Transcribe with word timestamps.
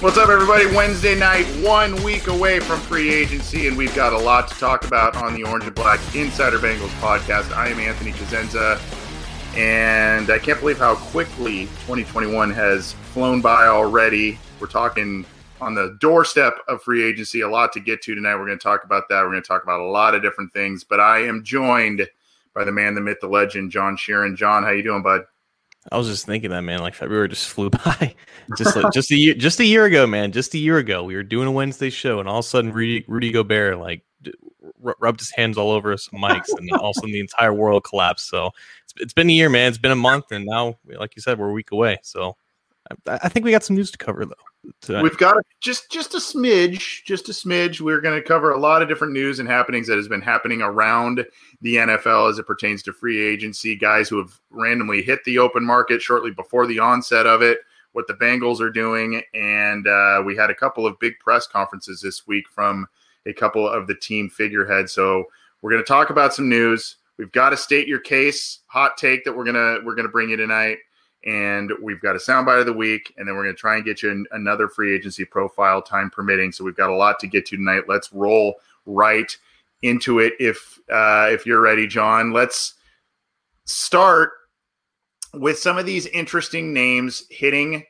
What's 0.00 0.16
up, 0.16 0.28
everybody? 0.28 0.64
Wednesday 0.66 1.18
night, 1.18 1.44
one 1.56 2.00
week 2.04 2.28
away 2.28 2.60
from 2.60 2.78
free 2.78 3.12
agency, 3.12 3.66
and 3.66 3.76
we've 3.76 3.92
got 3.96 4.12
a 4.12 4.16
lot 4.16 4.46
to 4.46 4.54
talk 4.54 4.84
about 4.84 5.16
on 5.16 5.34
the 5.34 5.42
Orange 5.42 5.64
and 5.64 5.74
Black 5.74 5.98
Insider 6.14 6.60
Bengals 6.60 6.90
podcast. 7.00 7.52
I 7.56 7.66
am 7.66 7.80
Anthony 7.80 8.12
Cosenza, 8.12 8.80
and 9.56 10.30
I 10.30 10.38
can't 10.38 10.60
believe 10.60 10.78
how 10.78 10.94
quickly 10.94 11.62
2021 11.86 12.48
has 12.52 12.92
flown 13.12 13.40
by 13.40 13.66
already. 13.66 14.38
We're 14.60 14.68
talking 14.68 15.26
on 15.60 15.74
the 15.74 15.98
doorstep 16.00 16.58
of 16.68 16.80
free 16.80 17.02
agency, 17.02 17.40
a 17.40 17.48
lot 17.48 17.72
to 17.72 17.80
get 17.80 18.00
to 18.02 18.14
tonight. 18.14 18.36
We're 18.36 18.46
going 18.46 18.58
to 18.58 18.62
talk 18.62 18.84
about 18.84 19.08
that. 19.08 19.22
We're 19.24 19.30
going 19.30 19.42
to 19.42 19.48
talk 19.48 19.64
about 19.64 19.80
a 19.80 19.90
lot 19.90 20.14
of 20.14 20.22
different 20.22 20.52
things, 20.52 20.84
but 20.84 21.00
I 21.00 21.24
am 21.26 21.42
joined 21.42 22.08
by 22.54 22.62
the 22.62 22.70
man, 22.70 22.94
the 22.94 23.00
myth, 23.00 23.18
the 23.20 23.26
legend, 23.26 23.72
John 23.72 23.96
Sheeran. 23.96 24.36
John, 24.36 24.62
how 24.62 24.70
you 24.70 24.84
doing, 24.84 25.02
bud? 25.02 25.24
I 25.90 25.98
was 25.98 26.08
just 26.08 26.26
thinking 26.26 26.50
that 26.50 26.62
man, 26.62 26.80
like 26.80 26.94
February 26.94 27.28
just 27.28 27.48
flew 27.50 27.70
by, 27.70 28.14
just 28.56 28.76
like, 28.76 28.92
just 28.92 29.10
a 29.10 29.16
year, 29.16 29.34
just 29.34 29.60
a 29.60 29.64
year 29.64 29.84
ago, 29.84 30.06
man, 30.06 30.32
just 30.32 30.54
a 30.54 30.58
year 30.58 30.78
ago, 30.78 31.02
we 31.04 31.16
were 31.16 31.22
doing 31.22 31.48
a 31.48 31.52
Wednesday 31.52 31.90
show, 31.90 32.20
and 32.20 32.28
all 32.28 32.38
of 32.38 32.44
a 32.44 32.48
sudden, 32.48 32.72
Rudy, 32.72 33.04
Rudy 33.08 33.30
Gobert 33.30 33.78
like 33.78 34.02
r- 34.84 34.96
rubbed 35.00 35.20
his 35.20 35.30
hands 35.30 35.56
all 35.56 35.70
over 35.70 35.96
some 35.96 36.20
mics, 36.22 36.48
and 36.56 36.70
all 36.72 36.90
of 36.90 36.96
a 36.96 37.00
sudden, 37.00 37.12
the 37.12 37.20
entire 37.20 37.52
world 37.52 37.84
collapsed. 37.84 38.28
So 38.28 38.50
it's, 38.84 38.94
it's 38.98 39.12
been 39.12 39.30
a 39.30 39.32
year, 39.32 39.48
man. 39.48 39.68
It's 39.68 39.78
been 39.78 39.92
a 39.92 39.96
month, 39.96 40.32
and 40.32 40.44
now, 40.44 40.76
like 40.86 41.16
you 41.16 41.22
said, 41.22 41.38
we're 41.38 41.50
a 41.50 41.52
week 41.52 41.70
away. 41.70 41.98
So 42.02 42.36
I, 43.06 43.18
I 43.24 43.28
think 43.28 43.44
we 43.44 43.50
got 43.50 43.64
some 43.64 43.76
news 43.76 43.90
to 43.90 43.98
cover 43.98 44.24
though. 44.24 44.34
Tonight. 44.80 45.02
We've 45.02 45.16
got 45.16 45.36
a, 45.36 45.42
just 45.60 45.90
just 45.90 46.14
a 46.14 46.18
smidge, 46.18 47.04
just 47.04 47.28
a 47.28 47.32
smidge. 47.32 47.80
We're 47.80 48.00
going 48.00 48.20
to 48.20 48.26
cover 48.26 48.50
a 48.50 48.58
lot 48.58 48.82
of 48.82 48.88
different 48.88 49.12
news 49.12 49.38
and 49.38 49.48
happenings 49.48 49.86
that 49.86 49.96
has 49.96 50.08
been 50.08 50.20
happening 50.20 50.62
around 50.62 51.24
the 51.60 51.76
NFL 51.76 52.30
as 52.30 52.38
it 52.38 52.46
pertains 52.46 52.82
to 52.84 52.92
free 52.92 53.24
agency. 53.24 53.76
Guys 53.76 54.08
who 54.08 54.18
have 54.18 54.38
randomly 54.50 55.02
hit 55.02 55.24
the 55.24 55.38
open 55.38 55.64
market 55.64 56.02
shortly 56.02 56.30
before 56.30 56.66
the 56.66 56.78
onset 56.78 57.26
of 57.26 57.42
it. 57.42 57.58
What 57.92 58.06
the 58.06 58.14
Bengals 58.14 58.60
are 58.60 58.70
doing, 58.70 59.22
and 59.32 59.86
uh, 59.86 60.22
we 60.24 60.36
had 60.36 60.50
a 60.50 60.54
couple 60.54 60.86
of 60.86 60.98
big 60.98 61.18
press 61.18 61.46
conferences 61.46 62.00
this 62.00 62.26
week 62.26 62.44
from 62.48 62.86
a 63.26 63.32
couple 63.32 63.66
of 63.66 63.86
the 63.86 63.94
team 63.94 64.28
figureheads. 64.28 64.92
So 64.92 65.24
we're 65.62 65.70
going 65.70 65.82
to 65.82 65.88
talk 65.88 66.10
about 66.10 66.34
some 66.34 66.48
news. 66.48 66.96
We've 67.16 67.32
got 67.32 67.50
to 67.50 67.56
state 67.56 67.88
your 67.88 67.98
case, 67.98 68.60
hot 68.66 68.98
take 68.98 69.24
that 69.24 69.34
we're 69.34 69.44
gonna 69.44 69.78
we're 69.84 69.94
gonna 69.94 70.08
bring 70.08 70.28
you 70.28 70.36
tonight 70.36 70.78
and 71.28 71.70
we've 71.82 72.00
got 72.00 72.16
a 72.16 72.18
soundbite 72.18 72.60
of 72.60 72.64
the 72.66 72.72
week, 72.72 73.12
and 73.18 73.28
then 73.28 73.36
we're 73.36 73.44
going 73.44 73.54
to 73.54 73.60
try 73.60 73.76
and 73.76 73.84
get 73.84 74.02
you 74.02 74.10
an, 74.10 74.24
another 74.32 74.66
free 74.66 74.94
agency 74.94 75.26
profile, 75.26 75.82
time 75.82 76.08
permitting. 76.08 76.52
So 76.52 76.64
we've 76.64 76.76
got 76.76 76.88
a 76.88 76.96
lot 76.96 77.20
to 77.20 77.26
get 77.26 77.44
to 77.46 77.56
tonight. 77.56 77.82
Let's 77.86 78.10
roll 78.14 78.54
right 78.86 79.36
into 79.82 80.20
it. 80.20 80.32
If 80.40 80.80
uh, 80.90 81.28
if 81.30 81.44
you're 81.44 81.60
ready, 81.60 81.86
John, 81.86 82.32
let's 82.32 82.74
start 83.66 84.30
with 85.34 85.58
some 85.58 85.76
of 85.76 85.84
these 85.84 86.06
interesting 86.06 86.72
names 86.72 87.24
hitting 87.28 87.84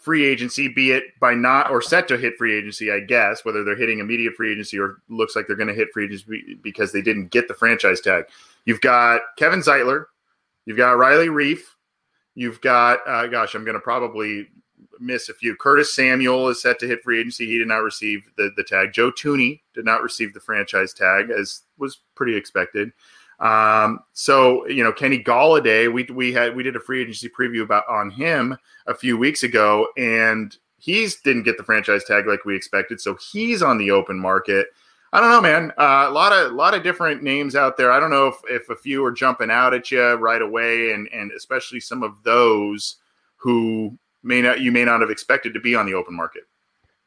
free 0.00 0.24
agency, 0.24 0.68
be 0.68 0.92
it 0.92 1.02
by 1.20 1.34
not 1.34 1.72
or 1.72 1.82
set 1.82 2.06
to 2.08 2.16
hit 2.16 2.36
free 2.38 2.56
agency, 2.56 2.92
I 2.92 3.00
guess, 3.00 3.44
whether 3.44 3.64
they're 3.64 3.76
hitting 3.76 3.98
immediate 3.98 4.34
free 4.36 4.52
agency 4.52 4.78
or 4.78 4.98
looks 5.08 5.34
like 5.34 5.48
they're 5.48 5.56
going 5.56 5.68
to 5.68 5.74
hit 5.74 5.88
free 5.92 6.04
agency 6.04 6.56
because 6.62 6.92
they 6.92 7.02
didn't 7.02 7.30
get 7.30 7.48
the 7.48 7.54
franchise 7.54 8.00
tag. 8.00 8.26
You've 8.64 8.80
got 8.80 9.20
Kevin 9.36 9.60
Zeitler, 9.60 10.04
you've 10.64 10.76
got 10.76 10.96
Riley 10.96 11.26
Reiff, 11.26 11.58
You've 12.38 12.60
got, 12.60 13.00
uh, 13.04 13.26
gosh, 13.26 13.56
I'm 13.56 13.64
going 13.64 13.74
to 13.74 13.80
probably 13.80 14.46
miss 15.00 15.28
a 15.28 15.34
few. 15.34 15.56
Curtis 15.56 15.92
Samuel 15.92 16.46
is 16.50 16.62
set 16.62 16.78
to 16.78 16.86
hit 16.86 17.02
free 17.02 17.18
agency. 17.18 17.46
He 17.46 17.58
did 17.58 17.66
not 17.66 17.82
receive 17.82 18.30
the, 18.36 18.52
the 18.56 18.62
tag. 18.62 18.92
Joe 18.92 19.10
Thuney 19.10 19.62
did 19.74 19.84
not 19.84 20.04
receive 20.04 20.32
the 20.32 20.38
franchise 20.38 20.92
tag, 20.92 21.30
as 21.30 21.62
was 21.78 21.98
pretty 22.14 22.36
expected. 22.36 22.92
Um, 23.40 23.98
so 24.12 24.68
you 24.68 24.84
know, 24.84 24.92
Kenny 24.92 25.20
Golladay, 25.20 25.92
we 25.92 26.04
we 26.14 26.32
had 26.32 26.54
we 26.54 26.62
did 26.62 26.76
a 26.76 26.80
free 26.80 27.02
agency 27.02 27.28
preview 27.28 27.62
about 27.62 27.88
on 27.88 28.08
him 28.08 28.56
a 28.86 28.94
few 28.94 29.18
weeks 29.18 29.42
ago, 29.42 29.88
and 29.96 30.56
he's 30.76 31.20
didn't 31.20 31.42
get 31.42 31.56
the 31.56 31.64
franchise 31.64 32.04
tag 32.04 32.28
like 32.28 32.44
we 32.44 32.54
expected. 32.54 33.00
So 33.00 33.18
he's 33.32 33.64
on 33.64 33.78
the 33.78 33.90
open 33.90 34.16
market. 34.16 34.68
I 35.12 35.20
don't 35.20 35.30
know, 35.30 35.40
man. 35.40 35.72
Uh, 35.78 36.06
a 36.08 36.10
lot 36.10 36.32
of 36.32 36.52
lot 36.52 36.74
of 36.74 36.82
different 36.82 37.22
names 37.22 37.54
out 37.56 37.76
there. 37.76 37.90
I 37.90 37.98
don't 37.98 38.10
know 38.10 38.26
if, 38.28 38.36
if 38.48 38.68
a 38.68 38.76
few 38.76 39.04
are 39.04 39.12
jumping 39.12 39.50
out 39.50 39.72
at 39.72 39.90
you 39.90 40.12
right 40.14 40.42
away, 40.42 40.92
and 40.92 41.08
and 41.12 41.32
especially 41.32 41.80
some 41.80 42.02
of 42.02 42.12
those 42.24 42.96
who 43.36 43.98
may 44.22 44.42
not 44.42 44.60
you 44.60 44.70
may 44.70 44.84
not 44.84 45.00
have 45.00 45.10
expected 45.10 45.54
to 45.54 45.60
be 45.60 45.74
on 45.74 45.86
the 45.86 45.94
open 45.94 46.14
market. 46.14 46.42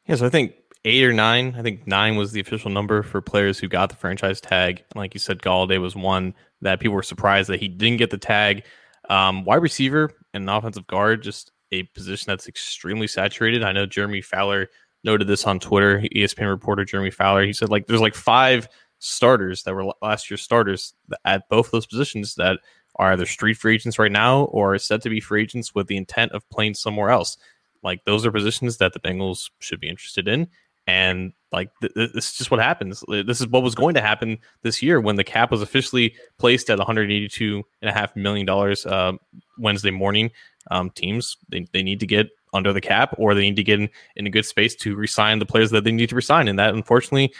Yeah, 0.06 0.16
so 0.16 0.26
I 0.26 0.30
think 0.30 0.54
eight 0.84 1.04
or 1.04 1.12
nine. 1.12 1.54
I 1.56 1.62
think 1.62 1.86
nine 1.86 2.16
was 2.16 2.32
the 2.32 2.40
official 2.40 2.70
number 2.70 3.02
for 3.02 3.20
players 3.20 3.58
who 3.58 3.68
got 3.68 3.88
the 3.88 3.96
franchise 3.96 4.40
tag. 4.40 4.84
Like 4.94 5.14
you 5.14 5.20
said, 5.20 5.40
Golladay 5.40 5.80
was 5.80 5.94
one 5.94 6.34
that 6.60 6.80
people 6.80 6.94
were 6.94 7.02
surprised 7.02 7.48
that 7.50 7.60
he 7.60 7.68
didn't 7.68 7.98
get 7.98 8.10
the 8.10 8.18
tag. 8.18 8.64
Um, 9.08 9.44
wide 9.44 9.62
receiver 9.62 10.12
and 10.34 10.48
offensive 10.48 10.86
guard, 10.86 11.22
just 11.22 11.52
a 11.72 11.84
position 11.84 12.26
that's 12.28 12.48
extremely 12.48 13.06
saturated. 13.06 13.62
I 13.62 13.72
know 13.72 13.86
Jeremy 13.86 14.20
Fowler 14.20 14.68
noted 15.04 15.26
this 15.26 15.44
on 15.44 15.58
Twitter. 15.58 16.02
ESPN 16.14 16.48
reporter 16.48 16.84
Jeremy 16.84 17.10
Fowler. 17.10 17.44
He 17.44 17.52
said 17.52 17.68
like 17.68 17.86
there's 17.86 18.00
like 18.00 18.14
five 18.14 18.68
starters 18.98 19.64
that 19.64 19.74
were 19.74 19.92
last 20.00 20.30
year's 20.30 20.42
starters 20.42 20.94
at 21.24 21.48
both 21.48 21.70
those 21.70 21.86
positions 21.86 22.36
that 22.36 22.60
are 22.96 23.12
either 23.12 23.26
street 23.26 23.54
free 23.54 23.74
agents 23.74 23.98
right 23.98 24.12
now 24.12 24.44
or 24.44 24.78
said 24.78 25.02
to 25.02 25.10
be 25.10 25.20
free 25.20 25.42
agents 25.42 25.74
with 25.74 25.86
the 25.86 25.96
intent 25.96 26.32
of 26.32 26.48
playing 26.50 26.74
somewhere 26.74 27.10
else. 27.10 27.36
Like 27.82 28.04
those 28.04 28.24
are 28.24 28.30
positions 28.30 28.76
that 28.78 28.92
the 28.92 29.00
Bengals 29.00 29.50
should 29.58 29.80
be 29.80 29.88
interested 29.88 30.28
in. 30.28 30.48
And 30.86 31.32
like 31.52 31.70
th- 31.80 31.94
th- 31.94 32.12
this 32.12 32.30
is 32.30 32.38
just 32.38 32.50
what 32.50 32.60
happens. 32.60 33.04
This 33.08 33.40
is 33.40 33.46
what 33.46 33.62
was 33.62 33.74
going 33.74 33.94
to 33.94 34.00
happen 34.00 34.38
this 34.62 34.82
year 34.82 35.00
when 35.00 35.16
the 35.16 35.24
cap 35.24 35.50
was 35.50 35.62
officially 35.62 36.14
placed 36.38 36.70
at 36.70 36.78
182 36.78 37.62
and 37.80 37.88
a 37.88 37.92
half 37.92 38.14
million 38.16 38.46
dollars 38.46 38.84
uh, 38.86 39.12
Wednesday 39.58 39.90
morning. 39.90 40.30
Um, 40.70 40.90
teams 40.90 41.36
they, 41.48 41.66
they 41.72 41.82
need 41.82 42.00
to 42.00 42.06
get 42.06 42.30
under 42.52 42.72
the 42.72 42.80
cap 42.80 43.14
or 43.18 43.34
they 43.34 43.42
need 43.42 43.56
to 43.56 43.64
get 43.64 43.80
in, 43.80 43.88
in 44.16 44.26
a 44.26 44.30
good 44.30 44.46
space 44.46 44.74
to 44.76 44.94
resign 44.94 45.38
the 45.38 45.46
players 45.46 45.70
that 45.70 45.84
they 45.84 45.92
need 45.92 46.08
to 46.08 46.14
resign. 46.14 46.48
And 46.48 46.58
that, 46.58 46.74
unfortunately, 46.74 47.32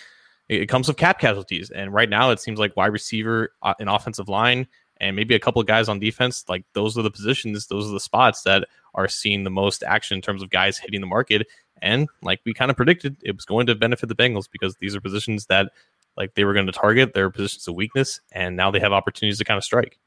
it, 0.49 0.67
comes 0.67 0.89
with 0.89 0.97
cap 0.97 1.19
casualties. 1.19 1.71
And 1.71 1.93
right 1.93 2.09
now, 2.09 2.31
it 2.31 2.41
seems 2.41 2.59
like 2.59 2.77
wide 2.77 2.87
receiver, 2.93 3.53
uh, 3.63 3.75
an 3.79 3.89
offensive 3.89 4.29
line, 4.29 4.67
and 4.99 5.17
maybe 5.17 5.35
a 5.35 5.41
couple 5.41 5.61
of 5.61 5.67
guys 5.67 5.89
on 5.89 5.99
defense, 5.99 6.45
like 6.49 6.65
those 6.75 6.97
are 6.97 7.03
the 7.03 7.11
positions, 7.11 7.67
those 7.67 7.89
are 7.89 7.93
the 7.93 8.01
spots 8.01 8.43
that 8.43 8.69
are 8.95 9.09
seeing 9.09 9.45
the 9.45 9.51
most 9.51 9.83
action 9.83 10.17
in 10.17 10.23
terms 10.23 10.43
of 10.43 10.51
guys 10.51 10.79
hitting 10.79 11.01
the 11.01 11.07
market. 11.07 11.47
And 11.81 12.09
like 12.23 12.41
we 12.45 12.55
kind 12.55 12.71
of 12.71 12.77
predicted, 12.77 13.17
it 13.23 13.35
was 13.35 13.45
going 13.45 13.67
to 13.67 13.75
benefit 13.75 14.09
the 14.09 14.15
Bengals 14.15 14.49
because 14.51 14.77
these 14.77 14.95
are 14.95 15.01
positions 15.01 15.47
that 15.47 15.73
like 16.17 16.35
they 16.35 16.45
were 16.45 16.53
going 16.53 16.67
to 16.67 16.73
target, 16.73 17.15
their 17.15 17.31
positions 17.31 17.67
of 17.67 17.75
weakness, 17.75 18.21
and 18.31 18.57
now 18.57 18.71
they 18.71 18.81
have 18.81 18.93
opportunities 18.93 19.39
to 19.39 19.45
kind 19.45 19.59
of 19.59 19.65
strike. 19.65 19.99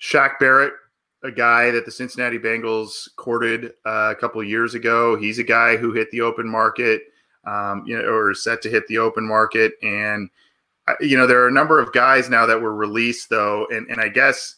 Shaq 0.00 0.38
Barrett 0.40 0.72
a 1.22 1.30
guy 1.30 1.70
that 1.70 1.84
the 1.84 1.90
Cincinnati 1.90 2.38
Bengals 2.38 3.08
courted 3.16 3.74
uh, 3.86 4.10
a 4.10 4.14
couple 4.14 4.42
years 4.42 4.74
ago. 4.74 5.16
He's 5.16 5.38
a 5.38 5.44
guy 5.44 5.76
who 5.76 5.92
hit 5.92 6.10
the 6.10 6.20
open 6.20 6.48
market, 6.48 7.02
um, 7.46 7.84
you 7.86 7.96
know, 7.96 8.04
or 8.04 8.34
set 8.34 8.62
to 8.62 8.70
hit 8.70 8.86
the 8.88 8.98
open 8.98 9.26
market. 9.26 9.74
And, 9.82 10.28
uh, 10.88 10.94
you 11.00 11.16
know, 11.16 11.26
there 11.26 11.42
are 11.42 11.48
a 11.48 11.52
number 11.52 11.78
of 11.78 11.92
guys 11.92 12.28
now 12.28 12.46
that 12.46 12.60
were 12.60 12.74
released, 12.74 13.30
though. 13.30 13.66
And, 13.70 13.88
and 13.88 14.00
I 14.00 14.08
guess 14.08 14.56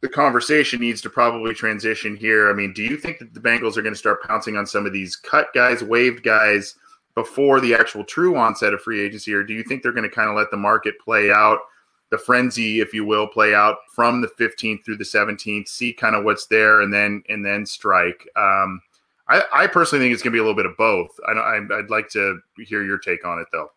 the 0.00 0.08
conversation 0.08 0.80
needs 0.80 1.00
to 1.02 1.10
probably 1.10 1.54
transition 1.54 2.16
here. 2.16 2.50
I 2.50 2.52
mean, 2.52 2.72
do 2.72 2.82
you 2.82 2.96
think 2.96 3.18
that 3.18 3.34
the 3.34 3.40
Bengals 3.40 3.76
are 3.76 3.82
going 3.82 3.94
to 3.94 3.98
start 3.98 4.22
pouncing 4.22 4.56
on 4.56 4.66
some 4.66 4.86
of 4.86 4.92
these 4.92 5.16
cut 5.16 5.48
guys, 5.54 5.82
waived 5.82 6.22
guys 6.22 6.76
before 7.16 7.60
the 7.60 7.74
actual 7.74 8.04
true 8.04 8.36
onset 8.36 8.74
of 8.74 8.82
free 8.82 9.00
agency, 9.00 9.32
or 9.32 9.42
do 9.42 9.54
you 9.54 9.64
think 9.64 9.82
they're 9.82 9.90
going 9.90 10.08
to 10.08 10.14
kind 10.14 10.28
of 10.28 10.36
let 10.36 10.50
the 10.50 10.56
market 10.56 10.94
play 11.00 11.30
out, 11.30 11.58
the 12.10 12.18
frenzy, 12.18 12.80
if 12.80 12.94
you 12.94 13.04
will, 13.04 13.26
play 13.26 13.54
out 13.54 13.78
from 13.94 14.20
the 14.20 14.28
15th 14.28 14.84
through 14.84 14.96
the 14.96 15.04
17th, 15.04 15.68
see 15.68 15.92
kind 15.92 16.14
of 16.14 16.24
what's 16.24 16.46
there, 16.46 16.80
and 16.80 16.92
then 16.92 17.22
and 17.28 17.44
then 17.44 17.66
strike? 17.66 18.28
Um, 18.36 18.80
I, 19.28 19.42
I, 19.52 19.66
personally 19.66 20.04
think 20.04 20.14
it's 20.14 20.22
going 20.22 20.32
to 20.32 20.36
be 20.36 20.38
a 20.38 20.42
little 20.42 20.56
bit 20.56 20.66
of 20.66 20.76
both. 20.76 21.10
I, 21.26 21.58
I'd 21.72 21.90
like 21.90 22.08
to 22.10 22.38
hear 22.58 22.84
your 22.84 22.98
take 22.98 23.24
on 23.24 23.40
it, 23.40 23.48
though. 23.52 23.72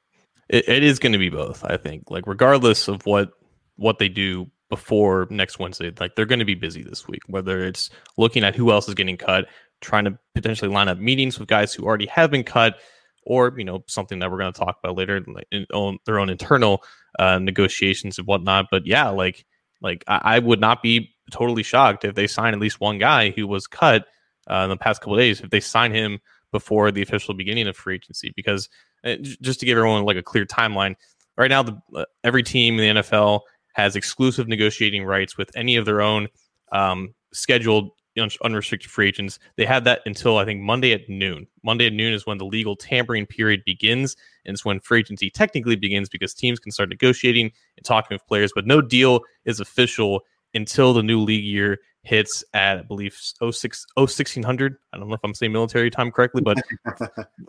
It, 0.48 0.70
it 0.70 0.84
is 0.84 1.00
going 1.00 1.14
to 1.14 1.18
be 1.18 1.30
both. 1.30 1.64
I 1.66 1.78
think, 1.78 2.12
like 2.12 2.28
regardless 2.28 2.88
of 2.88 3.06
what 3.06 3.32
what 3.78 3.98
they 3.98 4.10
do 4.10 4.50
before 4.70 5.28
next 5.32 5.58
Wednesday, 5.58 5.92
like 6.00 6.16
they're 6.16 6.26
going 6.26 6.40
to 6.40 6.46
be 6.46 6.56
busy 6.56 6.84
this 6.84 7.08
week. 7.08 7.22
Whether 7.28 7.64
it's 7.66 7.90
looking 8.18 8.44
at 8.44 8.56
who 8.56 8.72
else 8.72 8.88
is 8.88 8.94
getting 8.94 9.18
cut, 9.18 9.48
trying 9.82 10.06
to 10.06 10.18
potentially 10.36 10.72
line 10.72 10.88
up 10.88 11.00
meetings 11.00 11.40
with 11.40 11.48
guys 11.48 11.74
who 11.74 11.84
already 11.84 12.08
have 12.08 12.30
been 12.30 12.44
cut, 12.44 12.78
or 13.24 13.54
you 13.58 13.66
know 13.66 13.84
something 13.88 14.20
that 14.20 14.30
we're 14.30 14.38
going 14.38 14.54
to 14.54 14.60
talk 14.60 14.78
about 14.84 14.98
later, 14.98 15.24
like 15.28 15.48
in 15.52 15.66
own, 15.72 15.98
their 16.06 16.20
own 16.20 16.30
internal 16.30 16.84
uh, 17.20 17.38
negotiations 17.38 18.18
and 18.18 18.26
whatnot. 18.26 18.68
But 18.72 18.88
yeah, 18.88 19.10
like 19.10 19.46
like 19.82 20.04
I, 20.08 20.22
I, 20.24 20.40
would 20.40 20.60
not 20.60 20.82
be 20.82 21.14
totally 21.32 21.64
shocked 21.64 22.06
if 22.06 22.16
they 22.16 22.28
sign 22.28 22.54
at 22.54 22.60
least 22.60 22.80
one 22.80 22.98
guy 22.98 23.30
who 23.32 23.46
was 23.46 23.68
cut 23.68 24.08
uh, 24.50 24.62
in 24.64 24.70
the 24.70 24.78
past 24.78 25.02
couple 25.02 25.18
days 25.18 25.42
if 25.42 25.50
they 25.50 25.60
sign 25.60 25.94
him 25.94 26.20
before 26.52 26.92
the 26.92 27.02
official 27.02 27.34
beginning 27.34 27.68
of 27.68 27.78
free 27.78 27.96
agency. 27.96 28.34
Because 28.36 28.70
uh, 29.04 29.16
just 29.42 29.60
to 29.60 29.66
give 29.66 29.78
everyone 29.78 30.04
like 30.04 30.18
a 30.18 30.24
clear 30.24 30.46
timeline, 30.46 30.96
right 31.38 31.50
now 31.50 31.62
the, 31.62 31.80
uh, 31.96 32.06
every 32.24 32.42
team 32.42 32.80
in 32.80 32.96
the 32.96 33.02
NFL 33.02 33.42
has 33.74 33.96
exclusive 33.96 34.48
negotiating 34.48 35.04
rights 35.04 35.38
with 35.38 35.52
any 35.56 35.76
of 35.76 35.86
their 35.86 36.02
own 36.02 36.28
um, 36.72 37.14
scheduled 37.34 37.92
unrestricted 38.42 38.92
free 38.92 39.08
agents. 39.08 39.40
They 39.56 39.66
had 39.66 39.84
that 39.86 40.02
until 40.06 40.38
I 40.38 40.46
think 40.46 40.62
Monday 40.62 40.94
at 40.94 41.08
noon. 41.10 41.48
Monday 41.64 41.88
at 41.88 41.94
noon 41.94 42.14
is 42.14 42.26
when 42.26 42.38
the 42.38 42.46
legal 42.46 42.76
tampering 42.76 43.26
period 43.26 43.64
begins, 43.66 44.16
and 44.46 44.54
it's 44.54 44.66
when 44.66 44.80
free 44.80 45.00
agency 45.00 45.30
technically 45.30 45.76
begins 45.76 46.10
because 46.10 46.34
teams 46.34 46.60
can 46.60 46.72
start 46.72 46.90
negotiating 46.90 47.52
and 47.78 47.86
talking 47.86 48.16
with 48.16 48.26
players. 48.28 48.52
But 48.54 48.68
no 48.68 48.82
deal 48.82 49.22
is 49.46 49.60
official 49.60 50.22
until 50.54 50.94
the 50.94 51.04
new 51.04 51.20
league 51.20 51.44
year 51.44 51.80
hits 52.04 52.44
at 52.54 52.80
I 52.80 52.82
believe 52.82 53.14
06, 53.14 53.86
1600. 53.96 54.76
I 54.94 54.98
don't 54.98 55.10
know 55.10 55.16
if 55.16 55.20
I'm 55.24 55.34
saying 55.34 55.52
military 55.52 55.92
time 55.92 56.12
correctly, 56.12 56.42
but 56.42 56.58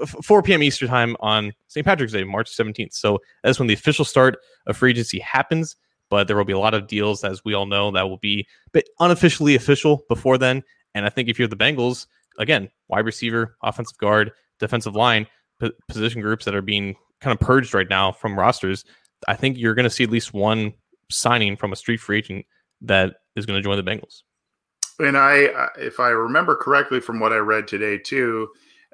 4 0.25 0.43
p.m. 0.43 0.62
Eastern 0.62 0.89
time 0.89 1.17
on 1.21 1.53
St. 1.69 1.85
Patrick's 1.85 2.12
Day, 2.12 2.25
March 2.25 2.51
17th. 2.51 2.93
So 2.93 3.21
that's 3.43 3.59
when 3.59 3.69
the 3.69 3.75
official 3.75 4.05
start 4.05 4.39
of 4.67 4.77
free 4.77 4.91
agency 4.91 5.19
happens 5.21 5.77
but 6.11 6.27
there 6.27 6.37
will 6.37 6.45
be 6.45 6.53
a 6.53 6.59
lot 6.59 6.75
of 6.75 6.87
deals, 6.87 7.25
as 7.25 7.45
we 7.45 7.55
all 7.55 7.67
know, 7.67 7.91
that 7.93 8.09
will 8.09 8.19
be 8.19 8.47
but 8.73 8.85
unofficially 8.99 9.55
official 9.55 10.05
before 10.09 10.37
then. 10.37 10.62
And 10.95 11.07
I 11.07 11.09
think 11.09 11.29
if 11.29 11.39
you're 11.39 11.49
the 11.49 11.57
Bengals, 11.57 12.07
again, 12.39 12.69
wide 12.89 13.07
receiver, 13.07 13.57
offensive 13.62 13.97
guard, 13.99 14.33
defensive 14.59 14.97
line, 14.97 15.27
p- 15.61 15.73
position 15.89 16.21
groups 16.21 16.45
that 16.45 16.55
are 16.55 16.62
being 16.62 16.97
kind 17.21 17.33
of 17.33 17.41
purged 17.41 17.73
right 17.73 17.89
now 17.89 18.12
from 18.12 18.39
rosters, 18.39 18.85
I 19.29 19.37
think 19.37 19.57
you're 19.57 19.75
going 19.75 19.85
to 19.85 19.91
see 19.91 20.05
at 20.05 20.11
least 20.11 20.35
one 20.35 20.75
signing 21.11 21.57
from 21.57 21.73
a 21.73 21.77
street 21.77 22.01
free 22.01 22.19
agent 22.19 22.47
that 22.83 23.17
is 23.37 23.47
going 23.47 23.59
to 23.59 23.62
join 23.62 23.77
the 23.77 23.89
Bengals. 23.89 24.23
And 24.99 25.17
I, 25.17 25.69
if 25.79 26.01
I 26.01 26.09
remember 26.09 26.57
correctly 26.57 27.01
from 27.01 27.21
what 27.21 27.33
I 27.33 27.37
read 27.37 27.69
today 27.69 27.99
too, 27.99 28.49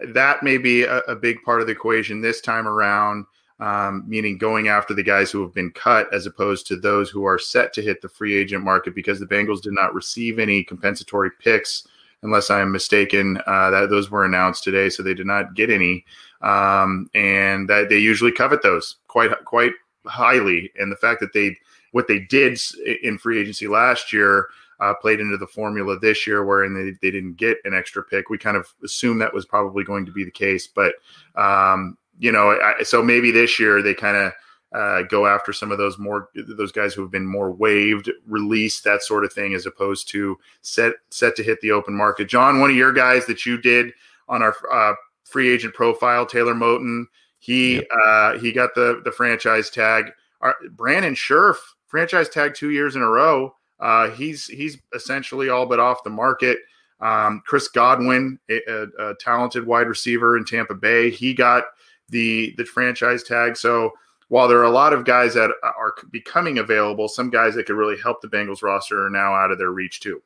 that 0.09 0.43
may 0.43 0.59
be 0.59 0.83
a, 0.83 0.99
a 1.01 1.17
big 1.17 1.43
part 1.43 1.61
of 1.61 1.67
the 1.67 1.73
equation 1.73 2.21
this 2.21 2.41
time 2.41 2.69
around 2.69 3.25
um, 3.59 4.05
meaning 4.07 4.37
going 4.37 4.69
after 4.69 4.93
the 4.93 5.03
guys 5.03 5.31
who 5.31 5.43
have 5.43 5.55
been 5.55 5.71
cut 5.71 6.13
as 6.13 6.27
opposed 6.27 6.67
to 6.67 6.77
those 6.77 7.09
who 7.09 7.25
are 7.25 7.39
set 7.39 7.73
to 7.73 7.83
hit 7.83 8.03
the 8.03 8.09
free 8.09 8.37
agent 8.37 8.63
market 8.63 8.95
because 8.95 9.19
the 9.19 9.27
Bengals 9.27 9.63
did 9.63 9.73
not 9.73 9.95
receive 9.95 10.39
any 10.39 10.63
compensatory 10.63 11.31
picks, 11.41 11.87
unless 12.23 12.51
I 12.51 12.61
am 12.61 12.71
mistaken. 12.71 13.39
Uh, 13.47 13.71
that 13.71 13.91
those 13.91 14.11
were 14.11 14.25
announced 14.25 14.63
today, 14.63 14.91
so 14.91 15.03
they 15.03 15.15
did 15.15 15.27
not 15.27 15.55
get 15.55 15.71
any, 15.71 16.05
um, 16.43 17.09
and 17.15 17.69
that 17.69 17.89
they 17.89 17.99
usually 17.99 18.33
covet 18.33 18.63
those 18.63 18.97
quite 19.09 19.33
quite 19.45 19.73
highly. 20.07 20.71
And 20.79 20.93
the 20.93 20.97
fact 20.97 21.21
that 21.21 21.33
they 21.33 21.57
what 21.93 22.09
they 22.09 22.19
did 22.19 22.61
in 23.03 23.19
free 23.19 23.41
agency 23.41 23.69
last 23.69 24.13
year. 24.13 24.49
Uh, 24.79 24.93
played 24.93 25.21
into 25.21 25.39
the 25.39 25.47
formula 25.47 25.99
this 25.99 26.27
year, 26.27 26.45
wherein 26.45 26.75
they, 26.75 26.91
they 27.01 27.11
didn't 27.11 27.39
get 27.39 27.57
an 27.65 27.73
extra 27.73 28.03
pick. 28.03 28.29
We 28.29 28.37
kind 28.37 28.59
of 28.59 28.75
assumed 28.85 29.23
that 29.23 29.33
was 29.33 29.47
probably 29.47 29.85
going 29.85 30.05
to 30.05 30.13
be 30.13 30.23
the 30.23 30.31
case, 30.31 30.67
but 30.67 30.97
um, 31.35 31.97
you 32.19 32.33
know, 32.33 32.51
I, 32.51 32.83
so 32.83 33.03
maybe 33.03 33.31
this 33.31 33.59
year 33.59 33.83
they 33.83 33.95
kind 33.95 34.17
of 34.17 34.33
uh, 34.75 35.03
go 35.03 35.27
after 35.27 35.53
some 35.53 35.71
of 35.71 35.79
those 35.79 35.99
more 35.99 36.29
those 36.35 36.73
guys 36.73 36.93
who 36.93 37.03
have 37.03 37.11
been 37.11 37.27
more 37.27 37.51
waived, 37.53 38.11
released, 38.27 38.85
that 38.85 39.03
sort 39.03 39.25
of 39.25 39.33
thing, 39.33 39.55
as 39.55 39.67
opposed 39.67 40.09
to 40.09 40.37
set 40.63 40.95
set 41.11 41.37
to 41.37 41.43
hit 41.43 41.61
the 41.61 41.71
open 41.71 41.95
market. 41.95 42.29
John, 42.29 42.61
one 42.61 42.71
of 42.71 42.77
your 42.77 42.93
guys 42.93 43.27
that 43.27 43.47
you 43.47 43.59
did 43.59 43.93
on 44.29 44.43
our 44.43 44.55
uh, 44.73 44.95
free 45.25 45.49
agent 45.49 45.75
profile, 45.75 46.27
Taylor 46.27 46.55
Moton, 46.55 47.05
he 47.39 47.77
yep. 47.77 47.87
uh, 48.05 48.39
he 48.39 48.53
got 48.53 48.75
the 48.75 49.01
the 49.05 49.13
franchise 49.13 49.71
tag. 49.71 50.11
Our, 50.41 50.57
Brandon 50.73 51.15
Scherff, 51.15 51.57
franchise 51.87 52.29
tag 52.29 52.55
two 52.55 52.71
years 52.71 52.97
in 52.97 53.03
a 53.03 53.09
row. 53.09 53.55
Uh, 53.79 54.11
he's 54.11 54.47
he's 54.47 54.79
essentially 54.95 55.49
all 55.49 55.67
but 55.67 55.81
off 55.81 56.03
the 56.03 56.11
market. 56.11 56.59
Um, 57.01 57.43
Chris 57.47 57.69
Godwin, 57.69 58.39
a, 58.49 58.61
a, 58.67 59.11
a, 59.11 59.15
talented 59.17 59.67
wide 59.67 59.87
receiver 59.87 60.39
in 60.39 60.47
Tampa 60.47 60.75
Bay, 60.75 61.11
he 61.11 61.35
got 61.35 61.65
the 62.09 62.55
the 62.57 62.65
franchise 62.65 63.23
tag. 63.23 63.57
So 63.57 63.93
while 64.29 64.49
there 64.49 64.59
are 64.59 64.65
a 64.65 64.71
lot 64.71 64.93
of 64.93 65.05
guys 65.05 65.35
that 65.35 65.51
are 65.63 65.95
becoming 66.11 66.59
available, 66.59 67.09
some 67.09 67.31
guys 67.31 67.55
that 67.55 67.67
could 67.67 67.77
really 67.77 67.97
help 68.01 68.21
the 68.21 68.29
Bengals 68.29 68.63
roster 68.63 69.07
are 69.07 69.11
now 69.11 69.35
out 69.35 69.51
of 69.51 69.59
their 69.59 69.71
reach 69.71 70.01
too. 70.01 70.23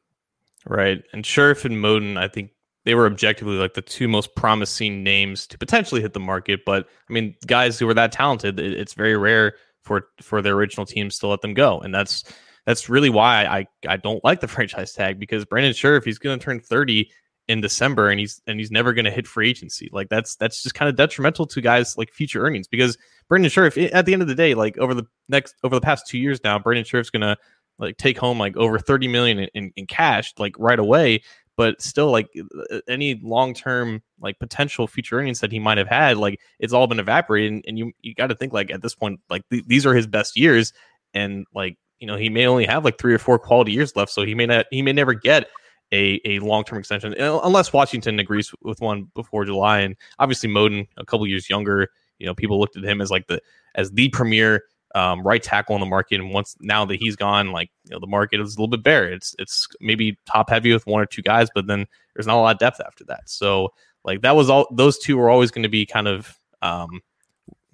Right, 0.66 1.02
and 1.12 1.24
Scherff 1.24 1.64
and 1.64 1.76
Moton, 1.76 2.18
I 2.18 2.28
think 2.28 2.50
they 2.84 2.94
were 2.94 3.06
objectively 3.06 3.56
like 3.56 3.74
the 3.74 3.82
two 3.82 4.08
most 4.08 4.34
promising 4.34 5.02
names 5.02 5.46
to 5.48 5.58
potentially 5.58 6.00
hit 6.00 6.12
the 6.12 6.20
market. 6.20 6.60
But 6.64 6.86
I 7.08 7.12
mean, 7.12 7.34
guys 7.46 7.78
who 7.78 7.88
are 7.88 7.94
that 7.94 8.12
talented, 8.12 8.58
it's 8.58 8.94
very 8.94 9.16
rare 9.16 9.54
for 9.82 10.08
for 10.20 10.42
their 10.42 10.54
original 10.54 10.86
teams 10.86 11.18
to 11.18 11.26
let 11.26 11.40
them 11.40 11.54
go, 11.54 11.80
and 11.80 11.94
that's 11.94 12.24
that's 12.66 12.88
really 12.88 13.10
why 13.10 13.44
I 13.44 13.66
I 13.88 13.96
don't 13.96 14.24
like 14.24 14.40
the 14.40 14.48
franchise 14.56 14.92
tag 14.92 15.18
because 15.18 15.44
Brandon 15.44 15.72
Scherff, 15.72 16.04
he's 16.04 16.18
going 16.18 16.38
to 16.38 16.44
turn 16.44 16.60
thirty 16.60 17.10
in 17.50 17.60
December 17.60 18.08
and 18.08 18.20
he's 18.20 18.40
and 18.46 18.60
he's 18.60 18.70
never 18.70 18.92
going 18.92 19.04
to 19.04 19.10
hit 19.10 19.26
free 19.26 19.50
agency. 19.50 19.90
Like 19.92 20.08
that's 20.08 20.36
that's 20.36 20.62
just 20.62 20.76
kind 20.76 20.88
of 20.88 20.94
detrimental 20.94 21.46
to 21.48 21.60
guys 21.60 21.98
like 21.98 22.12
future 22.12 22.40
earnings 22.46 22.68
because 22.68 22.96
Brandon 23.28 23.50
Scherff 23.50 23.76
at 23.92 24.06
the 24.06 24.12
end 24.12 24.22
of 24.22 24.28
the 24.28 24.36
day, 24.36 24.54
like 24.54 24.78
over 24.78 24.94
the 24.94 25.04
next 25.28 25.56
over 25.64 25.74
the 25.74 25.80
past 25.80 26.06
two 26.06 26.18
years 26.18 26.40
now, 26.44 26.60
Brandon 26.60 26.84
Scherff's 26.84 27.10
going 27.10 27.22
to 27.22 27.36
like 27.80 27.96
take 27.96 28.18
home 28.18 28.38
like 28.38 28.56
over 28.56 28.78
30 28.78 29.08
million 29.08 29.40
in, 29.54 29.72
in, 29.74 29.86
cash 29.86 30.34
like 30.38 30.54
right 30.58 30.78
away 30.78 31.22
but 31.56 31.80
still 31.80 32.10
like 32.10 32.28
uh, 32.70 32.80
any 32.88 33.18
long-term 33.22 34.02
like 34.20 34.38
potential 34.38 34.86
future 34.86 35.18
earnings 35.18 35.40
that 35.40 35.50
he 35.50 35.58
might 35.58 35.78
have 35.78 35.88
had 35.88 36.18
like 36.18 36.38
it's 36.58 36.74
all 36.74 36.86
been 36.86 37.00
evaporated 37.00 37.50
and, 37.50 37.64
and 37.66 37.78
you 37.78 37.90
you 38.02 38.14
got 38.14 38.26
to 38.26 38.34
think 38.34 38.52
like 38.52 38.70
at 38.70 38.82
this 38.82 38.94
point 38.94 39.18
like 39.30 39.42
th- 39.48 39.64
these 39.66 39.86
are 39.86 39.94
his 39.94 40.06
best 40.06 40.36
years 40.36 40.74
and 41.14 41.46
like 41.54 41.78
you 41.98 42.06
know 42.06 42.16
he 42.16 42.28
may 42.28 42.46
only 42.46 42.66
have 42.66 42.84
like 42.84 42.98
three 42.98 43.14
or 43.14 43.18
four 43.18 43.38
quality 43.38 43.72
years 43.72 43.96
left 43.96 44.12
so 44.12 44.22
he 44.22 44.34
may 44.34 44.46
not 44.46 44.66
he 44.70 44.82
may 44.82 44.92
never 44.92 45.14
get 45.14 45.48
a, 45.92 46.20
a 46.24 46.38
long 46.40 46.64
term 46.64 46.78
extension, 46.78 47.14
unless 47.18 47.72
Washington 47.72 48.18
agrees 48.18 48.52
with 48.62 48.80
one 48.80 49.10
before 49.14 49.44
July. 49.44 49.80
And 49.80 49.96
obviously, 50.18 50.48
Moton, 50.48 50.86
a 50.96 51.04
couple 51.04 51.26
years 51.26 51.50
younger, 51.50 51.88
you 52.18 52.26
know, 52.26 52.34
people 52.34 52.60
looked 52.60 52.76
at 52.76 52.84
him 52.84 53.00
as 53.00 53.10
like 53.10 53.26
the 53.26 53.40
as 53.74 53.90
the 53.92 54.08
premier 54.10 54.64
um, 54.94 55.22
right 55.22 55.42
tackle 55.42 55.74
on 55.74 55.80
the 55.80 55.86
market. 55.86 56.20
And 56.20 56.30
once 56.30 56.56
now 56.60 56.84
that 56.84 56.96
he's 56.96 57.16
gone, 57.16 57.52
like 57.52 57.70
you 57.84 57.92
know, 57.92 58.00
the 58.00 58.06
market 58.06 58.40
is 58.40 58.54
a 58.54 58.58
little 58.58 58.68
bit 58.68 58.82
bare. 58.82 59.10
It's 59.10 59.34
it's 59.38 59.66
maybe 59.80 60.18
top 60.26 60.50
heavy 60.50 60.72
with 60.72 60.86
one 60.86 61.00
or 61.00 61.06
two 61.06 61.22
guys, 61.22 61.48
but 61.54 61.66
then 61.66 61.86
there's 62.14 62.26
not 62.26 62.36
a 62.36 62.40
lot 62.40 62.54
of 62.54 62.58
depth 62.58 62.80
after 62.84 63.04
that. 63.04 63.28
So 63.28 63.72
like 64.04 64.22
that 64.22 64.36
was 64.36 64.50
all 64.50 64.66
those 64.72 64.98
two 64.98 65.16
were 65.16 65.30
always 65.30 65.50
going 65.50 65.62
to 65.64 65.68
be 65.68 65.86
kind 65.86 66.08
of 66.08 66.36
um, 66.62 67.00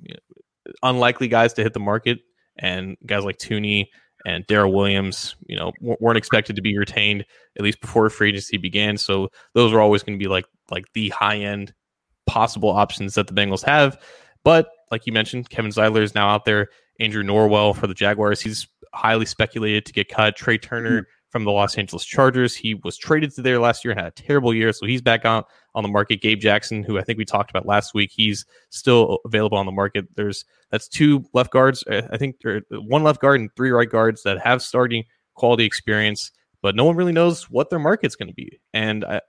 you 0.03 0.15
know, 0.15 0.73
unlikely 0.83 1.29
guys 1.29 1.53
to 1.55 1.63
hit 1.63 1.75
the 1.75 1.81
market, 1.81 2.21
and 2.57 2.97
guys 3.05 3.25
like 3.25 3.39
Thuney 3.39 3.89
and 4.27 4.45
Daryl 4.49 4.75
Williams, 4.75 5.37
you 5.47 5.57
know, 5.57 5.73
weren't 5.81 6.19
expected 6.19 6.57
to 6.57 6.63
be 6.63 6.77
retained 6.77 7.25
at 7.57 7.63
least 7.63 7.81
before 7.81 8.11
free 8.11 8.31
agency 8.31 8.57
began. 8.57 8.97
So 8.97 9.29
those 9.55 9.73
are 9.73 9.81
always 9.81 10.03
going 10.03 10.19
to 10.19 10.23
be 10.23 10.29
like 10.29 10.47
like 10.69 10.85
the 10.95 11.11
high 11.11 11.37
end 11.37 11.73
possible 12.27 12.71
options 12.71 13.15
that 13.15 13.29
the 13.29 13.33
Bengals 13.33 13.65
have. 13.65 14.03
But 14.43 14.69
like 14.91 15.07
you 15.07 15.13
mentioned, 15.13 15.49
Kevin 15.49 15.71
Zeitler 15.71 16.03
is 16.03 16.15
now 16.15 16.29
out 16.29 16.45
there. 16.45 16.69
Andrew 16.99 17.23
Norwell 17.23 17.77
for 17.77 17.87
the 17.87 17.95
Jaguars, 17.95 18.41
he's 18.41 18.67
highly 18.93 19.27
speculated 19.27 19.87
to 19.87 19.93
get 19.93 20.09
cut. 20.09 20.37
Trai 20.37 20.61
Turner 20.61 21.03
mm-hmm 21.03 21.11
from 21.37 21.45
the 21.45 21.53
Los 21.53 21.77
Angeles 21.77 22.05
Chargers. 22.05 22.55
He 22.55 22.75
was 22.75 22.97
traded 22.97 23.35
to 23.35 23.43
there 23.43 23.59
last 23.59 23.85
year 23.85 23.93
and 23.93 24.01
had 24.01 24.09
a 24.09 24.23
terrible 24.23 24.55
year, 24.55 24.73
so 24.73 24.87
he's 24.87 25.03
back 25.03 25.27
on 25.27 25.45
on 25.77 25.83
the 25.83 25.89
market. 25.89 26.23
Gabe 26.23 26.41
Jackson, 26.41 26.83
who 26.83 26.99
I 26.99 27.03
think 27.03 27.19
we 27.19 27.25
talked 27.25 27.51
about 27.51 27.67
last 27.67 27.95
week, 27.95 28.11
he's 28.13 28.45
still 28.71 29.21
available 29.25 29.59
on 29.59 29.67
the 29.67 29.73
market. 29.73 30.07
There's 30.17 30.45
that's 30.71 30.89
two 30.89 31.25
left 31.35 31.53
guards, 31.53 31.85
uh, 31.87 32.09
I 32.11 32.17
think, 32.17 32.37
one 32.71 33.05
left 33.05 33.21
guard 33.21 33.41
and 33.41 33.55
three 33.55 33.71
right 33.71 33.89
guards 33.89 34.23
that 34.25 34.41
have 34.41 34.63
starting 34.63 35.05
quality 35.35 35.65
experience, 35.65 36.33
but 36.63 36.75
no 36.75 36.85
one 36.85 36.97
really 36.97 37.13
knows 37.13 37.49
what 37.51 37.71
their 37.71 37.79
market's 37.79 38.17
going 38.17 38.29
to 38.29 38.35
be. 38.35 38.59
And 38.73 39.05
I, 39.05 39.21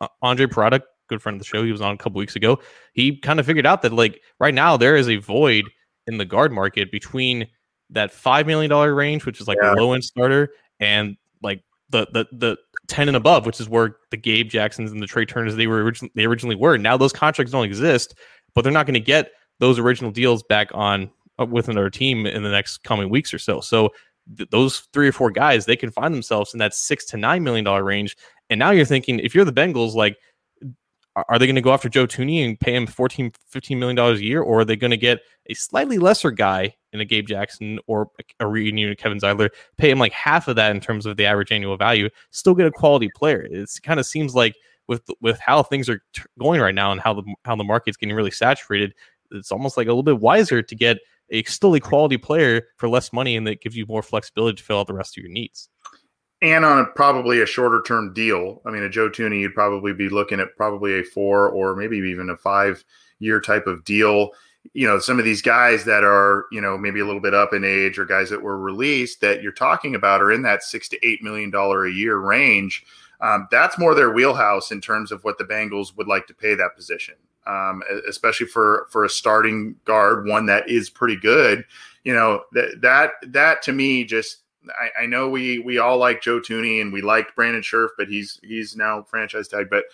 uh, 0.00 0.08
Andre 0.20 0.46
Parada, 0.46 0.82
good 1.08 1.22
friend 1.22 1.36
of 1.36 1.38
the 1.38 1.46
show, 1.46 1.64
he 1.64 1.72
was 1.72 1.80
on 1.80 1.94
a 1.94 1.96
couple 1.96 2.18
weeks 2.18 2.36
ago. 2.36 2.58
He 2.92 3.16
kind 3.16 3.40
of 3.40 3.46
figured 3.46 3.64
out 3.64 3.80
that 3.82 3.92
like 3.92 4.20
right 4.40 4.52
now 4.52 4.76
there 4.76 4.96
is 4.96 5.08
a 5.08 5.16
void 5.16 5.70
in 6.06 6.18
the 6.18 6.24
guard 6.24 6.52
market 6.52 6.90
between 6.90 7.46
that 7.90 8.10
five 8.10 8.46
million 8.46 8.68
dollar 8.68 8.92
range, 8.94 9.24
which 9.24 9.40
is 9.40 9.46
like 9.46 9.58
yeah. 9.62 9.72
a 9.72 9.74
low 9.74 9.92
end 9.92 10.04
starter, 10.04 10.50
and 10.80 11.16
like 11.42 11.62
the 11.90 12.08
the 12.12 12.26
the 12.32 12.56
10 12.88 13.08
and 13.08 13.16
above, 13.16 13.46
which 13.46 13.60
is 13.60 13.68
where 13.68 13.96
the 14.10 14.16
Gabe 14.16 14.48
Jacksons 14.48 14.92
and 14.92 15.02
the 15.02 15.06
Trai 15.06 15.28
Turners 15.28 15.56
they 15.56 15.66
were 15.66 15.82
originally 15.82 16.12
they 16.14 16.24
originally 16.24 16.56
were. 16.56 16.76
Now 16.76 16.96
those 16.96 17.12
contracts 17.12 17.52
don't 17.52 17.64
exist, 17.64 18.14
but 18.54 18.62
they're 18.62 18.72
not 18.72 18.86
going 18.86 18.94
to 18.94 19.00
get 19.00 19.32
those 19.58 19.78
original 19.78 20.10
deals 20.10 20.42
back 20.42 20.68
on 20.74 21.10
uh, 21.40 21.46
with 21.46 21.68
another 21.68 21.90
team 21.90 22.26
in 22.26 22.42
the 22.42 22.50
next 22.50 22.78
coming 22.78 23.08
weeks 23.08 23.32
or 23.32 23.38
so. 23.38 23.60
So 23.60 23.90
th- 24.36 24.50
those 24.50 24.80
three 24.92 25.08
or 25.08 25.12
four 25.12 25.30
guys, 25.30 25.66
they 25.66 25.76
can 25.76 25.90
find 25.90 26.14
themselves 26.14 26.52
in 26.52 26.58
that 26.58 26.74
six 26.74 27.04
to 27.06 27.16
nine 27.16 27.42
million 27.42 27.64
dollar 27.64 27.84
range. 27.84 28.16
And 28.50 28.58
now 28.58 28.70
you're 28.70 28.84
thinking, 28.84 29.18
if 29.20 29.34
you're 29.34 29.44
the 29.44 29.52
Bengals, 29.52 29.94
like, 29.94 30.16
are 31.28 31.38
they 31.38 31.46
going 31.46 31.56
to 31.56 31.62
go 31.62 31.72
after 31.72 31.88
Joe 31.88 32.06
Thuney 32.06 32.44
and 32.46 32.60
pay 32.60 32.74
him 32.74 32.86
14, 32.86 33.32
15 33.48 33.78
million 33.78 33.96
dollars 33.96 34.20
a 34.20 34.24
year, 34.24 34.42
or 34.42 34.60
are 34.60 34.64
they 34.64 34.76
going 34.76 34.90
to 34.90 34.98
get 34.98 35.20
a 35.48 35.54
slightly 35.54 35.98
lesser 35.98 36.30
guy 36.30 36.74
in 36.92 37.00
a 37.00 37.04
Gabe 37.04 37.26
Jackson 37.26 37.78
or 37.86 38.10
a 38.40 38.46
reunion 38.46 38.90
of 38.90 38.96
Kevin 38.96 39.18
Zeitler, 39.18 39.50
pay 39.76 39.90
him 39.90 39.98
like 39.98 40.12
half 40.12 40.48
of 40.48 40.56
that 40.56 40.70
in 40.70 40.80
terms 40.80 41.06
of 41.06 41.16
the 41.16 41.26
average 41.26 41.52
annual 41.52 41.76
value, 41.76 42.08
still 42.30 42.54
get 42.54 42.66
a 42.66 42.70
quality 42.70 43.10
player? 43.14 43.42
It 43.42 43.70
kind 43.82 44.00
of 44.00 44.06
seems 44.06 44.34
like 44.34 44.54
with 44.88 45.02
with 45.20 45.38
how 45.40 45.62
things 45.62 45.88
are 45.88 46.00
t- 46.12 46.22
going 46.38 46.60
right 46.60 46.74
now 46.74 46.92
and 46.92 47.00
how 47.00 47.14
the 47.14 47.22
how 47.44 47.56
the 47.56 47.64
market's 47.64 47.96
getting 47.96 48.14
really 48.14 48.30
saturated, 48.30 48.94
it's 49.30 49.52
almost 49.52 49.76
like 49.76 49.86
a 49.86 49.90
little 49.90 50.02
bit 50.02 50.20
wiser 50.20 50.62
to 50.62 50.74
get 50.74 50.98
a 51.30 51.42
still 51.44 51.74
a 51.74 51.80
quality 51.80 52.16
player 52.16 52.62
for 52.76 52.88
less 52.88 53.12
money 53.12 53.36
and 53.36 53.46
that 53.46 53.60
gives 53.60 53.76
you 53.76 53.86
more 53.86 54.02
flexibility 54.02 54.56
to 54.56 54.62
fill 54.62 54.78
out 54.78 54.86
the 54.86 54.94
rest 54.94 55.16
of 55.16 55.22
your 55.22 55.32
needs. 55.32 55.68
And 56.42 56.64
on 56.64 56.78
a, 56.78 56.84
probably 56.84 57.40
a 57.40 57.46
shorter 57.46 57.82
term 57.82 58.12
deal. 58.12 58.60
I 58.66 58.70
mean, 58.70 58.82
a 58.82 58.90
Joe 58.90 59.08
Thuney, 59.08 59.40
you'd 59.40 59.54
probably 59.54 59.94
be 59.94 60.08
looking 60.08 60.38
at 60.38 60.54
probably 60.56 61.00
a 61.00 61.02
four 61.02 61.48
or 61.48 61.74
maybe 61.74 61.96
even 61.96 62.30
a 62.30 62.36
five 62.36 62.84
year 63.18 63.40
type 63.40 63.66
of 63.66 63.84
deal. 63.84 64.30
You 64.72 64.86
know, 64.86 64.98
some 64.98 65.18
of 65.18 65.24
these 65.24 65.42
guys 65.42 65.84
that 65.84 66.04
are, 66.04 66.46
you 66.50 66.60
know, 66.60 66.76
maybe 66.78 67.00
a 67.00 67.04
little 67.04 67.20
bit 67.20 67.34
up 67.34 67.52
in 67.52 67.64
age 67.64 67.98
or 67.98 68.04
guys 68.04 68.30
that 68.30 68.42
were 68.42 68.58
released 68.58 69.20
that 69.20 69.42
you're 69.42 69.52
talking 69.52 69.94
about 69.94 70.22
are 70.22 70.32
in 70.32 70.42
that 70.42 70.62
six 70.62 70.88
to 70.90 71.06
eight 71.06 71.22
million 71.22 71.50
dollar 71.50 71.86
a 71.86 71.92
year 71.92 72.18
range. 72.18 72.84
Um, 73.20 73.48
that's 73.50 73.78
more 73.78 73.94
their 73.94 74.10
wheelhouse 74.10 74.70
in 74.70 74.80
terms 74.80 75.10
of 75.10 75.24
what 75.24 75.38
the 75.38 75.44
Bengals 75.44 75.96
would 75.96 76.06
like 76.06 76.26
to 76.26 76.34
pay 76.34 76.54
that 76.54 76.76
position 76.76 77.14
um, 77.46 77.82
especially 78.08 78.46
for 78.46 78.86
for 78.90 79.04
a 79.04 79.08
starting 79.08 79.76
guard, 79.84 80.26
one 80.26 80.46
that 80.46 80.68
is 80.68 80.90
pretty 80.90 81.16
good. 81.16 81.64
You 82.04 82.14
know 82.14 82.42
that 82.52 82.80
that 82.82 83.12
that 83.28 83.62
to 83.62 83.72
me 83.72 84.04
just 84.04 84.38
I, 84.68 85.02
I, 85.02 85.06
know 85.06 85.28
we 85.28 85.60
we 85.60 85.78
all 85.78 85.96
like 85.96 86.22
Joe 86.22 86.40
Thuney 86.40 86.80
and 86.80 86.92
we 86.92 87.02
liked 87.02 87.36
Brandon 87.36 87.62
Scherff, 87.62 87.90
but 87.96 88.08
he's 88.08 88.40
he's 88.42 88.76
now 88.76 89.02
franchise 89.02 89.48
tag. 89.48 89.68
But 89.70 89.84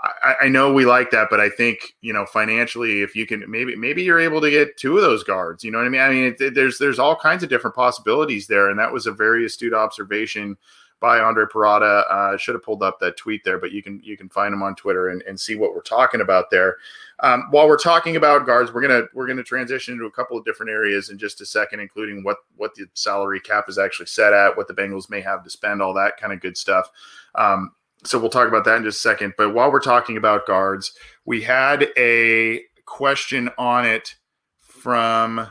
I, 0.00 0.34
I, 0.42 0.48
know 0.48 0.72
we 0.72 0.86
like 0.86 1.10
that, 1.10 1.28
but 1.28 1.40
I 1.40 1.48
think 1.48 1.96
you 2.02 2.12
know 2.12 2.24
financially, 2.24 3.02
if 3.02 3.16
you 3.16 3.26
can 3.26 3.44
maybe 3.50 3.74
maybe 3.74 4.02
you're 4.02 4.20
able 4.20 4.40
to 4.40 4.50
get 4.50 4.76
two 4.76 4.96
of 4.96 5.02
those 5.02 5.24
guards. 5.24 5.64
You 5.64 5.72
know 5.72 5.78
what 5.78 5.86
I 5.86 5.90
mean? 5.90 6.00
I 6.00 6.08
mean, 6.10 6.36
it, 6.38 6.54
there's 6.54 6.78
there's 6.78 7.00
all 7.00 7.16
kinds 7.16 7.42
of 7.42 7.48
different 7.48 7.74
possibilities 7.74 8.46
there, 8.46 8.70
and 8.70 8.78
that 8.78 8.92
was 8.92 9.06
a 9.06 9.12
very 9.12 9.44
astute 9.44 9.74
observation 9.74 10.56
by 11.00 11.18
Andre 11.18 11.46
Parada. 11.46 12.04
Uh, 12.10 12.36
should 12.36 12.54
have 12.54 12.62
pulled 12.62 12.82
up 12.82 13.00
that 13.00 13.16
tweet 13.16 13.42
there, 13.44 13.58
but 13.58 13.72
you 13.72 13.82
can 13.82 14.00
you 14.04 14.16
can 14.16 14.28
find 14.28 14.54
him 14.54 14.62
on 14.62 14.76
Twitter 14.76 15.08
and, 15.08 15.22
and 15.22 15.38
see 15.38 15.56
what 15.56 15.74
we're 15.74 15.82
talking 15.82 16.20
about 16.20 16.50
there. 16.50 16.76
Um, 17.20 17.48
while 17.50 17.66
we're 17.66 17.76
talking 17.76 18.14
about 18.14 18.46
guards, 18.46 18.72
we're 18.72 18.82
gonna 18.82 19.02
we're 19.14 19.26
gonna 19.26 19.42
transition 19.42 19.94
into 19.94 20.06
a 20.06 20.12
couple 20.12 20.38
of 20.38 20.44
different 20.44 20.70
areas 20.70 21.10
in 21.10 21.18
just 21.18 21.40
a 21.40 21.46
second, 21.46 21.80
including 21.80 22.22
what 22.22 22.38
what 22.56 22.74
the 22.74 22.86
salary 22.94 23.40
cap 23.40 23.68
is 23.68 23.78
actually 23.78 24.06
set 24.06 24.32
at, 24.32 24.56
what 24.56 24.68
the 24.68 24.74
Bengals 24.74 25.10
may 25.10 25.20
have 25.20 25.42
to 25.42 25.50
spend, 25.50 25.82
all 25.82 25.94
that 25.94 26.16
kind 26.18 26.32
of 26.32 26.40
good 26.40 26.56
stuff. 26.56 26.88
Um, 27.34 27.72
so 28.04 28.18
we'll 28.18 28.30
talk 28.30 28.48
about 28.48 28.64
that 28.64 28.76
in 28.76 28.84
just 28.84 28.98
a 28.98 29.00
second. 29.00 29.34
But 29.36 29.54
while 29.54 29.72
we're 29.72 29.80
talking 29.80 30.16
about 30.16 30.46
guards, 30.46 30.92
we 31.24 31.42
had 31.42 31.88
a 31.96 32.62
question 32.86 33.50
on 33.58 33.86
it 33.86 34.14
from 34.60 35.48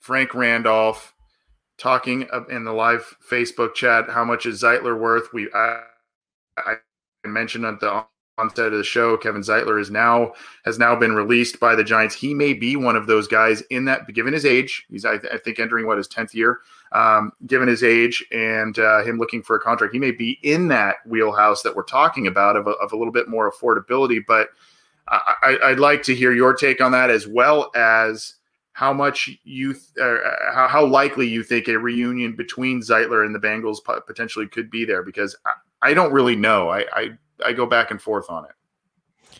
Frank 0.00 0.34
Randolph 0.34 1.14
talking 1.78 2.28
in 2.50 2.64
the 2.64 2.72
live 2.72 3.16
Facebook 3.28 3.74
chat 3.74 4.10
how 4.10 4.24
much 4.24 4.46
is 4.46 4.62
Zeitler 4.62 4.98
worth. 4.98 5.32
We 5.32 5.50
I, 5.54 5.80
I 6.58 6.74
mentioned 7.24 7.64
at 7.64 7.80
the 7.80 8.04
onset 8.38 8.72
of 8.72 8.78
the 8.78 8.84
show, 8.84 9.16
Kevin 9.16 9.42
Zeitler 9.42 9.80
is 9.80 9.90
now 9.90 10.32
has 10.64 10.78
now 10.78 10.96
been 10.96 11.14
released 11.14 11.60
by 11.60 11.74
the 11.74 11.84
Giants. 11.84 12.14
He 12.14 12.34
may 12.34 12.52
be 12.52 12.76
one 12.76 12.96
of 12.96 13.06
those 13.06 13.28
guys 13.28 13.62
in 13.70 13.84
that, 13.86 14.06
given 14.12 14.32
his 14.32 14.44
age. 14.44 14.86
He's 14.90 15.04
I, 15.04 15.18
th- 15.18 15.32
I 15.32 15.38
think 15.38 15.58
entering 15.58 15.86
what 15.86 15.98
his 15.98 16.08
tenth 16.08 16.34
year. 16.34 16.60
Um, 16.92 17.32
given 17.46 17.68
his 17.68 17.82
age 17.82 18.24
and 18.32 18.78
uh, 18.78 19.02
him 19.02 19.18
looking 19.18 19.42
for 19.42 19.56
a 19.56 19.60
contract, 19.60 19.92
he 19.92 19.98
may 19.98 20.12
be 20.12 20.38
in 20.42 20.68
that 20.68 20.96
wheelhouse 21.06 21.62
that 21.62 21.74
we're 21.74 21.82
talking 21.82 22.26
about 22.26 22.56
of 22.56 22.66
a, 22.66 22.70
of 22.70 22.92
a 22.92 22.96
little 22.96 23.12
bit 23.12 23.28
more 23.28 23.50
affordability. 23.50 24.20
But 24.26 24.48
I, 25.08 25.58
I'd 25.62 25.80
like 25.80 26.02
to 26.04 26.14
hear 26.14 26.32
your 26.32 26.54
take 26.54 26.80
on 26.80 26.92
that 26.92 27.10
as 27.10 27.26
well 27.26 27.70
as 27.74 28.34
how 28.72 28.92
much 28.92 29.30
you 29.44 29.72
th- 29.72 29.84
uh, 30.00 30.16
how, 30.52 30.68
how 30.68 30.84
likely 30.84 31.28
you 31.28 31.42
think 31.44 31.68
a 31.68 31.78
reunion 31.78 32.34
between 32.34 32.80
Zeitler 32.80 33.24
and 33.24 33.34
the 33.34 33.38
Bengals 33.38 33.78
potentially 34.06 34.48
could 34.48 34.70
be 34.70 34.84
there 34.84 35.02
because 35.02 35.36
I, 35.46 35.90
I 35.90 35.94
don't 35.94 36.12
really 36.12 36.36
know. 36.36 36.70
I, 36.70 36.86
I 36.92 37.10
I 37.44 37.52
go 37.52 37.66
back 37.66 37.90
and 37.90 38.00
forth 38.00 38.30
on 38.30 38.44
it. 38.44 38.52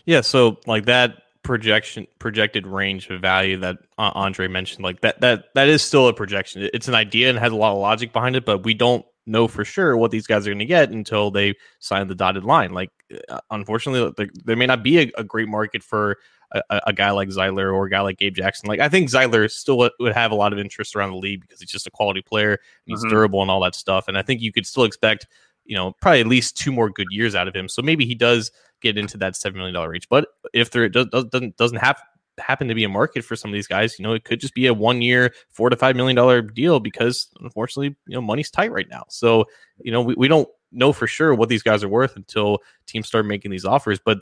Yeah, 0.05 0.21
so 0.21 0.57
like 0.65 0.85
that 0.85 1.23
projection 1.43 2.07
projected 2.19 2.65
range 2.65 3.09
of 3.09 3.21
value 3.21 3.57
that 3.57 3.77
uh, 3.97 4.11
Andre 4.15 4.47
mentioned, 4.47 4.83
like 4.83 5.01
that 5.01 5.21
that 5.21 5.53
that 5.55 5.67
is 5.67 5.81
still 5.81 6.07
a 6.07 6.13
projection. 6.13 6.69
It's 6.73 6.87
an 6.87 6.95
idea 6.95 7.29
and 7.29 7.39
has 7.39 7.51
a 7.51 7.55
lot 7.55 7.71
of 7.71 7.79
logic 7.79 8.13
behind 8.13 8.35
it, 8.35 8.45
but 8.45 8.63
we 8.63 8.73
don't 8.73 9.05
know 9.25 9.47
for 9.47 9.65
sure 9.65 9.97
what 9.97 10.11
these 10.11 10.27
guys 10.27 10.45
are 10.45 10.51
going 10.51 10.59
to 10.59 10.65
get 10.65 10.91
until 10.91 11.31
they 11.31 11.55
sign 11.79 12.07
the 12.07 12.15
dotted 12.15 12.43
line. 12.43 12.73
Like, 12.73 12.91
uh, 13.29 13.39
unfortunately, 13.49 14.13
there, 14.17 14.29
there 14.43 14.55
may 14.55 14.67
not 14.67 14.83
be 14.83 14.99
a, 14.99 15.11
a 15.17 15.23
great 15.23 15.47
market 15.47 15.83
for 15.83 16.17
a, 16.51 16.81
a, 16.87 16.93
guy 16.93 17.11
like 17.11 17.29
Zeitler 17.29 17.73
or 17.73 17.85
a 17.85 17.89
guy 17.89 18.01
like 18.01 18.17
Gabe 18.17 18.35
Jackson. 18.35 18.67
Like 18.67 18.79
I 18.79 18.89
think 18.89 19.09
Zeitler 19.09 19.49
still 19.49 19.89
would 19.99 20.13
have 20.13 20.31
a 20.31 20.35
lot 20.35 20.53
of 20.53 20.59
interest 20.59 20.95
around 20.95 21.11
the 21.11 21.17
league 21.17 21.41
because 21.41 21.59
he's 21.59 21.71
just 21.71 21.87
a 21.87 21.91
quality 21.91 22.21
player, 22.21 22.59
he's 22.85 22.99
mm-hmm. 22.99 23.09
durable 23.09 23.41
and 23.41 23.51
all 23.51 23.61
that 23.63 23.75
stuff. 23.75 24.07
And 24.07 24.17
I 24.17 24.21
think 24.21 24.41
you 24.41 24.51
could 24.51 24.65
still 24.65 24.83
expect, 24.83 25.27
you 25.65 25.75
know, 25.75 25.93
probably 26.01 26.21
at 26.21 26.27
least 26.27 26.57
two 26.57 26.71
more 26.71 26.89
good 26.89 27.07
years 27.09 27.35
out 27.35 27.47
of 27.47 27.55
him. 27.55 27.67
So 27.67 27.81
maybe 27.81 28.05
he 28.05 28.15
does 28.15 28.51
get 28.81 28.97
into 28.97 29.17
that 29.17 29.35
seven 29.35 29.57
million 29.57 29.73
dollar 29.73 29.89
range. 29.89 30.07
But 30.09 30.27
if 30.53 30.71
there 30.71 30.87
does, 30.89 31.07
doesn't 31.07 31.57
doesn't 31.57 31.77
have 31.77 32.01
happen 32.37 32.67
to 32.67 32.75
be 32.75 32.83
a 32.83 32.89
market 32.89 33.23
for 33.23 33.35
some 33.35 33.49
of 33.49 33.53
these 33.53 33.67
guys, 33.67 33.97
you 33.97 34.03
know, 34.03 34.13
it 34.13 34.25
could 34.25 34.39
just 34.39 34.53
be 34.53 34.67
a 34.67 34.73
one 34.73 35.01
year, 35.01 35.33
four 35.49 35.69
to 35.69 35.75
five 35.75 35.95
million 35.95 36.15
dollar 36.15 36.41
deal 36.41 36.79
because 36.79 37.29
unfortunately, 37.39 37.95
you 38.07 38.15
know, 38.15 38.21
money's 38.21 38.51
tight 38.51 38.71
right 38.71 38.87
now. 38.89 39.03
So, 39.09 39.45
you 39.79 39.91
know, 39.91 40.01
we, 40.01 40.15
we 40.15 40.27
don't 40.27 40.47
know 40.71 40.91
for 40.91 41.07
sure 41.07 41.33
what 41.33 41.49
these 41.49 41.63
guys 41.63 41.83
are 41.83 41.89
worth 41.89 42.15
until 42.15 42.59
teams 42.87 43.07
start 43.07 43.25
making 43.25 43.51
these 43.51 43.65
offers. 43.65 43.99
But 44.03 44.19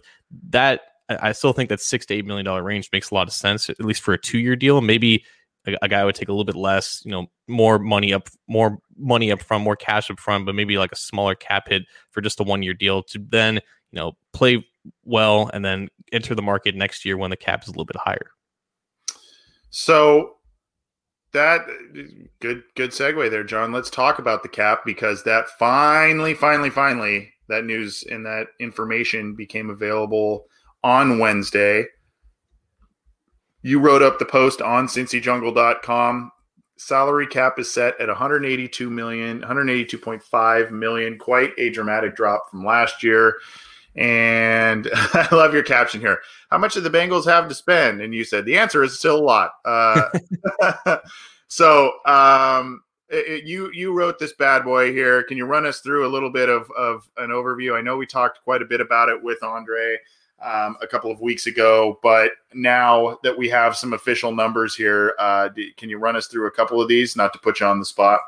that 0.50 0.82
I 1.10 1.32
still 1.34 1.54
think 1.54 1.70
that 1.70 1.82
six 1.82 2.06
to 2.08 2.14
eight 2.14 2.26
million 2.26 2.46
dollar 2.46 2.64
range 2.64 2.90
makes 2.94 3.12
a 3.12 3.16
lot 3.16 3.28
of 3.28 3.34
sense, 3.34 3.70
at 3.70 3.82
least 3.82 4.02
for 4.02 4.14
a 4.14 4.18
two 4.18 4.40
year 4.40 4.56
deal. 4.56 4.82
Maybe 4.82 5.26
a, 5.66 5.76
a, 5.82 5.88
guy 5.88 6.04
would 6.04 6.16
take 6.16 6.30
a 6.30 6.32
little 6.32 6.46
bit 6.46 6.56
less, 6.56 7.02
you 7.06 7.12
know, 7.12 7.28
more 7.48 7.80
money 7.80 8.14
up, 8.14 8.30
more 8.48 8.80
money 8.98 9.32
up 9.32 9.42
front, 9.42 9.64
more 9.64 9.76
cash 9.76 10.10
up 10.10 10.20
front, 10.20 10.46
but 10.46 10.56
maybe 10.56 10.78
like 10.78 10.92
a 10.92 10.98
smaller 10.98 11.36
cap 11.36 11.70
hit 11.70 11.84
for 12.12 12.22
just 12.22 12.40
a 12.40 12.44
one 12.44 12.64
year 12.64 12.74
deal 12.74 13.04
to 13.04 13.20
then, 13.30 13.56
you 13.56 13.62
know, 14.00 14.14
play 14.34 14.66
well 15.06 15.50
and 15.54 15.64
then 15.64 15.90
enter 16.12 16.36
the 16.36 16.42
market 16.42 16.76
next 16.76 17.06
year 17.06 17.18
when 17.18 17.30
the 17.30 17.38
cap 17.38 17.64
is 17.64 17.68
a 17.68 17.72
little 17.72 17.86
bit 17.86 17.98
higher. 17.98 18.32
So 19.70 20.36
that 21.32 21.66
good 22.40 22.64
good 22.76 22.92
segue 22.92 23.30
there, 23.32 23.44
John. 23.44 23.72
Let's 23.72 23.90
talk 23.90 24.20
about 24.20 24.44
the 24.44 24.50
cap 24.50 24.82
because 24.86 25.24
that 25.24 25.50
finally, 25.58 26.34
finally, 26.34 26.70
finally, 26.70 27.34
that 27.50 27.66
news 27.66 28.04
and 28.10 28.26
that 28.26 28.48
information 28.60 29.36
became 29.36 29.70
available 29.70 30.46
on 30.84 31.20
Wednesday. 31.20 31.86
You 33.64 33.80
wrote 33.80 34.02
up 34.02 34.20
the 34.20 34.26
post 34.26 34.62
on 34.62 34.88
cincyjungle.com. 34.88 36.32
Salary 36.76 37.28
cap 37.28 37.60
is 37.60 37.72
set 37.72 38.00
at 38.00 38.10
182 38.10 38.90
million, 38.90 39.42
182.5 39.42 40.72
million. 40.72 41.18
Quite 41.18 41.54
a 41.58 41.70
dramatic 41.70 42.14
drop 42.16 42.52
from 42.52 42.66
last 42.66 43.04
year. 43.04 43.38
And 43.96 44.90
I 44.94 45.28
love 45.32 45.54
your 45.54 45.64
caption 45.64 46.02
here. 46.02 46.20
How 46.52 46.58
much 46.58 46.74
do 46.74 46.82
the 46.82 46.90
Bengals 46.90 47.26
have 47.26 47.48
to 47.48 47.56
spend? 47.56 48.02
And 48.02 48.14
you 48.14 48.26
said 48.26 48.44
the 48.44 48.58
answer 48.58 48.84
is 48.84 49.00
still 49.00 49.18
a 49.18 49.24
lot. 49.24 49.52
Uh, 49.64 50.10
so 51.48 51.94
um, 52.06 52.82
it, 53.08 53.46
you 53.46 53.72
you 53.72 53.94
wrote 53.94 54.20
this 54.20 54.34
bad 54.34 54.66
boy 54.66 54.92
here. 54.92 55.24
Can 55.24 55.38
you 55.38 55.46
run 55.46 55.66
us 55.66 55.80
through 55.80 56.06
a 56.06 56.12
little 56.12 56.32
bit 56.32 56.50
of, 56.50 56.70
of 56.72 57.08
an 57.18 57.30
overview? 57.30 57.78
I 57.78 57.82
know 57.82 57.96
we 57.96 58.08
talked 58.08 58.44
quite 58.44 58.62
a 58.62 58.66
bit 58.66 58.82
about 58.82 59.08
it 59.08 59.24
with 59.24 59.42
Andre 59.42 59.98
um, 60.44 60.78
a 60.82 60.88
couple 60.88 61.12
of 61.12 61.22
weeks 61.22 61.48
ago. 61.48 62.00
But 62.04 62.32
now 62.54 63.18
that 63.24 63.38
we 63.38 63.50
have 63.50 63.76
some 63.76 63.94
official 63.94 64.34
numbers 64.34 64.76
here, 64.76 65.14
uh, 65.20 65.50
can 65.78 65.90
you 65.90 65.98
run 65.98 66.16
us 66.16 66.28
through 66.28 66.48
a 66.48 66.52
couple 66.52 66.82
of 66.82 66.88
these? 66.88 67.16
Not 67.16 67.34
to 67.34 67.40
put 67.40 67.60
you 67.60 67.66
on 67.66 67.80
the 67.80 67.86
spot. 67.86 68.20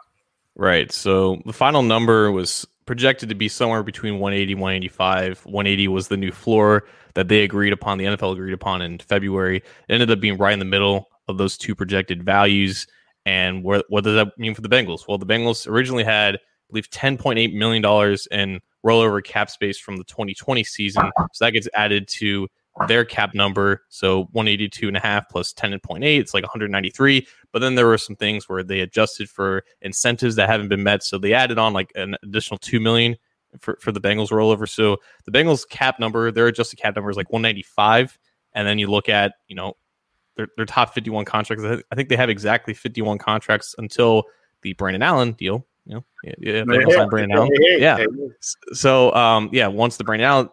Right. 0.56 0.92
So 0.92 1.42
the 1.46 1.54
final 1.54 1.84
number 1.84 2.32
was 2.32 2.66
projected 2.86 3.30
to 3.30 3.36
be 3.36 3.48
somewhere 3.48 3.84
between 3.84 4.20
180 4.20 4.56
185 4.56 5.46
180 5.46 5.88
was 5.88 6.08
the 6.08 6.18
new 6.18 6.32
floor 6.32 6.86
that 7.16 7.28
they 7.28 7.44
agreed 7.44 7.74
upon 7.74 7.98
the 7.98 8.06
nfl 8.06 8.34
agreed 8.34 8.54
upon 8.54 8.82
in 8.82 9.00
february 9.00 9.58
it 9.58 9.64
ended 9.90 10.12
up 10.12 10.20
being 10.20 10.38
right 10.38 10.54
in 10.54 10.60
the 10.60 10.66
middle 10.66 11.10
of 11.28 11.38
those 11.38 11.58
two 11.58 11.74
projected 11.74 12.24
values 12.24 12.86
and 13.26 13.64
where, 13.64 13.82
what 13.90 14.04
does 14.04 14.14
that 14.14 14.38
mean 14.38 14.54
for 14.54 14.62
the 14.62 14.70
bengals 14.70 15.08
well 15.08 15.18
the 15.18 15.26
bengals 15.26 15.68
originally 15.68 16.04
had 16.04 16.36
i 16.36 16.40
believe 16.70 16.90
10.8 16.92 17.54
million 17.56 17.82
dollars 17.82 18.28
in 18.30 18.62
rollover 18.86 19.24
cap 19.24 19.50
space 19.50 19.80
from 19.80 19.98
the 19.98 20.04
2020 20.06 20.64
season. 20.64 21.12
So 21.34 21.46
that 21.46 21.52
gets 21.52 21.68
added 21.74 22.08
to 22.10 22.48
their 22.88 23.06
cap 23.06 23.34
number. 23.34 23.84
So 23.90 24.26
182 24.32 24.88
and 24.88 24.98
a 24.98 25.00
half 25.00 25.30
plus 25.30 25.54
10.8, 25.54 26.04
it's 26.20 26.34
like 26.34 26.44
193. 26.44 27.28
But 27.52 27.60
then 27.60 27.76
there 27.76 27.88
were 27.88 27.98
some 27.98 28.16
things 28.16 28.50
where 28.50 28.64
they 28.64 28.82
adjusted 28.82 29.30
for 29.30 29.64
incentives 29.82 30.36
that 30.36 30.50
haven't 30.50 30.68
been 30.68 30.84
met. 30.84 31.04
So 31.04 31.18
they 31.18 31.34
added 31.34 31.58
on 31.58 31.74
like 31.74 31.92
an 31.96 32.16
additional 32.24 32.58
2 32.58 32.80
million 32.80 33.16
for, 33.60 33.78
for 33.80 33.92
the 33.92 34.02
Bengals 34.02 34.30
rollover. 34.30 34.68
So 34.68 34.98
the 35.26 35.32
Bengals 35.32 35.68
cap 35.68 36.00
number, 36.00 36.32
their 36.32 36.48
adjusted 36.48 36.78
cap 36.78 36.96
number 36.96 37.10
is 37.10 37.18
like 37.18 37.32
195. 37.32 38.18
And 38.54 38.68
then 38.68 38.78
you 38.78 38.88
look 38.88 39.10
at, 39.10 39.34
you 39.48 39.56
know, 39.56 39.74
their, 40.36 40.48
their 40.58 40.66
top 40.66 40.94
51 40.94 41.26
contracts. 41.26 41.64
I 41.92 41.96
think 41.96 42.10
they 42.10 42.18
have 42.18 42.30
exactly 42.30 42.74
51 42.74 43.18
contracts 43.18 43.74
until 43.78 44.24
the 44.62 44.74
Brandon 44.74 45.02
Allen 45.02 45.32
deal. 45.34 45.66
You 45.86 45.96
know, 45.96 46.06
yeah, 46.24 46.34
yeah, 46.40 46.62
Bengals 46.64 47.10
Brandon 47.10 47.38
Allen. 47.38 47.52
Yeah. 47.60 48.04
So, 48.74 49.14
um, 49.14 49.50
yeah, 49.52 49.68
once 49.68 49.98
the 49.98 50.04
Brandon 50.04 50.28
Allen 50.28 50.50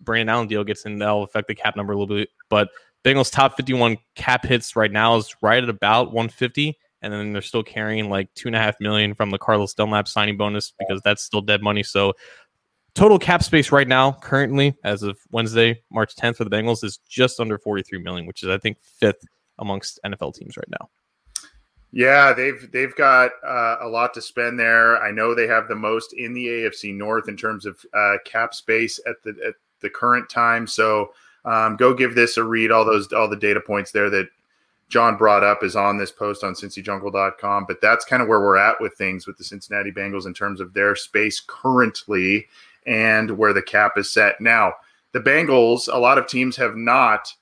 Brandon 0.00 0.28
Allen 0.28 0.48
deal 0.48 0.64
gets 0.64 0.84
in, 0.86 0.98
that'll 0.98 1.24
affect 1.24 1.48
the 1.48 1.54
cap 1.54 1.76
number 1.76 1.92
a 1.92 1.98
little 1.98 2.16
bit. 2.16 2.28
But 2.48 2.68
Bengals 3.04 3.30
top 3.30 3.56
51 3.56 3.98
cap 4.14 4.44
hits 4.44 4.76
right 4.76 4.90
now 4.90 5.16
is 5.16 5.34
right 5.42 5.62
at 5.62 5.68
about 5.68 6.12
150. 6.12 6.76
And 7.02 7.12
then 7.12 7.32
they're 7.32 7.42
still 7.42 7.62
carrying 7.62 8.08
like 8.08 8.32
two 8.34 8.48
and 8.48 8.56
a 8.56 8.58
half 8.58 8.80
million 8.80 9.14
from 9.14 9.30
the 9.30 9.38
Carlos 9.38 9.74
Dunlap 9.74 10.08
signing 10.08 10.36
bonus 10.36 10.72
because 10.78 11.00
that's 11.02 11.22
still 11.22 11.42
dead 11.42 11.62
money. 11.62 11.82
So 11.82 12.14
total 12.94 13.18
cap 13.18 13.42
space 13.42 13.70
right 13.70 13.86
now, 13.86 14.12
currently 14.12 14.74
as 14.82 15.02
of 15.02 15.18
Wednesday, 15.30 15.82
March 15.90 16.16
10th 16.16 16.36
for 16.36 16.44
the 16.44 16.50
Bengals 16.50 16.82
is 16.82 16.98
just 17.08 17.38
under 17.38 17.58
43 17.58 17.98
million, 17.98 18.26
which 18.26 18.42
is 18.42 18.48
I 18.48 18.58
think 18.58 18.78
fifth 18.82 19.24
amongst 19.58 20.00
NFL 20.04 20.34
teams 20.34 20.56
right 20.56 20.68
now. 20.80 20.88
Yeah, 21.96 22.34
they've 22.34 22.70
they've 22.72 22.94
got 22.94 23.30
uh, 23.42 23.76
a 23.80 23.88
lot 23.88 24.12
to 24.12 24.20
spend 24.20 24.60
there. 24.60 25.02
I 25.02 25.10
know 25.10 25.34
they 25.34 25.46
have 25.46 25.66
the 25.66 25.74
most 25.74 26.12
in 26.12 26.34
the 26.34 26.44
AFC 26.44 26.94
North 26.94 27.26
in 27.26 27.38
terms 27.38 27.64
of 27.64 27.82
uh, 27.94 28.16
cap 28.26 28.52
space 28.52 29.00
at 29.06 29.16
the 29.24 29.30
at 29.46 29.54
the 29.80 29.88
current 29.88 30.28
time. 30.28 30.66
So 30.66 31.12
um, 31.46 31.76
go 31.76 31.94
give 31.94 32.14
this 32.14 32.36
a 32.36 32.44
read. 32.44 32.70
All 32.70 32.84
those 32.84 33.10
all 33.14 33.30
the 33.30 33.34
data 33.34 33.62
points 33.62 33.92
there 33.92 34.10
that 34.10 34.28
John 34.90 35.16
brought 35.16 35.42
up 35.42 35.64
is 35.64 35.74
on 35.74 35.96
this 35.96 36.12
post 36.12 36.44
on 36.44 36.52
cincyjungle.com. 36.52 37.64
But 37.66 37.80
that's 37.80 38.04
kind 38.04 38.20
of 38.20 38.28
where 38.28 38.40
we're 38.40 38.58
at 38.58 38.78
with 38.78 38.92
things 38.92 39.26
with 39.26 39.38
the 39.38 39.44
Cincinnati 39.44 39.90
Bengals 39.90 40.26
in 40.26 40.34
terms 40.34 40.60
of 40.60 40.74
their 40.74 40.96
space 40.96 41.40
currently 41.46 42.46
and 42.84 43.38
where 43.38 43.54
the 43.54 43.62
cap 43.62 43.92
is 43.96 44.12
set. 44.12 44.38
Now, 44.38 44.74
the 45.12 45.20
Bengals, 45.20 45.88
a 45.90 45.96
lot 45.96 46.18
of 46.18 46.26
teams 46.26 46.56
have 46.56 46.76
not 46.76 47.32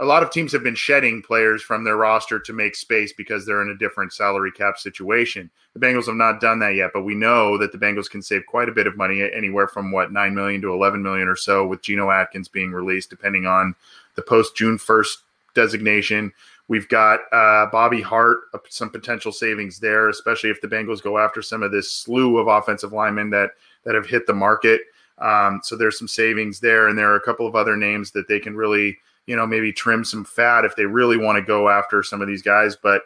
a 0.00 0.04
lot 0.04 0.22
of 0.22 0.30
teams 0.30 0.50
have 0.50 0.62
been 0.62 0.74
shedding 0.74 1.20
players 1.20 1.60
from 1.62 1.84
their 1.84 1.98
roster 1.98 2.38
to 2.40 2.52
make 2.54 2.74
space 2.74 3.12
because 3.12 3.44
they're 3.44 3.60
in 3.60 3.68
a 3.68 3.76
different 3.76 4.14
salary 4.14 4.50
cap 4.50 4.78
situation. 4.78 5.50
The 5.74 5.80
Bengals 5.80 6.06
have 6.06 6.16
not 6.16 6.40
done 6.40 6.58
that 6.60 6.74
yet, 6.74 6.90
but 6.94 7.02
we 7.02 7.14
know 7.14 7.58
that 7.58 7.70
the 7.70 7.78
Bengals 7.78 8.08
can 8.08 8.22
save 8.22 8.46
quite 8.46 8.70
a 8.70 8.72
bit 8.72 8.86
of 8.86 8.96
money, 8.96 9.22
anywhere 9.22 9.68
from 9.68 9.92
what 9.92 10.10
nine 10.10 10.34
million 10.34 10.62
to 10.62 10.72
eleven 10.72 11.02
million 11.02 11.28
or 11.28 11.36
so, 11.36 11.66
with 11.66 11.82
Geno 11.82 12.10
Atkins 12.10 12.48
being 12.48 12.72
released, 12.72 13.10
depending 13.10 13.46
on 13.46 13.74
the 14.14 14.22
post 14.22 14.56
June 14.56 14.78
first 14.78 15.18
designation. 15.54 16.32
We've 16.68 16.88
got 16.88 17.20
uh, 17.32 17.66
Bobby 17.66 18.00
Hart, 18.00 18.38
uh, 18.54 18.58
some 18.68 18.88
potential 18.90 19.32
savings 19.32 19.78
there, 19.78 20.08
especially 20.08 20.50
if 20.50 20.62
the 20.62 20.68
Bengals 20.68 21.02
go 21.02 21.18
after 21.18 21.42
some 21.42 21.62
of 21.62 21.72
this 21.72 21.92
slew 21.92 22.38
of 22.38 22.48
offensive 22.48 22.94
linemen 22.94 23.28
that 23.30 23.50
that 23.84 23.94
have 23.94 24.06
hit 24.06 24.26
the 24.26 24.32
market. 24.32 24.80
Um, 25.18 25.60
so 25.62 25.76
there's 25.76 25.98
some 25.98 26.08
savings 26.08 26.58
there, 26.58 26.88
and 26.88 26.98
there 26.98 27.12
are 27.12 27.16
a 27.16 27.20
couple 27.20 27.46
of 27.46 27.54
other 27.54 27.76
names 27.76 28.12
that 28.12 28.28
they 28.28 28.40
can 28.40 28.56
really 28.56 28.96
you 29.26 29.36
know, 29.36 29.46
maybe 29.46 29.72
trim 29.72 30.04
some 30.04 30.24
fat 30.24 30.64
if 30.64 30.76
they 30.76 30.86
really 30.86 31.16
want 31.16 31.36
to 31.36 31.42
go 31.42 31.68
after 31.68 32.02
some 32.02 32.20
of 32.20 32.28
these 32.28 32.42
guys. 32.42 32.76
But, 32.76 33.02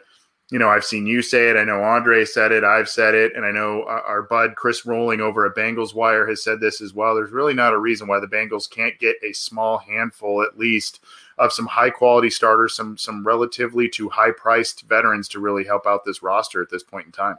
you 0.51 0.59
know, 0.59 0.69
I've 0.69 0.85
seen 0.85 1.05
you 1.05 1.21
say 1.21 1.49
it. 1.49 1.57
I 1.57 1.63
know 1.63 1.83
Andre 1.83 2.25
said 2.25 2.51
it. 2.51 2.63
I've 2.63 2.89
said 2.89 3.15
it. 3.15 3.35
And 3.35 3.45
I 3.45 3.51
know 3.51 3.83
our 3.85 4.23
bud 4.23 4.55
Chris 4.55 4.85
Roling 4.85 5.21
over 5.21 5.45
at 5.45 5.55
Bengals 5.55 5.93
Wire 5.93 6.27
has 6.27 6.43
said 6.43 6.59
this 6.59 6.81
as 6.81 6.93
well. 6.93 7.15
There's 7.15 7.31
really 7.31 7.53
not 7.53 7.73
a 7.73 7.79
reason 7.79 8.07
why 8.07 8.19
the 8.19 8.27
Bengals 8.27 8.69
can't 8.69 8.97
get 8.99 9.15
a 9.23 9.33
small 9.33 9.77
handful 9.77 10.41
at 10.41 10.57
least 10.57 11.01
of 11.37 11.51
some 11.51 11.67
high 11.67 11.89
quality 11.89 12.29
starters, 12.29 12.75
some 12.75 12.97
some 12.97 13.25
relatively 13.25 13.89
to 13.89 14.09
high 14.09 14.31
priced 14.31 14.83
veterans 14.83 15.27
to 15.29 15.39
really 15.39 15.63
help 15.63 15.85
out 15.85 16.05
this 16.05 16.23
roster 16.23 16.61
at 16.61 16.69
this 16.69 16.83
point 16.83 17.05
in 17.05 17.11
time. 17.11 17.37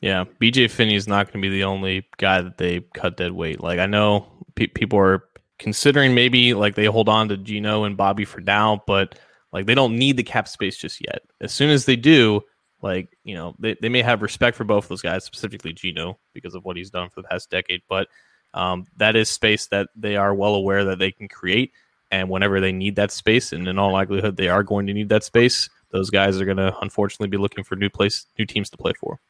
Yeah, 0.00 0.24
BJ 0.40 0.70
Finney 0.70 0.96
is 0.96 1.06
not 1.06 1.26
going 1.26 1.40
to 1.40 1.48
be 1.48 1.54
the 1.54 1.64
only 1.64 2.06
guy 2.18 2.42
that 2.42 2.58
they 2.58 2.80
cut 2.94 3.16
dead 3.16 3.32
weight. 3.32 3.62
Like 3.62 3.78
I 3.78 3.86
know 3.86 4.26
pe- 4.54 4.66
people 4.66 4.98
are 4.98 5.24
considering 5.62 6.14
maybe 6.14 6.54
like 6.54 6.74
they 6.74 6.86
hold 6.86 7.08
on 7.08 7.28
to 7.28 7.36
Geno 7.36 7.84
and 7.84 7.96
Bobby 7.96 8.24
for 8.24 8.40
now, 8.40 8.82
but 8.86 9.18
like 9.52 9.66
they 9.66 9.74
don't 9.74 9.96
need 9.96 10.16
the 10.16 10.24
cap 10.24 10.48
space 10.48 10.76
just 10.76 11.00
yet. 11.00 11.22
As 11.40 11.52
soon 11.52 11.70
as 11.70 11.84
they 11.84 11.94
do, 11.94 12.42
like, 12.82 13.16
you 13.22 13.34
know, 13.34 13.54
they, 13.60 13.76
they 13.80 13.88
may 13.88 14.02
have 14.02 14.22
respect 14.22 14.56
for 14.56 14.64
both 14.64 14.88
those 14.88 15.02
guys, 15.02 15.24
specifically 15.24 15.72
Geno, 15.72 16.18
because 16.34 16.56
of 16.56 16.64
what 16.64 16.76
he's 16.76 16.90
done 16.90 17.10
for 17.10 17.22
the 17.22 17.28
past 17.28 17.48
decade. 17.48 17.82
But 17.88 18.08
um, 18.54 18.86
that 18.96 19.14
is 19.14 19.30
space 19.30 19.68
that 19.68 19.88
they 19.94 20.16
are 20.16 20.34
well 20.34 20.56
aware 20.56 20.84
that 20.86 20.98
they 20.98 21.12
can 21.12 21.28
create. 21.28 21.72
And 22.10 22.28
whenever 22.28 22.60
they 22.60 22.72
need 22.72 22.96
that 22.96 23.12
space, 23.12 23.52
and 23.52 23.66
in 23.66 23.78
all 23.78 23.92
likelihood 23.92 24.36
they 24.36 24.48
are 24.48 24.64
going 24.64 24.86
to 24.88 24.92
need 24.92 25.08
that 25.10 25.24
space, 25.24 25.70
those 25.92 26.10
guys 26.10 26.40
are 26.40 26.44
going 26.44 26.56
to 26.56 26.76
unfortunately 26.80 27.28
be 27.28 27.38
looking 27.38 27.62
for 27.64 27.76
new 27.76 27.88
place, 27.88 28.26
new 28.38 28.46
teams 28.46 28.68
to 28.70 28.76
play 28.76 28.92
for. 28.98 29.20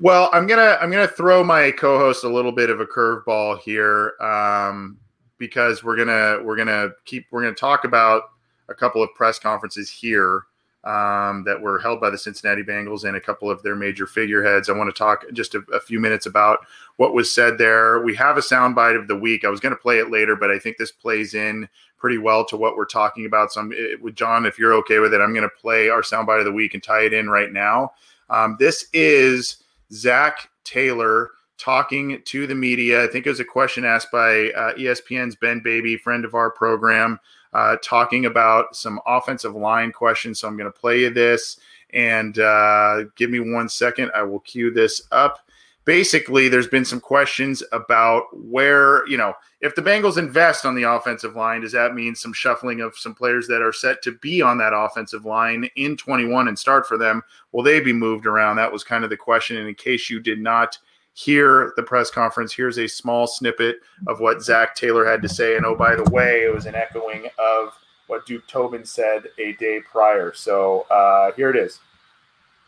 Well, 0.00 0.30
I'm 0.32 0.46
gonna 0.46 0.78
I'm 0.80 0.90
gonna 0.90 1.08
throw 1.08 1.42
my 1.42 1.72
co-host 1.72 2.22
a 2.22 2.28
little 2.28 2.52
bit 2.52 2.70
of 2.70 2.80
a 2.80 2.86
curveball 2.86 3.58
here 3.60 4.14
um, 4.20 4.96
because 5.38 5.82
we're 5.82 5.96
gonna 5.96 6.40
we're 6.42 6.56
gonna 6.56 6.90
keep 7.04 7.26
we're 7.32 7.42
gonna 7.42 7.54
talk 7.54 7.84
about 7.84 8.30
a 8.68 8.74
couple 8.74 9.02
of 9.02 9.12
press 9.14 9.40
conferences 9.40 9.90
here 9.90 10.44
um, 10.84 11.42
that 11.44 11.60
were 11.60 11.80
held 11.80 12.00
by 12.00 12.10
the 12.10 12.18
Cincinnati 12.18 12.62
Bengals 12.62 13.04
and 13.04 13.16
a 13.16 13.20
couple 13.20 13.50
of 13.50 13.62
their 13.62 13.74
major 13.74 14.06
figureheads. 14.06 14.68
I 14.68 14.72
want 14.72 14.94
to 14.94 14.96
talk 14.96 15.24
just 15.32 15.54
a, 15.54 15.62
a 15.72 15.80
few 15.80 15.98
minutes 15.98 16.26
about 16.26 16.60
what 16.96 17.14
was 17.14 17.32
said 17.32 17.58
there. 17.58 18.00
We 18.00 18.14
have 18.14 18.36
a 18.36 18.40
soundbite 18.40 18.96
of 18.96 19.08
the 19.08 19.16
week. 19.16 19.44
I 19.44 19.48
was 19.48 19.60
going 19.60 19.74
to 19.74 19.80
play 19.80 19.98
it 19.98 20.10
later, 20.10 20.36
but 20.36 20.50
I 20.50 20.58
think 20.58 20.76
this 20.76 20.92
plays 20.92 21.34
in 21.34 21.68
pretty 21.98 22.18
well 22.18 22.44
to 22.46 22.56
what 22.56 22.76
we're 22.76 22.84
talking 22.84 23.26
about. 23.26 23.52
So, 23.52 23.60
I'm, 23.60 23.72
it, 23.72 24.00
with 24.00 24.14
John, 24.14 24.46
if 24.46 24.58
you're 24.58 24.74
okay 24.74 25.00
with 25.00 25.12
it, 25.12 25.20
I'm 25.20 25.34
going 25.34 25.42
to 25.42 25.60
play 25.60 25.88
our 25.88 26.02
soundbite 26.02 26.38
of 26.38 26.44
the 26.44 26.52
week 26.52 26.74
and 26.74 26.82
tie 26.82 27.02
it 27.02 27.12
in 27.12 27.28
right 27.28 27.52
now. 27.52 27.92
Um, 28.30 28.56
this 28.60 28.86
is 28.92 29.64
Zac 29.92 30.50
Taylor 30.64 31.30
talking 31.58 32.22
to 32.24 32.46
the 32.46 32.54
media. 32.54 33.02
I 33.02 33.08
think 33.08 33.26
it 33.26 33.30
was 33.30 33.40
a 33.40 33.44
question 33.44 33.84
asked 33.84 34.10
by 34.10 34.50
uh, 34.50 34.74
ESPN's 34.74 35.36
Ben 35.36 35.60
Baby, 35.60 35.96
friend 35.96 36.24
of 36.24 36.34
our 36.34 36.50
program, 36.50 37.18
uh, 37.52 37.76
talking 37.82 38.26
about 38.26 38.76
some 38.76 39.00
offensive 39.06 39.54
line 39.54 39.90
questions. 39.92 40.38
So 40.38 40.48
I'm 40.48 40.56
going 40.56 40.70
to 40.72 40.78
play 40.78 41.00
you 41.00 41.10
this 41.10 41.58
and 41.90 42.38
uh, 42.38 43.04
give 43.16 43.30
me 43.30 43.40
one 43.40 43.68
second. 43.68 44.10
I 44.14 44.22
will 44.22 44.40
cue 44.40 44.70
this 44.70 45.02
up 45.10 45.40
basically 45.88 46.50
there's 46.50 46.68
been 46.68 46.84
some 46.84 47.00
questions 47.00 47.62
about 47.72 48.24
where 48.32 49.08
you 49.08 49.16
know 49.16 49.32
if 49.62 49.74
the 49.74 49.80
Bengals 49.80 50.18
invest 50.18 50.66
on 50.66 50.74
the 50.74 50.82
offensive 50.82 51.34
line, 51.34 51.62
does 51.62 51.72
that 51.72 51.94
mean 51.94 52.14
some 52.14 52.34
shuffling 52.34 52.82
of 52.82 52.94
some 52.94 53.14
players 53.14 53.48
that 53.48 53.62
are 53.62 53.72
set 53.72 54.02
to 54.02 54.12
be 54.18 54.42
on 54.42 54.58
that 54.58 54.74
offensive 54.74 55.24
line 55.24 55.68
in 55.76 55.96
21 55.96 56.46
and 56.46 56.58
start 56.58 56.86
for 56.86 56.98
them? 56.98 57.22
Will 57.52 57.62
they 57.62 57.80
be 57.80 57.94
moved 57.94 58.26
around? 58.26 58.56
That 58.56 58.70
was 58.70 58.84
kind 58.84 59.02
of 59.02 59.08
the 59.08 59.16
question. 59.16 59.56
And 59.56 59.66
in 59.66 59.74
case 59.74 60.10
you 60.10 60.20
did 60.20 60.40
not 60.40 60.76
hear 61.14 61.72
the 61.76 61.82
press 61.82 62.10
conference, 62.10 62.52
here's 62.52 62.78
a 62.78 62.86
small 62.86 63.26
snippet 63.26 63.78
of 64.08 64.20
what 64.20 64.42
Zac 64.42 64.76
Taylor 64.76 65.06
had 65.06 65.22
to 65.22 65.28
say. 65.28 65.56
And 65.56 65.64
oh, 65.64 65.74
by 65.74 65.96
the 65.96 66.08
way, 66.10 66.44
it 66.44 66.54
was 66.54 66.66
an 66.66 66.74
echoing 66.74 67.28
of 67.38 67.72
what 68.08 68.26
Duke 68.26 68.46
Tobin 68.46 68.84
said 68.84 69.28
a 69.38 69.54
day 69.54 69.80
prior. 69.80 70.34
So 70.34 70.82
uh, 70.90 71.32
here 71.32 71.48
it 71.48 71.56
is. 71.56 71.80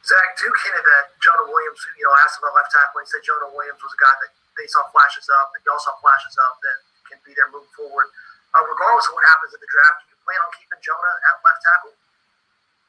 Zac 0.00 0.32
Duke 0.40 0.56
hinted 0.64 0.84
that 0.84 1.12
Jonah 1.20 1.44
Williams, 1.44 1.80
you 1.96 2.04
know, 2.08 2.14
asked 2.24 2.40
about 2.40 2.56
left 2.56 2.72
tackle. 2.72 3.04
He 3.04 3.08
said 3.08 3.20
Jonah 3.20 3.52
Williams 3.52 3.80
was 3.84 3.92
a 3.92 4.00
guy 4.00 4.14
that 4.24 4.32
they 4.56 4.64
saw 4.68 4.80
flashes 4.90 5.28
of, 5.28 5.44
that 5.52 5.60
y'all 5.68 5.80
saw 5.80 5.92
flashes 6.00 6.34
of 6.40 6.52
that 6.64 6.78
can 7.12 7.18
be 7.24 7.36
there 7.36 7.48
moving 7.52 7.70
forward. 7.76 8.08
Uh, 8.56 8.64
regardless 8.64 9.06
of 9.12 9.14
what 9.14 9.24
happens 9.28 9.52
in 9.52 9.60
the 9.60 9.70
draft, 9.70 10.02
do 10.02 10.04
you 10.10 10.18
plan 10.24 10.40
on 10.40 10.50
keeping 10.56 10.80
Jonah 10.80 11.14
at 11.30 11.34
left 11.44 11.60
tackle? 11.62 11.94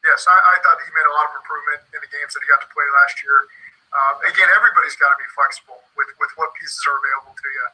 Yes, 0.01 0.25
I, 0.25 0.33
I 0.33 0.55
thought 0.65 0.81
he 0.81 0.89
made 0.95 1.05
a 1.05 1.13
lot 1.13 1.29
of 1.29 1.37
improvement 1.37 1.85
in 1.93 1.99
the 2.01 2.09
games 2.09 2.33
that 2.33 2.41
he 2.41 2.47
got 2.49 2.63
to 2.63 2.69
play 2.73 2.87
last 3.03 3.21
year. 3.21 3.37
Um, 3.91 4.15
again, 4.25 4.49
everybody's 4.55 4.97
got 4.97 5.13
to 5.13 5.19
be 5.19 5.27
flexible 5.35 5.77
with, 5.93 6.09
with 6.17 6.31
what 6.39 6.55
pieces 6.57 6.79
are 6.87 6.95
available 6.95 7.35
to 7.37 7.47
you. 7.51 7.67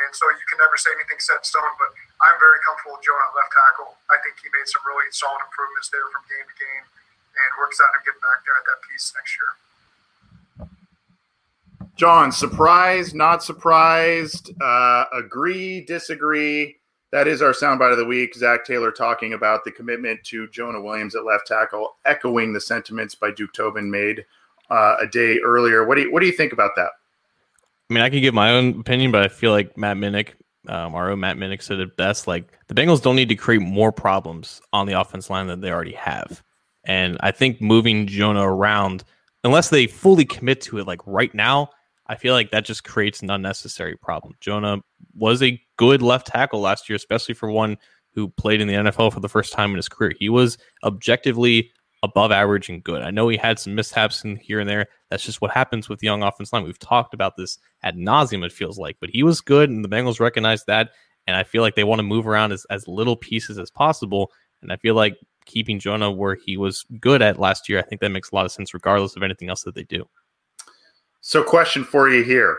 And 0.00 0.10
so 0.16 0.26
you 0.32 0.44
can 0.50 0.58
never 0.58 0.74
say 0.80 0.90
anything 0.96 1.20
set 1.22 1.38
in 1.38 1.46
stone, 1.46 1.72
but 1.78 1.92
I'm 2.24 2.34
very 2.40 2.58
comfortable 2.66 2.98
with 2.98 3.04
Jonah 3.06 3.30
at 3.30 3.36
left 3.36 3.52
tackle. 3.52 3.94
I 4.10 4.18
think 4.24 4.40
he 4.42 4.50
made 4.50 4.66
some 4.66 4.82
really 4.88 5.06
solid 5.14 5.44
improvements 5.44 5.92
there 5.92 6.02
from 6.10 6.24
game 6.26 6.48
to 6.48 6.56
game 6.56 6.84
and 7.38 7.50
we're 7.58 7.68
excited 7.68 7.98
to 7.98 8.10
get 8.10 8.20
back 8.20 8.44
there 8.44 8.56
at 8.58 8.66
that 8.66 8.80
piece 8.90 9.12
next 9.14 9.36
year. 9.38 9.50
John, 11.96 12.30
surprised, 12.30 13.14
not 13.14 13.42
surprised, 13.42 14.52
uh, 14.62 15.04
agree, 15.12 15.80
disagree. 15.84 16.76
That 17.10 17.26
is 17.26 17.42
our 17.42 17.52
soundbite 17.52 17.90
of 17.90 17.98
the 17.98 18.04
week. 18.04 18.34
Zac 18.34 18.64
Taylor 18.64 18.92
talking 18.92 19.32
about 19.32 19.64
the 19.64 19.72
commitment 19.72 20.22
to 20.24 20.46
Jonah 20.48 20.80
Williams 20.80 21.16
at 21.16 21.24
left 21.24 21.46
tackle, 21.46 21.96
echoing 22.04 22.52
the 22.52 22.60
sentiments 22.60 23.14
by 23.14 23.30
Duke 23.30 23.52
Tobin 23.52 23.90
made 23.90 24.24
uh, 24.70 24.96
a 25.00 25.06
day 25.06 25.38
earlier. 25.44 25.84
What 25.86 25.96
do 25.96 26.02
you 26.02 26.12
what 26.12 26.20
do 26.20 26.26
you 26.26 26.32
think 26.32 26.52
about 26.52 26.72
that? 26.76 26.90
I 27.90 27.94
mean, 27.94 28.02
I 28.02 28.10
can 28.10 28.20
give 28.20 28.34
my 28.34 28.50
own 28.52 28.80
opinion, 28.80 29.10
but 29.10 29.22
I 29.22 29.28
feel 29.28 29.52
like 29.52 29.76
Matt 29.78 29.96
Minich, 29.96 30.34
um, 30.68 30.94
our 30.94 31.10
own 31.10 31.20
Matt 31.20 31.38
Minich 31.38 31.62
said 31.62 31.80
it 31.80 31.96
best. 31.96 32.26
Like 32.26 32.58
the 32.68 32.74
Bengals 32.74 33.02
don't 33.02 33.16
need 33.16 33.30
to 33.30 33.34
create 33.34 33.62
more 33.62 33.90
problems 33.90 34.60
on 34.72 34.86
the 34.86 35.00
offense 35.00 35.30
line 35.30 35.46
than 35.46 35.62
they 35.62 35.70
already 35.70 35.94
have. 35.94 36.42
And 36.88 37.18
I 37.20 37.30
think 37.30 37.60
moving 37.60 38.06
Jonah 38.06 38.48
around, 38.48 39.04
unless 39.44 39.68
they 39.68 39.86
fully 39.86 40.24
commit 40.24 40.60
to 40.62 40.78
it, 40.78 40.86
like 40.86 41.00
right 41.06 41.32
now, 41.34 41.70
I 42.06 42.16
feel 42.16 42.32
like 42.32 42.50
that 42.50 42.64
just 42.64 42.82
creates 42.82 43.20
an 43.20 43.30
unnecessary 43.30 43.96
problem. 43.96 44.34
Jonah 44.40 44.78
was 45.14 45.42
a 45.42 45.60
good 45.76 46.00
left 46.00 46.26
tackle 46.26 46.60
last 46.60 46.88
year, 46.88 46.96
especially 46.96 47.34
for 47.34 47.50
one 47.50 47.76
who 48.14 48.28
played 48.30 48.62
in 48.62 48.66
the 48.68 48.74
NFL 48.74 49.12
for 49.12 49.20
the 49.20 49.28
first 49.28 49.52
time 49.52 49.70
in 49.70 49.76
his 49.76 49.88
career. 49.88 50.14
He 50.18 50.30
was 50.30 50.56
objectively 50.82 51.70
above 52.02 52.32
average 52.32 52.70
and 52.70 52.82
good. 52.82 53.02
I 53.02 53.10
know 53.10 53.28
he 53.28 53.36
had 53.36 53.58
some 53.58 53.74
mishaps 53.74 54.24
in 54.24 54.36
here 54.36 54.60
and 54.60 54.68
there. 54.68 54.86
That's 55.10 55.24
just 55.24 55.42
what 55.42 55.50
happens 55.50 55.88
with 55.88 55.98
the 55.98 56.06
young 56.06 56.22
offense 56.22 56.52
line. 56.52 56.64
We've 56.64 56.78
talked 56.78 57.12
about 57.12 57.36
this 57.36 57.58
ad 57.82 57.96
nauseum, 57.96 58.44
it 58.44 58.52
feels 58.52 58.78
like, 58.78 58.96
but 59.00 59.10
he 59.10 59.22
was 59.22 59.40
good, 59.40 59.68
and 59.68 59.84
the 59.84 59.88
Bengals 59.88 60.20
recognized 60.20 60.66
that. 60.68 60.90
And 61.26 61.36
I 61.36 61.42
feel 61.42 61.60
like 61.60 61.74
they 61.74 61.84
want 61.84 61.98
to 61.98 62.04
move 62.04 62.26
around 62.26 62.52
as, 62.52 62.64
as 62.70 62.88
little 62.88 63.16
pieces 63.16 63.58
as 63.58 63.70
possible. 63.70 64.32
And 64.62 64.72
I 64.72 64.76
feel 64.76 64.94
like 64.94 65.18
keeping 65.48 65.80
Jonah 65.80 66.12
where 66.12 66.36
he 66.36 66.56
was 66.56 66.84
good 67.00 67.22
at 67.22 67.40
last 67.40 67.68
year, 67.68 67.80
I 67.80 67.82
think 67.82 68.00
that 68.00 68.10
makes 68.10 68.30
a 68.30 68.34
lot 68.36 68.46
of 68.46 68.52
sense, 68.52 68.72
regardless 68.72 69.16
of 69.16 69.24
anything 69.24 69.48
else 69.48 69.64
that 69.64 69.74
they 69.74 69.82
do. 69.82 70.08
So, 71.20 71.42
question 71.42 71.82
for 71.82 72.08
you 72.08 72.22
here: 72.22 72.58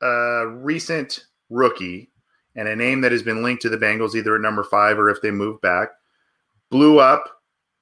a 0.00 0.48
recent 0.48 1.26
rookie 1.48 2.10
and 2.56 2.66
a 2.66 2.74
name 2.74 3.00
that 3.02 3.12
has 3.12 3.22
been 3.22 3.42
linked 3.42 3.62
to 3.62 3.68
the 3.68 3.78
Bengals, 3.78 4.14
either 4.14 4.34
at 4.34 4.40
number 4.40 4.64
five 4.64 4.98
or 4.98 5.08
if 5.08 5.22
they 5.22 5.30
move 5.30 5.60
back, 5.60 5.90
blew 6.70 6.98
up 6.98 7.24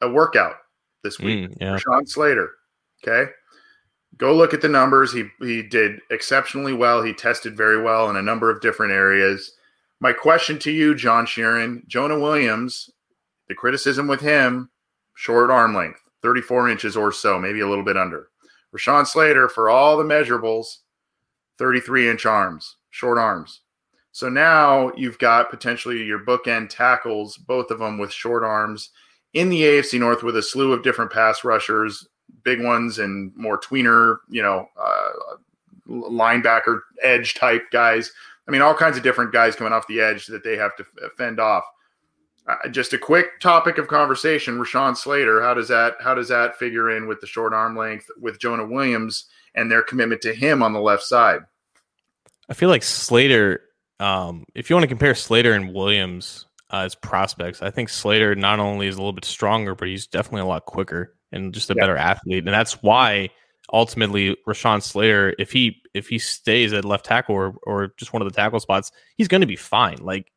a 0.01 0.11
workout 0.11 0.57
this 1.03 1.19
week. 1.19 1.51
Mm, 1.51 1.57
yeah. 1.61 1.77
Sean 1.79 2.07
Slater. 2.07 2.51
Okay. 3.03 3.31
Go 4.17 4.35
look 4.35 4.53
at 4.53 4.61
the 4.61 4.69
numbers. 4.69 5.13
He 5.13 5.25
he 5.41 5.63
did 5.63 6.01
exceptionally 6.11 6.75
well. 6.75 7.03
He 7.03 7.15
tested 7.15 7.57
very 7.57 7.83
well 7.83 8.11
in 8.11 8.17
a 8.17 8.23
number 8.23 8.51
of 8.51 8.61
different 8.61 8.93
areas. 8.93 9.53
My 10.01 10.13
question 10.13 10.59
to 10.61 10.71
you, 10.71 10.95
John 10.95 11.27
Sheeran, 11.27 11.87
Jonah 11.87 12.19
Williams, 12.19 12.91
the 13.51 13.55
criticism 13.55 14.07
with 14.07 14.21
him, 14.21 14.71
short 15.15 15.51
arm 15.51 15.75
length, 15.75 16.01
34 16.23 16.71
inches 16.71 16.97
or 16.97 17.13
so, 17.13 17.39
maybe 17.39 17.61
a 17.61 17.69
little 17.69 17.85
bit 17.85 17.97
under. 17.97 18.29
Rashawn 18.75 19.07
Slater, 19.07 19.49
for 19.49 19.69
all 19.69 19.99
the 19.99 20.05
measurables, 20.05 20.79
33 21.59 22.09
inch 22.09 22.25
arms, 22.25 22.77
short 22.91 23.19
arms. 23.19 23.63
So 24.13 24.29
now 24.29 24.93
you've 24.97 25.19
got 25.19 25.51
potentially 25.51 26.03
your 26.03 26.21
bookend 26.21 26.71
tackles, 26.71 27.37
both 27.37 27.71
of 27.71 27.81
them 27.81 27.99
with 27.99 28.13
short 28.13 28.45
arms 28.45 28.91
in 29.35 29.49
the 29.49 29.63
AFC 29.63 29.99
North 29.99 30.23
with 30.23 30.37
a 30.37 30.43
slew 30.43 30.73
of 30.73 30.83
different 30.85 31.13
pass 31.13 31.45
rushers, 31.45 32.09
big 32.45 32.63
ones 32.63 33.01
and 33.01 33.33
more 33.37 33.61
tweener, 33.61 34.19
you 34.29 34.43
know, 34.43 34.69
uh, 34.81 35.09
linebacker 35.89 36.81
edge 37.03 37.35
type 37.35 37.65
guys. 37.73 38.13
I 38.47 38.53
mean, 38.53 38.63
all 38.63 38.75
kinds 38.75 38.97
of 38.97 39.03
different 39.03 39.33
guys 39.33 39.57
coming 39.57 39.73
off 39.73 39.87
the 39.89 40.01
edge 40.01 40.27
that 40.27 40.45
they 40.45 40.57
have 40.57 40.77
to 40.77 40.85
fend 41.17 41.41
off. 41.41 41.65
Uh, 42.47 42.69
just 42.69 42.93
a 42.93 42.99
quick 42.99 43.39
topic 43.41 43.79
of 43.79 43.89
conversation: 43.89 44.59
Rashawn 44.59 44.97
Slater. 44.97 45.43
How 45.43 45.55
does 45.55 45.69
that 45.69 45.97
how 46.01 46.15
does 46.15 46.29
that 46.29 46.57
figure 46.57 46.97
in 46.97 47.07
with 47.07 47.21
the 47.21 47.27
short 47.27 47.53
arm 47.53 47.77
length 47.77 48.07
with 48.19 48.41
Jonah 48.41 48.67
Williams 48.67 49.27
and 49.55 49.71
their 49.71 49.83
commitment 49.83 50.23
to 50.23 50.35
him 50.35 50.63
on 50.63 50.73
the 50.73 50.81
left 50.81 51.03
side? 51.03 51.41
I 52.49 52.55
feel 52.55 52.69
like 52.69 52.83
Slater. 52.83 53.63
Um, 53.99 54.45
if 54.55 54.71
you 54.71 54.77
want 54.77 54.85
to 54.85 54.89
compare 54.89 55.15
Slater 55.15 55.53
and 55.53 55.75
Williams 55.75 56.47
uh, 56.73 56.79
as 56.79 56.95
prospects, 56.95 57.61
I 57.61 57.71
think 57.71 57.91
Slater 57.91 58.35
not 58.35 58.59
only 58.59 58.87
is 58.87 58.97
a 58.97 58.99
little 58.99 59.13
bit 59.13 59.27
stronger, 59.27 59.75
but 59.75 59.89
he's 59.89 60.07
definitely 60.07 60.41
a 60.41 60.47
lot 60.47 60.65
quicker 60.65 61.15
and 61.33 61.53
just 61.53 61.71
a 61.71 61.75
yeah. 61.77 61.83
better 61.83 61.97
athlete, 61.97 62.45
and 62.45 62.55
that's 62.55 62.83
why 62.83 63.29
ultimately 63.73 64.37
Rashawn 64.49 64.83
Slater, 64.83 65.35
if 65.39 65.53
he 65.53 65.83
if 65.95 66.09
he 66.09 66.19
stays 66.19 66.73
at 66.73 66.85
left 66.85 67.05
tackle 67.05 67.35
or 67.35 67.55
or 67.65 67.93
just 67.97 68.13
one 68.13 68.23
of 68.23 68.29
the 68.29 68.35
tackle 68.35 68.61
spots, 68.61 68.91
he's 69.17 69.29
going 69.29 69.43
to 69.43 69.47
be 69.47 69.57
fine. 69.57 69.99
Like 70.01 70.33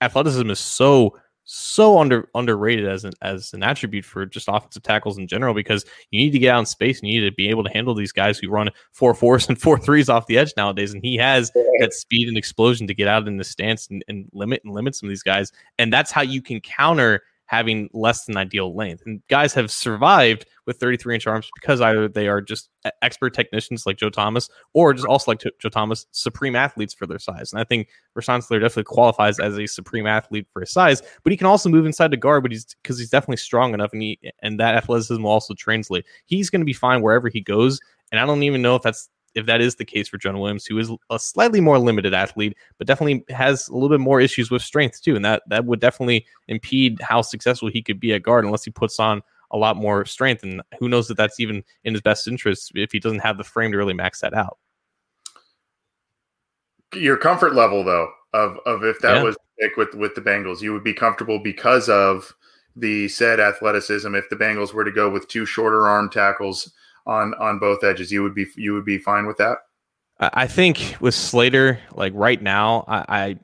athleticism 0.00 0.48
is 0.50 0.58
so 0.58 1.16
so 1.52 1.98
under 1.98 2.28
underrated 2.36 2.86
as 2.86 3.04
an 3.04 3.12
as 3.22 3.52
an 3.54 3.64
attribute 3.64 4.04
for 4.04 4.24
just 4.24 4.46
offensive 4.46 4.84
tackles 4.84 5.18
in 5.18 5.26
general 5.26 5.52
because 5.52 5.84
you 6.12 6.20
need 6.20 6.30
to 6.30 6.38
get 6.38 6.54
out 6.54 6.60
in 6.60 6.66
space 6.66 7.00
and 7.00 7.08
you 7.08 7.20
need 7.20 7.28
to 7.28 7.34
be 7.34 7.48
able 7.48 7.64
to 7.64 7.70
handle 7.70 7.92
these 7.92 8.12
guys 8.12 8.38
who 8.38 8.48
run 8.48 8.70
four 8.92 9.14
fours 9.14 9.48
and 9.48 9.60
four 9.62 9.76
threes 9.76 10.08
off 10.08 10.28
the 10.28 10.38
edge 10.38 10.52
nowadays. 10.56 10.94
And 10.94 11.04
he 11.04 11.16
has 11.16 11.50
that 11.80 11.92
speed 11.92 12.28
and 12.28 12.38
explosion 12.38 12.86
to 12.86 12.94
get 12.94 13.08
out 13.08 13.26
in 13.26 13.36
the 13.36 13.42
stance 13.42 13.88
and, 13.88 14.04
and 14.06 14.28
limit 14.32 14.62
and 14.64 14.72
limit 14.72 14.94
some 14.94 15.08
of 15.08 15.10
these 15.10 15.24
guys. 15.24 15.50
And 15.76 15.92
that's 15.92 16.12
how 16.12 16.22
you 16.22 16.40
can 16.40 16.60
counter 16.60 17.24
having 17.50 17.90
less 17.92 18.26
than 18.26 18.36
ideal 18.36 18.76
length. 18.76 19.02
And 19.04 19.20
guys 19.26 19.52
have 19.54 19.72
survived 19.72 20.46
with 20.66 20.78
33 20.78 21.16
inch 21.16 21.26
arms 21.26 21.50
because 21.60 21.80
either 21.80 22.06
they 22.06 22.28
are 22.28 22.40
just 22.40 22.70
expert 23.02 23.34
technicians 23.34 23.86
like 23.86 23.96
Joe 23.96 24.08
Thomas 24.08 24.48
or 24.72 24.94
just 24.94 25.04
also 25.04 25.32
like 25.32 25.40
Joe 25.40 25.68
Thomas, 25.68 26.06
supreme 26.12 26.54
athletes 26.54 26.94
for 26.94 27.08
their 27.08 27.18
size. 27.18 27.52
And 27.52 27.60
I 27.60 27.64
think 27.64 27.88
Rashawn 28.16 28.44
Slater 28.44 28.60
definitely 28.60 28.84
qualifies 28.84 29.40
as 29.40 29.58
a 29.58 29.66
supreme 29.66 30.06
athlete 30.06 30.46
for 30.52 30.60
his 30.60 30.70
size, 30.70 31.02
but 31.24 31.32
he 31.32 31.36
can 31.36 31.48
also 31.48 31.68
move 31.68 31.86
inside 31.86 32.12
the 32.12 32.16
guard, 32.16 32.44
but 32.44 32.52
he's 32.52 32.66
because 32.84 33.00
he's 33.00 33.10
definitely 33.10 33.38
strong 33.38 33.74
enough 33.74 33.92
and 33.92 34.02
he 34.02 34.20
and 34.42 34.60
that 34.60 34.76
athleticism 34.76 35.20
will 35.20 35.32
also 35.32 35.52
translate. 35.54 36.04
He's 36.26 36.50
going 36.50 36.60
to 36.60 36.64
be 36.64 36.72
fine 36.72 37.02
wherever 37.02 37.28
he 37.28 37.40
goes. 37.40 37.80
And 38.12 38.20
I 38.20 38.26
don't 38.26 38.44
even 38.44 38.62
know 38.62 38.76
if 38.76 38.82
that's 38.82 39.08
if 39.34 39.46
that 39.46 39.60
is 39.60 39.76
the 39.76 39.84
case 39.84 40.08
for 40.08 40.18
Jonah 40.18 40.40
Williams, 40.40 40.66
who 40.66 40.78
is 40.78 40.90
a 41.10 41.18
slightly 41.18 41.60
more 41.60 41.78
limited 41.78 42.14
athlete, 42.14 42.56
but 42.78 42.86
definitely 42.86 43.24
has 43.34 43.68
a 43.68 43.72
little 43.72 43.88
bit 43.88 44.00
more 44.00 44.20
issues 44.20 44.50
with 44.50 44.62
strength 44.62 45.00
too, 45.02 45.16
and 45.16 45.24
that 45.24 45.42
that 45.48 45.64
would 45.64 45.80
definitely 45.80 46.26
impede 46.48 47.00
how 47.00 47.22
successful 47.22 47.68
he 47.68 47.82
could 47.82 48.00
be 48.00 48.12
at 48.12 48.22
guard 48.22 48.44
unless 48.44 48.64
he 48.64 48.70
puts 48.70 48.98
on 48.98 49.22
a 49.52 49.56
lot 49.56 49.76
more 49.76 50.04
strength. 50.04 50.42
And 50.42 50.62
who 50.78 50.88
knows 50.88 51.08
that 51.08 51.16
that's 51.16 51.40
even 51.40 51.62
in 51.84 51.94
his 51.94 52.02
best 52.02 52.26
interest 52.28 52.72
if 52.74 52.92
he 52.92 53.00
doesn't 53.00 53.20
have 53.20 53.38
the 53.38 53.44
frame 53.44 53.72
to 53.72 53.78
really 53.78 53.94
max 53.94 54.20
that 54.20 54.34
out. 54.34 54.58
Your 56.94 57.16
comfort 57.16 57.54
level, 57.54 57.84
though, 57.84 58.10
of 58.32 58.58
of 58.66 58.84
if 58.84 58.98
that 59.00 59.16
yeah. 59.16 59.22
was 59.22 59.36
pick 59.60 59.76
with 59.76 59.94
with 59.94 60.14
the 60.14 60.20
Bengals, 60.20 60.60
you 60.60 60.72
would 60.72 60.84
be 60.84 60.94
comfortable 60.94 61.38
because 61.38 61.88
of 61.88 62.34
the 62.74 63.08
said 63.08 63.38
athleticism. 63.38 64.14
If 64.14 64.28
the 64.28 64.36
Bengals 64.36 64.72
were 64.72 64.84
to 64.84 64.90
go 64.90 65.08
with 65.08 65.28
two 65.28 65.46
shorter 65.46 65.86
arm 65.86 66.10
tackles 66.10 66.72
on 67.06 67.34
on 67.34 67.58
both 67.58 67.82
edges. 67.84 68.10
You 68.12 68.22
would 68.22 68.34
be 68.34 68.46
you 68.56 68.74
would 68.74 68.84
be 68.84 68.98
fine 68.98 69.26
with 69.26 69.36
that. 69.38 69.58
I 70.18 70.46
think 70.46 70.96
with 71.00 71.14
Slater, 71.14 71.80
like 71.94 72.12
right 72.14 72.40
now, 72.40 72.84
I 72.86 73.04
I 73.08 73.38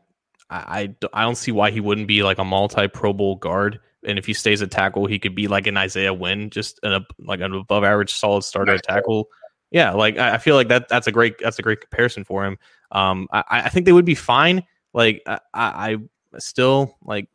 I, 0.51 0.95
I 1.13 1.23
don't 1.23 1.37
see 1.37 1.53
why 1.53 1.71
he 1.71 1.81
wouldn't 1.81 2.07
be 2.07 2.23
like 2.23 2.39
a 2.39 2.45
multi 2.45 2.89
Pro 2.89 3.13
Bowl 3.13 3.37
guard. 3.37 3.81
And 4.07 4.19
if 4.19 4.27
he 4.27 4.35
stays 4.35 4.63
at 4.63 4.71
tackle, 4.71 5.07
he 5.07 5.19
could 5.19 5.35
be 5.35 5.49
like 5.49 5.67
an 5.67 5.77
Isaiah 5.77 6.15
Wynn, 6.15 6.51
just 6.51 6.79
an 6.83 7.05
like 7.19 7.41
an 7.41 7.53
above 7.53 7.83
average 7.83 8.15
solid 8.15 8.45
starter 8.45 8.73
nice. 8.73 8.81
at 8.81 8.95
tackle. 8.95 9.29
Yeah, 9.71 9.93
like 9.93 10.17
I 10.19 10.39
feel 10.39 10.55
like 10.55 10.69
that 10.69 10.89
that's 10.89 11.09
a 11.09 11.13
great 11.13 11.39
that's 11.39 11.59
a 11.59 11.63
great 11.63 11.81
comparison 11.81 12.25
for 12.25 12.45
him. 12.45 12.59
Um, 12.93 13.27
I, 13.33 13.43
I 13.49 13.69
think 13.69 13.85
they 13.87 13.93
would 13.93 14.05
be 14.05 14.15
fine. 14.15 14.63
Like 14.95 15.23
I, 15.27 15.41
I 15.53 15.97
still 16.39 16.97
like 17.03 17.29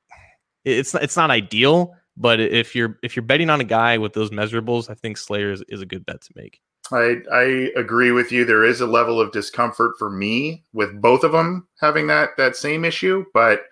it's 0.63 0.95
it's 0.95 1.17
not 1.17 1.29
ideal, 1.29 1.95
but 2.17 2.39
if 2.39 2.76
you're 2.76 2.97
if 3.04 3.15
you're 3.15 3.24
betting 3.24 3.50
on 3.50 3.62
a 3.62 3.65
guy 3.65 3.97
with 3.97 4.13
those 4.13 4.30
measurables, 4.30 4.89
I 4.89 4.93
think 4.93 5.17
Slater 5.17 5.52
is, 5.52 5.63
is 5.69 5.82
a 5.82 5.86
good 5.86 6.06
bet 6.06 6.21
to 6.21 6.34
make. 6.36 6.62
I 6.91 7.17
I 7.32 7.71
agree 7.76 8.12
with 8.12 8.32
you. 8.32 8.45
There 8.45 8.65
is 8.65 8.82
a 8.82 8.88
level 8.88 9.19
of 9.19 9.32
discomfort 9.32 9.97
for 9.97 10.10
me 10.10 10.63
with 10.74 11.02
both 11.02 11.24
of 11.24 11.32
them 11.32 11.67
having 11.80 12.08
that 12.08 12.32
that 12.38 12.56
same 12.56 12.86
issue, 12.86 13.26
but 13.34 13.63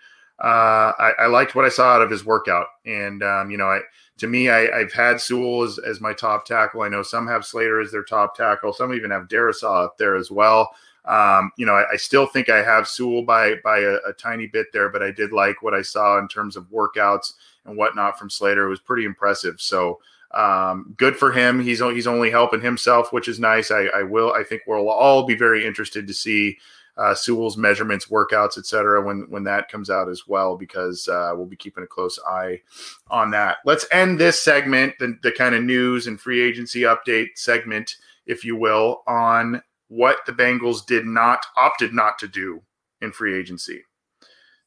uh, 0.41 0.93
I, 0.97 1.11
I, 1.19 1.25
liked 1.25 1.53
what 1.53 1.65
I 1.65 1.69
saw 1.69 1.95
out 1.95 2.01
of 2.01 2.09
his 2.09 2.23
workout. 2.23 2.67
And 2.85 3.21
um, 3.23 3.51
you 3.51 3.57
know, 3.57 3.65
I 3.65 3.81
to 4.19 4.27
me, 4.27 4.49
I, 4.49 4.79
have 4.79 4.93
had 4.93 5.19
Sewell 5.19 5.63
as, 5.63 5.79
as 5.79 5.99
my 5.99 6.13
top 6.13 6.45
tackle. 6.45 6.81
I 6.81 6.87
know 6.87 7.03
some 7.03 7.27
have 7.27 7.45
Slater 7.45 7.81
as 7.81 7.91
their 7.91 8.03
top 8.03 8.35
tackle. 8.35 8.71
Some 8.71 8.93
even 8.93 9.11
have 9.11 9.27
Darrisaw 9.27 9.85
up 9.85 9.97
there 9.97 10.15
as 10.15 10.31
well. 10.31 10.69
Um, 11.05 11.51
you 11.57 11.65
know, 11.65 11.73
I, 11.73 11.93
I, 11.93 11.95
still 11.95 12.25
think 12.25 12.49
I 12.49 12.61
have 12.61 12.87
Sewell 12.87 13.23
by 13.23 13.55
by 13.63 13.79
a, 13.79 13.95
a, 14.07 14.13
tiny 14.17 14.47
bit 14.47 14.67
there, 14.71 14.89
but 14.89 15.01
I 15.01 15.11
did 15.11 15.31
like 15.31 15.61
what 15.61 15.73
I 15.73 15.81
saw 15.81 16.19
in 16.19 16.27
terms 16.27 16.55
of 16.55 16.69
workouts 16.69 17.33
and 17.65 17.77
whatnot 17.77 18.17
from 18.17 18.29
Slater. 18.29 18.65
It 18.65 18.69
was 18.69 18.79
pretty 18.79 19.05
impressive. 19.05 19.59
So 19.59 19.99
um, 20.31 20.93
good 20.97 21.15
for 21.15 21.31
him. 21.31 21.59
He's 21.59 21.79
he's 21.79 22.07
only 22.07 22.29
helping 22.29 22.61
himself, 22.61 23.11
which 23.11 23.27
is 23.27 23.39
nice. 23.39 23.71
I, 23.71 23.85
I 23.85 24.03
will. 24.03 24.33
I 24.33 24.43
think 24.43 24.63
we'll 24.67 24.89
all 24.89 25.25
be 25.25 25.35
very 25.35 25.65
interested 25.65 26.07
to 26.07 26.13
see 26.13 26.57
uh, 26.97 27.15
Sewell's 27.15 27.57
measurements, 27.57 28.07
workouts, 28.07 28.57
etc. 28.57 29.01
When 29.01 29.25
when 29.29 29.43
that 29.45 29.69
comes 29.69 29.89
out 29.89 30.09
as 30.09 30.27
well, 30.27 30.55
because 30.55 31.07
uh, 31.07 31.31
we'll 31.33 31.47
be 31.47 31.55
keeping 31.55 31.83
a 31.83 31.87
close 31.87 32.19
eye 32.27 32.61
on 33.09 33.31
that. 33.31 33.57
Let's 33.65 33.87
end 33.91 34.19
this 34.19 34.39
segment, 34.39 34.93
the, 34.99 35.17
the 35.23 35.31
kind 35.31 35.55
of 35.55 35.63
news 35.63 36.07
and 36.07 36.19
free 36.19 36.41
agency 36.41 36.81
update 36.81 37.29
segment, 37.35 37.95
if 38.27 38.45
you 38.45 38.55
will, 38.55 39.03
on 39.07 39.61
what 39.87 40.17
the 40.27 40.33
Bengals 40.33 40.85
did 40.85 41.05
not 41.05 41.43
opted 41.57 41.93
not 41.93 42.19
to 42.19 42.27
do 42.27 42.61
in 43.01 43.11
free 43.11 43.37
agency. 43.37 43.81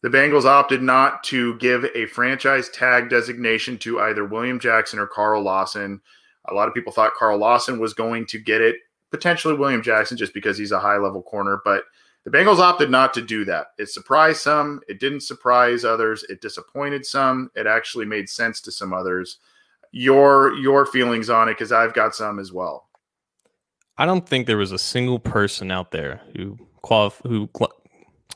The 0.02 0.08
Bengals 0.08 0.44
opted 0.44 0.82
not 0.82 1.22
to 1.24 1.56
give 1.58 1.84
a 1.94 2.06
franchise 2.06 2.68
tag 2.68 3.08
designation 3.08 3.78
to 3.78 4.00
either 4.00 4.24
William 4.24 4.58
Jackson 4.58 4.98
or 4.98 5.06
Carl 5.06 5.42
Lawson. 5.42 6.00
A 6.46 6.54
lot 6.54 6.66
of 6.66 6.74
people 6.74 6.92
thought 6.92 7.14
Carl 7.14 7.38
Lawson 7.38 7.78
was 7.78 7.94
going 7.94 8.26
to 8.26 8.38
get 8.38 8.60
it, 8.60 8.76
potentially 9.10 9.54
William 9.54 9.82
Jackson, 9.82 10.16
just 10.16 10.34
because 10.34 10.58
he's 10.58 10.72
a 10.72 10.80
high 10.80 10.96
level 10.96 11.22
corner. 11.22 11.60
But 11.64 11.84
the 12.24 12.30
Bengals 12.30 12.58
opted 12.58 12.90
not 12.90 13.14
to 13.14 13.22
do 13.22 13.44
that. 13.44 13.68
It 13.78 13.90
surprised 13.90 14.40
some, 14.40 14.80
it 14.88 14.98
didn't 14.98 15.22
surprise 15.22 15.84
others, 15.84 16.24
it 16.28 16.40
disappointed 16.40 17.06
some, 17.06 17.50
it 17.54 17.68
actually 17.68 18.06
made 18.06 18.28
sense 18.28 18.60
to 18.62 18.72
some 18.72 18.92
others. 18.92 19.38
Your 19.92 20.54
your 20.54 20.86
feelings 20.86 21.30
on 21.30 21.48
it, 21.48 21.52
because 21.52 21.70
I've 21.70 21.94
got 21.94 22.14
some 22.14 22.38
as 22.38 22.52
well. 22.52 22.88
I 23.98 24.06
don't 24.06 24.26
think 24.26 24.46
there 24.46 24.56
was 24.56 24.72
a 24.72 24.78
single 24.78 25.18
person 25.18 25.70
out 25.70 25.90
there 25.90 26.20
who 26.34 26.58
qualif- 26.82 27.24
who 27.26 27.46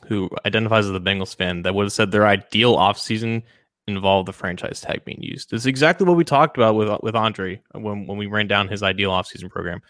who 0.05 0.29
identifies 0.45 0.85
as 0.85 0.95
a 0.95 0.99
Bengals 0.99 1.35
fan 1.35 1.63
that 1.63 1.73
would 1.73 1.85
have 1.85 1.93
said 1.93 2.11
their 2.11 2.27
ideal 2.27 2.75
offseason 2.77 3.43
involved 3.87 4.27
the 4.27 4.33
franchise 4.33 4.81
tag 4.81 5.05
being 5.05 5.21
used. 5.21 5.49
This 5.49 5.61
is 5.61 5.65
exactly 5.65 6.05
what 6.05 6.17
we 6.17 6.23
talked 6.23 6.57
about 6.57 6.75
with 6.75 6.89
with 7.01 7.15
Andre 7.15 7.61
when, 7.71 8.05
when 8.05 8.17
we 8.17 8.27
ran 8.27 8.47
down 8.47 8.67
his 8.67 8.83
ideal 8.83 9.11
offseason 9.11 9.49
program. 9.49 9.81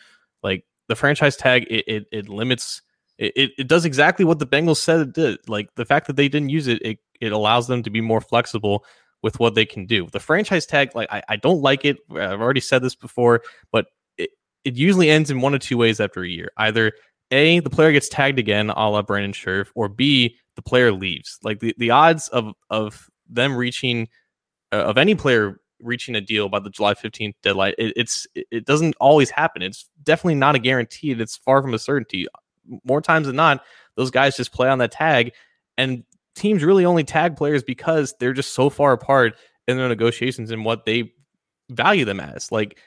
Like 0.43 0.65
the 0.87 0.95
franchise 0.95 1.35
tag, 1.35 1.65
it, 1.69 1.83
it, 1.87 2.05
it 2.11 2.29
limits 2.29 2.81
It, 3.17 3.51
it, 3.57 3.67
does 3.67 3.85
exactly 3.85 4.23
what 4.23 4.37
the 4.37 4.45
Bengals 4.45 4.77
said 4.77 4.99
it 4.99 5.13
did. 5.13 5.39
Like 5.47 5.73
the 5.75 5.85
fact 5.85 6.05
that 6.07 6.15
they 6.15 6.29
didn't 6.29 6.49
use 6.49 6.67
it, 6.67 6.79
it, 6.83 6.99
it 7.19 7.31
allows 7.31 7.67
them 7.67 7.81
to 7.83 7.89
be 7.89 8.01
more 8.01 8.21
flexible 8.21 8.85
with 9.23 9.39
what 9.39 9.55
they 9.55 9.65
can 9.65 9.87
do. 9.87 10.07
The 10.11 10.19
franchise 10.19 10.67
tag, 10.67 10.95
like 10.95 11.11
I, 11.11 11.23
I 11.27 11.35
don't 11.35 11.61
like 11.61 11.83
it. 11.83 11.97
I've 12.11 12.39
already 12.39 12.61
said 12.61 12.83
this 12.83 12.93
before, 12.93 13.41
but 13.71 13.87
it, 14.19 14.29
it 14.63 14.75
usually 14.75 15.09
ends 15.09 15.31
in 15.31 15.41
one 15.41 15.55
of 15.55 15.61
two 15.61 15.77
ways 15.77 15.99
after 15.99 16.21
a 16.21 16.29
year. 16.29 16.51
Either 16.57 16.91
A, 17.31 17.59
the 17.59 17.69
player 17.69 17.91
gets 17.91 18.09
tagged 18.09 18.39
again, 18.39 18.69
a 18.69 18.89
la 18.89 19.01
Brandon 19.01 19.33
Scherff, 19.33 19.67
or 19.75 19.89
B, 19.89 20.37
the 20.55 20.61
player 20.61 20.91
leaves. 20.91 21.37
Like 21.43 21.59
the, 21.59 21.73
the 21.77 21.91
odds 21.91 22.27
of 22.29 22.53
of 22.69 23.09
them 23.29 23.55
reaching 23.55 24.07
uh, 24.71 24.77
of 24.77 24.97
any 24.97 25.15
player 25.15 25.59
reaching 25.81 26.15
a 26.15 26.21
deal 26.21 26.49
by 26.49 26.59
the 26.59 26.69
July 26.69 26.93
15th 26.93 27.35
deadline, 27.43 27.73
it, 27.77 27.93
it's 27.95 28.27
it 28.35 28.65
doesn't 28.65 28.95
always 28.99 29.29
happen. 29.29 29.61
It's 29.61 29.89
definitely 30.03 30.35
not 30.35 30.55
a 30.55 30.59
guarantee. 30.59 31.11
It's 31.11 31.37
far 31.37 31.61
from 31.61 31.73
a 31.73 31.79
certainty. 31.79 32.27
More 32.83 33.01
times 33.01 33.27
than 33.27 33.35
not, 33.35 33.63
those 33.95 34.11
guys 34.11 34.37
just 34.37 34.51
play 34.51 34.69
on 34.69 34.79
that 34.79 34.91
tag, 34.91 35.33
and 35.77 36.03
teams 36.35 36.63
really 36.63 36.85
only 36.85 37.03
tag 37.03 37.35
players 37.35 37.63
because 37.63 38.13
they're 38.19 38.33
just 38.33 38.53
so 38.53 38.69
far 38.69 38.93
apart 38.93 39.35
in 39.67 39.77
their 39.77 39.89
negotiations 39.89 40.51
and 40.51 40.63
what 40.63 40.85
they 40.85 41.11
value 41.69 42.05
them 42.05 42.19
as. 42.19 42.51
Like 42.51 42.77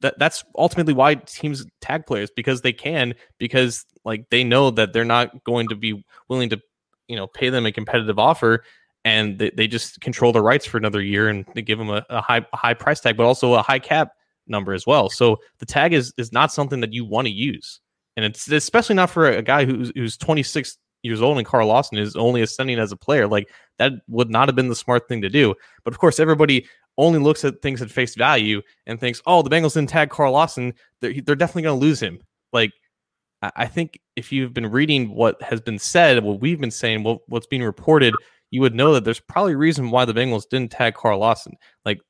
that 0.00 0.18
that's 0.18 0.44
ultimately 0.56 0.92
why 0.94 1.14
teams 1.14 1.66
tag 1.80 2.06
players 2.06 2.30
because 2.30 2.60
they 2.60 2.72
can 2.72 3.14
because 3.38 3.84
like 4.04 4.28
they 4.30 4.44
know 4.44 4.70
that 4.70 4.92
they're 4.92 5.04
not 5.04 5.44
going 5.44 5.68
to 5.68 5.74
be 5.74 6.04
willing 6.28 6.48
to 6.50 6.60
you 7.08 7.16
know 7.16 7.26
pay 7.26 7.50
them 7.50 7.66
a 7.66 7.72
competitive 7.72 8.18
offer 8.18 8.62
and 9.04 9.38
they, 9.38 9.50
they 9.50 9.66
just 9.66 10.00
control 10.00 10.32
the 10.32 10.42
rights 10.42 10.66
for 10.66 10.76
another 10.76 11.00
year 11.00 11.28
and 11.28 11.46
they 11.54 11.62
give 11.62 11.78
them 11.78 11.90
a, 11.90 12.04
a 12.10 12.20
high 12.20 12.44
high 12.52 12.74
price 12.74 13.00
tag, 13.00 13.16
but 13.16 13.24
also 13.24 13.54
a 13.54 13.62
high 13.62 13.78
cap 13.78 14.12
number 14.46 14.72
as 14.72 14.86
well. 14.86 15.08
So 15.08 15.38
the 15.58 15.66
tag 15.66 15.92
is 15.92 16.12
is 16.18 16.32
not 16.32 16.52
something 16.52 16.80
that 16.80 16.92
you 16.92 17.04
want 17.04 17.26
to 17.26 17.32
use, 17.32 17.80
and 18.16 18.24
it's 18.24 18.48
especially 18.48 18.96
not 18.96 19.10
for 19.10 19.28
a 19.28 19.42
guy 19.42 19.64
who's 19.64 19.92
who's 19.94 20.16
26 20.16 20.76
years 21.02 21.22
old 21.22 21.38
and 21.38 21.46
Carl 21.46 21.68
Lawson 21.68 21.96
is 21.96 22.16
only 22.16 22.42
ascending 22.42 22.78
as 22.78 22.92
a 22.92 22.96
player. 22.96 23.26
Like 23.26 23.48
that 23.78 23.92
would 24.08 24.30
not 24.30 24.48
have 24.48 24.56
been 24.56 24.68
the 24.68 24.74
smart 24.74 25.08
thing 25.08 25.22
to 25.22 25.28
do. 25.28 25.54
But 25.84 25.94
of 25.94 25.98
course, 25.98 26.18
everybody 26.18 26.66
only 26.98 27.18
looks 27.18 27.44
at 27.44 27.62
things 27.62 27.80
at 27.80 27.90
face 27.90 28.14
value 28.14 28.60
and 28.86 29.00
thinks, 29.00 29.22
oh, 29.26 29.40
the 29.40 29.50
Bengals 29.50 29.74
didn't 29.74 29.88
tag 29.88 30.10
Carl 30.10 30.32
Lawson. 30.32 30.74
They're, 31.00 31.14
they're 31.24 31.36
definitely 31.36 31.62
going 31.62 31.80
to 31.80 31.86
lose 31.86 32.00
him. 32.00 32.18
Like 32.52 32.72
I 33.40 33.66
think 33.66 34.00
if 34.16 34.32
you've 34.32 34.52
been 34.52 34.70
reading 34.70 35.14
what 35.14 35.40
has 35.42 35.60
been 35.60 35.78
said, 35.78 36.22
what 36.24 36.40
we've 36.40 36.60
been 36.60 36.70
saying, 36.70 37.04
what, 37.04 37.20
what's 37.28 37.46
being 37.46 37.62
reported 37.62 38.14
you 38.50 38.60
would 38.60 38.74
know 38.74 38.92
that 38.94 39.04
there's 39.04 39.20
probably 39.20 39.52
a 39.52 39.58
reason 39.58 39.90
why 39.90 40.04
the 40.04 40.14
Bengals 40.14 40.48
didn't 40.48 40.70
tag 40.70 40.94
Carl 40.94 41.20
Lawson. 41.20 41.54
Like 41.84 42.00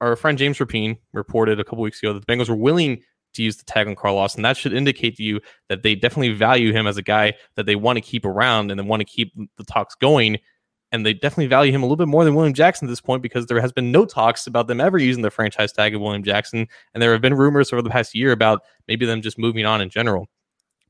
our 0.00 0.16
friend 0.16 0.38
James 0.38 0.58
Rapien 0.58 0.98
reported 1.12 1.60
a 1.60 1.64
couple 1.64 1.82
weeks 1.82 2.02
ago 2.02 2.12
that 2.12 2.26
the 2.26 2.32
Bengals 2.32 2.48
were 2.48 2.56
willing 2.56 3.02
to 3.34 3.42
use 3.42 3.56
the 3.56 3.64
tag 3.64 3.88
on 3.88 3.96
Carl 3.96 4.14
Lawson. 4.14 4.42
That 4.42 4.56
should 4.56 4.72
indicate 4.72 5.16
to 5.16 5.22
you 5.22 5.40
that 5.68 5.82
they 5.82 5.94
definitely 5.94 6.32
value 6.32 6.72
him 6.72 6.86
as 6.86 6.96
a 6.96 7.02
guy 7.02 7.34
that 7.56 7.66
they 7.66 7.76
want 7.76 7.96
to 7.96 8.00
keep 8.00 8.24
around 8.24 8.70
and 8.70 8.78
they 8.78 8.84
want 8.84 9.00
to 9.00 9.04
keep 9.04 9.32
the 9.56 9.64
talks 9.64 9.94
going. 9.96 10.38
And 10.94 11.04
they 11.04 11.12
definitely 11.12 11.48
value 11.48 11.72
him 11.72 11.82
a 11.82 11.86
little 11.86 11.96
bit 11.96 12.06
more 12.06 12.24
than 12.24 12.36
William 12.36 12.54
Jackson 12.54 12.86
at 12.86 12.90
this 12.90 13.00
point 13.00 13.20
because 13.20 13.46
there 13.46 13.60
has 13.60 13.72
been 13.72 13.90
no 13.90 14.04
talks 14.04 14.46
about 14.46 14.68
them 14.68 14.80
ever 14.80 14.96
using 14.96 15.24
the 15.24 15.30
franchise 15.30 15.72
tag 15.72 15.92
of 15.92 16.00
William 16.00 16.22
Jackson. 16.22 16.68
And 16.94 17.02
there 17.02 17.10
have 17.10 17.20
been 17.20 17.34
rumors 17.34 17.72
over 17.72 17.82
the 17.82 17.90
past 17.90 18.14
year 18.14 18.30
about 18.30 18.62
maybe 18.86 19.04
them 19.04 19.20
just 19.20 19.36
moving 19.36 19.66
on 19.66 19.80
in 19.80 19.90
general. 19.90 20.28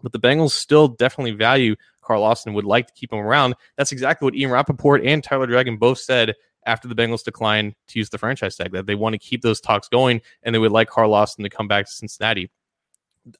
But 0.02 0.12
the 0.12 0.20
Bengals 0.20 0.50
still 0.50 0.88
definitely 0.88 1.30
value 1.30 1.74
Carl 2.02 2.20
Lawson 2.20 2.52
would 2.52 2.66
like 2.66 2.86
to 2.88 2.92
keep 2.92 3.14
him 3.14 3.18
around. 3.18 3.54
That's 3.78 3.92
exactly 3.92 4.26
what 4.26 4.34
Ian 4.34 4.50
Rapoport 4.50 5.02
and 5.06 5.24
Tyler 5.24 5.46
Dragon 5.46 5.78
both 5.78 6.00
said 6.00 6.34
after 6.66 6.86
the 6.86 6.94
Bengals 6.94 7.24
declined 7.24 7.74
to 7.88 7.98
use 7.98 8.10
the 8.10 8.18
franchise 8.18 8.56
tag, 8.56 8.72
that 8.72 8.84
they 8.84 8.96
want 8.96 9.14
to 9.14 9.18
keep 9.18 9.40
those 9.40 9.58
talks 9.58 9.88
going 9.88 10.20
and 10.42 10.54
they 10.54 10.58
would 10.58 10.70
like 10.70 10.90
Carl 10.90 11.12
Lawson 11.12 11.44
to 11.44 11.48
come 11.48 11.66
back 11.66 11.86
to 11.86 11.90
Cincinnati. 11.90 12.50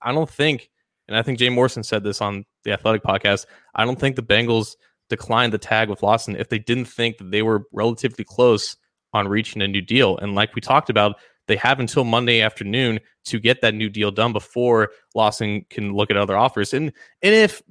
I 0.01 0.13
don't 0.13 0.31
think, 0.31 0.71
and 1.09 1.15
I 1.15 1.21
think 1.21 1.39
Jay 1.39 1.51
Morrison 1.51 1.83
said 1.83 2.05
this 2.05 2.23
on 2.23 2.47
the 2.63 2.73
Athletic 2.73 3.03
podcast, 3.03 3.45
I 3.75 3.85
don't 3.85 4.01
think 4.01 4.17
the 4.17 4.23
Bengals 4.23 4.77
declined 5.09 5.53
the 5.53 5.59
tag 5.59 5.89
with 5.89 6.03
Lawson 6.03 6.37
if 6.37 6.49
they 6.49 6.59
didn't 6.59 6.87
think 6.87 7.19
that 7.19 7.31
they 7.31 7.43
were 7.43 7.65
relatively 7.73 8.25
close 8.25 8.77
on 9.13 9.29
reaching 9.29 9.63
a 9.63 9.69
new 9.69 9.81
deal. 9.81 10.17
And 10.19 10.35
like 10.35 10.55
we 10.55 10.61
talked 10.61 10.91
about, 10.91 11.17
they 11.47 11.57
have 11.57 11.79
until 11.79 12.05
Monday 12.05 12.41
afternoon 12.41 13.01
to 13.27 13.39
get 13.39 13.61
that 13.61 13.75
new 13.75 13.89
deal 13.89 14.11
done 14.11 14.33
before 14.33 14.91
Lawson 15.15 15.65
can 15.69 15.93
look 15.93 16.11
at 16.11 16.17
other 16.17 16.37
offers. 16.37 16.73
And 16.73 16.93
and 17.23 17.35
if 17.35 17.63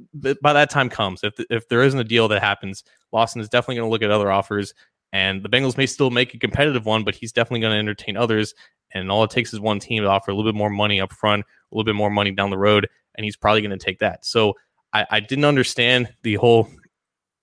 by 0.41 0.53
that 0.53 0.69
time 0.69 0.89
comes, 0.89 1.23
if 1.23 1.33
if 1.49 1.67
there 1.69 1.81
isn't 1.83 1.99
a 1.99 2.03
deal 2.03 2.27
that 2.27 2.41
happens, 2.41 2.83
Lawson 3.11 3.41
is 3.41 3.49
definitely 3.49 3.75
going 3.75 3.87
to 3.87 3.91
look 3.91 4.03
at 4.03 4.11
other 4.11 4.31
offers. 4.31 4.73
And 5.11 5.43
the 5.43 5.49
Bengals 5.49 5.77
may 5.77 5.85
still 5.85 6.09
make 6.09 6.33
a 6.33 6.39
competitive 6.39 6.85
one, 6.85 7.03
but 7.03 7.13
he's 7.13 7.31
definitely 7.31 7.61
going 7.61 7.73
to 7.73 7.79
entertain 7.79 8.17
others. 8.17 8.53
And 8.93 9.11
all 9.11 9.23
it 9.23 9.31
takes 9.31 9.53
is 9.53 9.59
one 9.59 9.79
team 9.79 10.03
to 10.03 10.09
offer 10.09 10.31
a 10.31 10.35
little 10.35 10.51
bit 10.51 10.57
more 10.57 10.69
money 10.69 10.99
up 10.99 11.13
front, 11.13 11.41
a 11.43 11.75
little 11.75 11.85
bit 11.85 11.95
more 11.95 12.09
money 12.09 12.31
down 12.31 12.49
the 12.49 12.57
road, 12.57 12.87
and 13.15 13.25
he's 13.25 13.35
probably 13.35 13.61
going 13.61 13.77
to 13.77 13.83
take 13.83 13.99
that. 13.99 14.25
So 14.25 14.55
I, 14.91 15.05
I 15.09 15.19
didn't 15.19 15.45
understand 15.45 16.13
the 16.23 16.35
whole, 16.35 16.67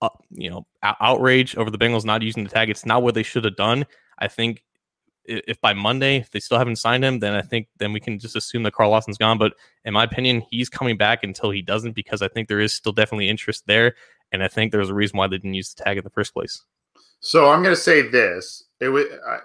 uh, 0.01 0.09
you 0.31 0.49
know, 0.49 0.65
outrage 0.83 1.55
over 1.55 1.69
the 1.69 1.77
Bengals 1.77 2.05
not 2.05 2.21
using 2.21 2.43
the 2.43 2.49
tag. 2.49 2.69
It's 2.69 2.85
not 2.85 3.03
what 3.03 3.13
they 3.13 3.23
should 3.23 3.45
have 3.45 3.55
done. 3.55 3.85
I 4.17 4.27
think 4.27 4.63
if 5.25 5.61
by 5.61 5.73
Monday 5.73 6.17
if 6.17 6.31
they 6.31 6.39
still 6.39 6.57
haven't 6.57 6.77
signed 6.77 7.05
him, 7.05 7.19
then 7.19 7.33
I 7.33 7.41
think 7.41 7.67
then 7.77 7.93
we 7.93 7.99
can 7.99 8.19
just 8.19 8.35
assume 8.35 8.63
that 8.63 8.73
Carl 8.73 8.89
Lawson's 8.89 9.17
gone. 9.17 9.37
But 9.37 9.53
in 9.85 9.93
my 9.93 10.03
opinion, 10.03 10.43
he's 10.49 10.69
coming 10.69 10.97
back 10.97 11.23
until 11.23 11.51
he 11.51 11.61
doesn't 11.61 11.93
because 11.93 12.21
I 12.21 12.27
think 12.27 12.47
there 12.47 12.59
is 12.59 12.73
still 12.73 12.91
definitely 12.91 13.29
interest 13.29 13.67
there, 13.67 13.95
and 14.31 14.43
I 14.43 14.47
think 14.47 14.71
there's 14.71 14.89
a 14.89 14.95
reason 14.95 15.17
why 15.17 15.27
they 15.27 15.37
didn't 15.37 15.53
use 15.53 15.73
the 15.73 15.83
tag 15.83 15.97
in 15.97 16.03
the 16.03 16.09
first 16.09 16.33
place. 16.33 16.63
So 17.19 17.49
I'm 17.49 17.61
going 17.61 17.75
to 17.75 17.81
say 17.81 18.01
this: 18.01 18.63
it 18.79 18.89
was. 18.89 19.05
I, 19.27 19.39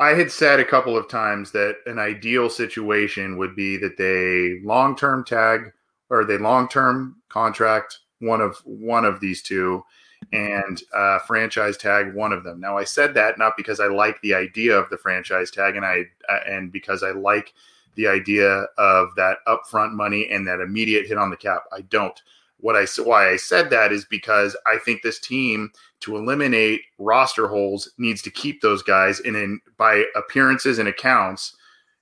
I 0.00 0.10
had 0.10 0.30
said 0.30 0.60
a 0.60 0.64
couple 0.64 0.96
of 0.96 1.08
times 1.08 1.50
that 1.52 1.78
an 1.86 1.98
ideal 1.98 2.48
situation 2.48 3.36
would 3.36 3.56
be 3.56 3.76
that 3.78 3.96
they 3.96 4.64
long-term 4.64 5.24
tag 5.24 5.72
or 6.08 6.24
they 6.24 6.38
long-term 6.38 7.16
contract 7.28 7.98
one 8.20 8.40
of 8.40 8.56
one 8.64 9.04
of 9.04 9.20
these 9.20 9.42
two 9.42 9.82
and 10.32 10.82
uh, 10.94 11.18
franchise 11.20 11.76
tag 11.76 12.14
one 12.14 12.32
of 12.32 12.44
them. 12.44 12.60
Now, 12.60 12.76
I 12.76 12.84
said 12.84 13.14
that 13.14 13.38
not 13.38 13.56
because 13.56 13.80
I 13.80 13.86
like 13.86 14.20
the 14.20 14.34
idea 14.34 14.76
of 14.76 14.90
the 14.90 14.98
franchise 14.98 15.50
tag, 15.50 15.76
and 15.76 15.84
I 15.84 16.04
uh, 16.28 16.40
and 16.46 16.72
because 16.72 17.02
I 17.02 17.10
like 17.10 17.52
the 17.94 18.06
idea 18.06 18.66
of 18.78 19.08
that 19.16 19.38
upfront 19.46 19.92
money 19.92 20.28
and 20.30 20.46
that 20.46 20.60
immediate 20.60 21.06
hit 21.06 21.18
on 21.18 21.30
the 21.30 21.36
cap. 21.36 21.64
I 21.72 21.82
don't. 21.82 22.20
What 22.60 22.76
I 22.76 22.86
why 23.02 23.30
I 23.30 23.36
said 23.36 23.70
that 23.70 23.92
is 23.92 24.04
because 24.04 24.56
I 24.66 24.78
think 24.78 25.02
this 25.02 25.20
team 25.20 25.70
to 26.00 26.16
eliminate 26.16 26.82
roster 26.98 27.48
holes 27.48 27.92
needs 27.98 28.22
to 28.22 28.30
keep 28.30 28.60
those 28.60 28.82
guys, 28.82 29.20
and 29.20 29.36
in 29.36 29.60
by 29.76 30.04
appearances 30.16 30.78
and 30.78 30.88
accounts, 30.88 31.56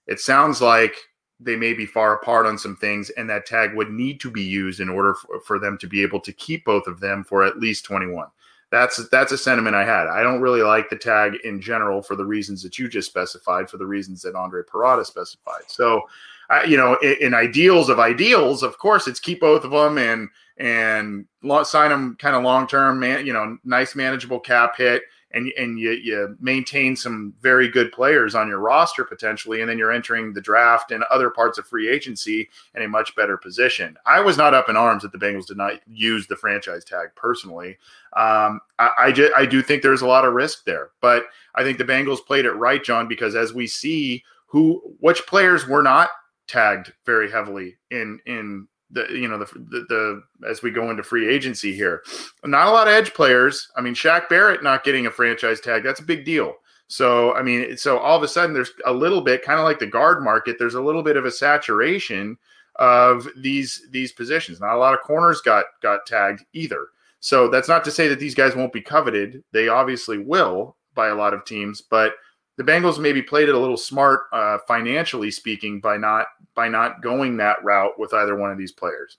it 0.07 0.21
sounds 0.21 0.61
like 0.61 0.97
they 1.38 1.57
may 1.57 1.75
be 1.75 1.87
far 1.87 2.14
apart 2.14 2.46
on 2.46 2.59
some 2.59 2.77
things, 2.77 3.11
and 3.11 3.29
that 3.29 3.46
tag 3.46 3.75
would 3.75 3.90
need 3.90 4.20
to 4.20 4.31
be 4.31 4.42
used 4.42 4.81
in 4.81 4.88
order 4.88 5.14
for, 5.14 5.40
for 5.40 5.59
them 5.59 5.77
to 5.79 5.87
be 5.87 6.03
able 6.03 6.20
to 6.20 6.33
keep 6.33 6.64
both 6.64 6.87
of 6.87 7.01
them 7.01 7.25
for 7.25 7.44
at 7.44 7.59
least 7.59 7.85
21. 7.85 8.29
That's 8.70 9.09
that's 9.11 9.33
a 9.33 9.38
sentiment 9.38 9.77
I 9.77 9.85
had. 9.85 10.09
I 10.09 10.22
don't 10.22 10.40
really 10.40 10.62
like 10.62 10.90
the 10.90 10.96
tag 10.96 11.37
in 11.44 11.61
general 11.61 12.03
for 12.03 12.16
the 12.16 12.25
reasons 12.25 12.62
that 12.62 12.79
you 12.79 12.88
just 12.88 13.09
specified, 13.09 13.70
for 13.70 13.77
the 13.77 13.87
reasons 13.87 14.22
that 14.22 14.35
Andre 14.35 14.62
Parada 14.62 15.07
specified. 15.07 15.62
So, 15.68 16.03
uh, 16.51 16.62
you 16.66 16.77
know, 16.77 16.96
in, 16.96 17.16
in, 17.20 17.35
ideals 17.35 17.88
of 17.88 18.01
ideals, 18.01 18.64
of 18.64 18.77
course, 18.79 19.07
it's 19.07 19.20
keep 19.20 19.40
both 19.40 19.62
of 19.62 19.70
them 19.70 19.99
and 19.99 20.29
and 20.57 21.27
sign 21.64 21.90
them 21.90 22.16
kind 22.18 22.35
of 22.35 22.42
long 22.42 22.66
term, 22.66 22.99
man. 22.99 23.25
You 23.25 23.35
know, 23.35 23.57
nice 23.62 23.94
manageable 23.94 24.40
cap 24.40 24.77
hit 24.77 25.03
and 25.33 25.53
and 25.59 25.79
you 25.79 25.91
you 25.91 26.37
maintain 26.41 26.97
some 26.97 27.35
very 27.41 27.69
good 27.69 27.93
players 27.93 28.35
on 28.35 28.49
your 28.49 28.59
roster 28.59 29.05
potentially, 29.05 29.61
and 29.61 29.69
then 29.69 29.79
you're 29.79 29.93
entering 29.93 30.33
the 30.33 30.41
draft 30.41 30.91
and 30.91 31.05
other 31.05 31.31
parts 31.31 31.59
of 31.59 31.67
free 31.67 31.89
agency 31.89 32.49
in 32.75 32.83
a 32.83 32.89
much 32.89 33.15
better 33.17 33.37
position. 33.37 33.97
I 34.07 34.21
was 34.21 34.37
not 34.37 34.55
up 34.55 34.69
in 34.69 34.77
arms 34.77 35.03
that 35.03 35.12
the 35.12 35.19
Bengals 35.19 35.47
did 35.47 35.57
not 35.57 35.81
use 35.87 36.27
the 36.27 36.37
franchise 36.37 36.85
tag 36.85 37.09
personally. 37.17 37.79
Um, 38.17 38.61
I 38.79 38.91
I, 38.99 39.12
just, 39.12 39.33
I 39.37 39.47
do 39.47 39.62
think 39.62 39.83
there's 39.83 40.03
a 40.03 40.07
lot 40.07 40.25
of 40.25 40.35
risk 40.35 40.65
there, 40.65 40.91
but 41.01 41.25
I 41.55 41.62
think 41.62 41.79
the 41.79 41.85
Bengals 41.85 42.25
played 42.25 42.45
it 42.45 42.53
right, 42.53 42.83
John, 42.83 43.09
because 43.09 43.35
as 43.35 43.53
we 43.53 43.67
see 43.67 44.23
who 44.47 44.81
which 45.01 45.27
players 45.27 45.67
were 45.67 45.83
not 45.83 46.11
tagged 46.47 46.93
very 47.05 47.31
heavily 47.31 47.77
in 47.91 48.21
in 48.27 48.69
the 48.90 49.07
you 49.11 49.29
know 49.29 49.38
the, 49.38 49.46
the, 49.46 49.87
the 49.88 50.49
as 50.49 50.62
we 50.62 50.70
go 50.70 50.90
into 50.90 51.03
free 51.03 51.29
agency 51.29 51.75
here. 51.75 52.03
Not 52.44 52.68
a 52.68 52.70
lot 52.70 52.88
of 52.88 52.94
edge 52.94 53.14
players. 53.14 53.68
I 53.77 53.81
mean, 53.81 53.94
Shaq 53.94 54.29
Barrett 54.29 54.62
not 54.62 54.85
getting 54.85 55.07
a 55.07 55.11
franchise 55.11 55.61
tag 55.61 55.83
that's 55.83 56.01
a 56.01 56.05
big 56.05 56.25
deal. 56.25 56.55
So 56.88 57.35
I 57.35 57.42
mean, 57.42 57.77
so 57.77 57.99
all 57.99 58.16
of 58.16 58.22
a 58.22 58.29
sudden 58.29 58.55
there's 58.55 58.72
a 58.85 58.92
little 58.92 59.20
bit 59.20 59.42
kind 59.42 59.59
of 59.59 59.64
like 59.64 59.79
the 59.79 59.87
guard 59.87 60.22
market. 60.22 60.57
There's 60.59 60.75
a 60.75 60.83
little 60.83 61.03
bit 61.03 61.16
of 61.16 61.25
a 61.25 61.31
saturation 61.31 62.38
of 62.77 63.27
these 63.37 63.87
these 63.90 64.12
positions. 64.12 64.61
Not 64.61 64.77
a 64.77 64.79
lot 64.79 64.94
of 64.94 65.01
corners 65.01 65.40
got 65.40 65.64
got 65.83 66.07
tagged 66.07 66.44
either. 66.53 66.88
So 67.20 67.49
that's 67.49 67.68
not 67.68 67.85
to 67.85 67.90
say 67.90 68.07
that 68.09 68.20
these 68.20 68.35
guys 68.35 68.55
won't 68.55 68.72
be 68.72 68.83
coveted. 68.83 69.42
They 69.53 69.68
obviously 69.68 70.18
will 70.18 70.77
by 70.94 71.09
a 71.09 71.14
lot 71.14 71.35
of 71.35 71.44
teams, 71.44 71.81
but 71.81 72.12
the 72.57 72.64
Bengals 72.64 72.99
maybe 72.99 73.23
played 73.23 73.49
it 73.49 73.55
a 73.55 73.59
little 73.59 73.77
smart 73.77 74.23
uh, 74.33 74.59
financially 74.66 75.31
speaking 75.31 75.81
by 75.81 75.97
not 75.97 76.27
by 76.55 76.69
not 76.69 77.03
going 77.03 77.37
that 77.37 77.62
route 77.62 77.99
with 77.99 78.14
either 78.14 78.37
one 78.37 78.51
of 78.51 78.59
these 78.59 78.73
players. 78.73 79.19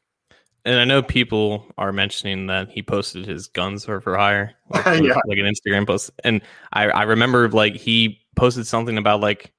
And 0.66 0.80
I 0.80 0.84
know 0.84 1.02
people 1.02 1.66
are 1.78 1.94
mentioning 1.94 2.48
that 2.48 2.70
he 2.70 2.82
posted 2.82 3.26
his 3.26 3.48
guns 3.48 3.88
are 3.88 4.02
for 4.02 4.18
hire, 4.18 4.54
like, 4.70 5.02
yeah. 5.02 5.14
like 5.26 5.38
an 5.38 5.46
Instagram 5.46 5.88
post. 5.88 6.12
And 6.24 6.42
I, 6.74 6.90
I 6.90 7.04
remember 7.04 7.48
like 7.50 7.76
he 7.76 8.20
posted 8.36 8.68
something 8.68 8.98
about 8.98 9.22
like 9.22 9.54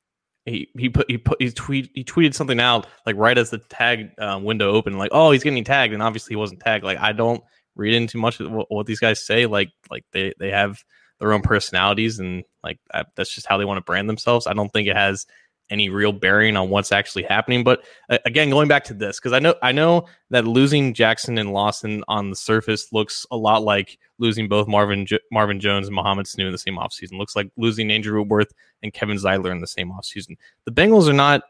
he 0.44 0.68
he 0.76 0.88
put 0.88 1.08
he 1.10 1.16
put 1.16 1.40
he 1.40 1.50
tweet 1.50 1.90
he 1.94 2.04
tweeted 2.04 2.34
something 2.34 2.60
out 2.60 2.86
like 3.06 3.16
right 3.16 3.38
as 3.38 3.50
the 3.50 3.58
tag 3.58 4.10
uh, 4.18 4.38
window 4.42 4.70
opened, 4.72 4.98
like 4.98 5.10
oh 5.12 5.30
he's 5.30 5.44
getting 5.44 5.64
tagged, 5.64 5.94
and 5.94 6.02
obviously 6.02 6.32
he 6.32 6.36
wasn't 6.36 6.60
tagged. 6.60 6.84
Like 6.84 6.98
I 6.98 7.12
don't 7.12 7.42
read 7.76 7.94
into 7.94 8.18
much 8.18 8.40
of 8.40 8.50
what, 8.50 8.66
what 8.70 8.86
these 8.86 9.00
guys 9.00 9.24
say. 9.24 9.46
Like 9.46 9.70
like 9.90 10.04
they 10.12 10.34
they 10.38 10.50
have 10.50 10.82
their 11.18 11.32
own 11.32 11.42
personalities 11.42 12.18
and 12.18 12.44
like 12.62 12.78
that's 13.14 13.34
just 13.34 13.46
how 13.46 13.58
they 13.58 13.64
want 13.64 13.78
to 13.78 13.84
brand 13.84 14.08
themselves. 14.08 14.46
I 14.46 14.52
don't 14.52 14.72
think 14.72 14.88
it 14.88 14.96
has 14.96 15.26
any 15.70 15.88
real 15.88 16.12
bearing 16.12 16.56
on 16.56 16.70
what's 16.70 16.92
actually 16.92 17.24
happening. 17.24 17.62
But 17.62 17.84
uh, 18.08 18.18
again, 18.24 18.50
going 18.50 18.68
back 18.68 18.84
to 18.84 18.94
this, 18.94 19.18
because 19.18 19.32
I 19.32 19.38
know 19.38 19.54
I 19.62 19.72
know 19.72 20.06
that 20.30 20.46
losing 20.46 20.94
Jackson 20.94 21.38
and 21.38 21.52
Lawson 21.52 22.04
on 22.08 22.30
the 22.30 22.36
surface 22.36 22.92
looks 22.92 23.26
a 23.30 23.36
lot 23.36 23.62
like 23.62 23.98
losing 24.18 24.48
both 24.48 24.68
Marvin 24.68 25.06
J- 25.06 25.20
Marvin 25.30 25.60
Jones 25.60 25.86
and 25.86 25.94
Mohamed 25.94 26.26
Sanu 26.26 26.46
in 26.46 26.52
the 26.52 26.58
same 26.58 26.76
offseason. 26.76 27.18
Looks 27.18 27.36
like 27.36 27.50
losing 27.56 27.90
Andrew 27.90 28.20
Whitworth 28.20 28.52
and 28.82 28.92
Kevin 28.92 29.16
Zeitler 29.16 29.50
in 29.50 29.60
the 29.60 29.66
same 29.66 29.90
offseason. 29.90 30.36
The 30.64 30.72
Bengals 30.72 31.08
are 31.08 31.14
not. 31.14 31.42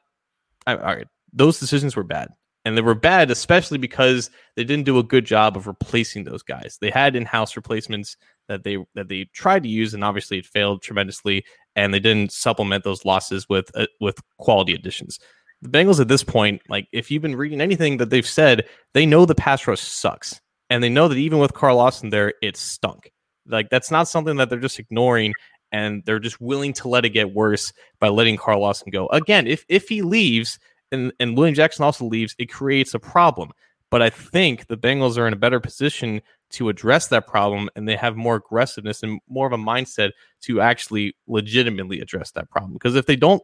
All 0.66 0.76
right, 0.76 1.06
those 1.32 1.58
decisions 1.60 1.96
were 1.96 2.04
bad. 2.04 2.28
And 2.64 2.76
they 2.76 2.82
were 2.82 2.94
bad, 2.94 3.30
especially 3.30 3.78
because 3.78 4.30
they 4.56 4.64
didn't 4.64 4.84
do 4.84 4.98
a 4.98 5.02
good 5.02 5.24
job 5.24 5.56
of 5.56 5.66
replacing 5.66 6.24
those 6.24 6.42
guys. 6.42 6.76
They 6.80 6.90
had 6.90 7.16
in-house 7.16 7.56
replacements 7.56 8.16
that 8.48 8.64
they 8.64 8.78
that 8.94 9.08
they 9.08 9.24
tried 9.32 9.62
to 9.62 9.68
use, 9.68 9.94
and 9.94 10.04
obviously 10.04 10.38
it 10.38 10.46
failed 10.46 10.82
tremendously 10.82 11.44
and 11.78 11.94
they 11.94 12.00
didn't 12.00 12.32
supplement 12.32 12.82
those 12.82 13.04
losses 13.04 13.48
with 13.48 13.70
uh, 13.74 13.86
with 14.00 14.18
quality 14.38 14.74
additions. 14.74 15.20
The 15.62 15.68
Bengals 15.68 16.00
at 16.00 16.08
this 16.08 16.24
point, 16.24 16.60
like 16.68 16.88
if 16.92 17.10
you've 17.10 17.22
been 17.22 17.36
reading 17.36 17.60
anything 17.60 17.98
that 17.98 18.10
they've 18.10 18.26
said, 18.26 18.66
they 18.94 19.06
know 19.06 19.24
the 19.24 19.34
pass 19.34 19.66
rush 19.66 19.80
sucks, 19.80 20.40
and 20.70 20.82
they 20.82 20.88
know 20.88 21.06
that 21.06 21.18
even 21.18 21.38
with 21.38 21.54
Carl 21.54 21.76
Lawson 21.76 22.10
there, 22.10 22.34
it 22.42 22.56
stunk. 22.56 23.12
Like 23.46 23.70
that's 23.70 23.92
not 23.92 24.08
something 24.08 24.36
that 24.36 24.50
they're 24.50 24.58
just 24.58 24.80
ignoring, 24.80 25.34
and 25.70 26.02
they're 26.04 26.18
just 26.18 26.40
willing 26.40 26.72
to 26.74 26.88
let 26.88 27.04
it 27.04 27.10
get 27.10 27.32
worse 27.32 27.72
by 28.00 28.08
letting 28.08 28.36
Carl 28.36 28.60
Lawson 28.60 28.90
go. 28.90 29.06
Again, 29.06 29.46
if 29.46 29.64
if 29.68 29.88
he 29.88 30.02
leaves 30.02 30.58
and 30.92 31.12
and 31.20 31.36
William 31.36 31.54
Jackson 31.54 31.84
also 31.84 32.04
leaves, 32.04 32.34
it 32.38 32.46
creates 32.46 32.94
a 32.94 32.98
problem. 32.98 33.50
But 33.90 34.02
I 34.02 34.10
think 34.10 34.66
the 34.66 34.76
Bengals 34.76 35.16
are 35.16 35.26
in 35.26 35.32
a 35.32 35.36
better 35.36 35.60
position 35.60 36.20
to 36.50 36.68
address 36.68 37.08
that 37.08 37.26
problem 37.26 37.68
and 37.74 37.88
they 37.88 37.96
have 37.96 38.16
more 38.16 38.36
aggressiveness 38.36 39.02
and 39.02 39.20
more 39.28 39.46
of 39.46 39.52
a 39.52 39.58
mindset 39.58 40.12
to 40.42 40.60
actually 40.60 41.16
legitimately 41.26 42.00
address 42.00 42.30
that 42.32 42.50
problem. 42.50 42.74
Because 42.74 42.96
if 42.96 43.06
they 43.06 43.16
don't 43.16 43.42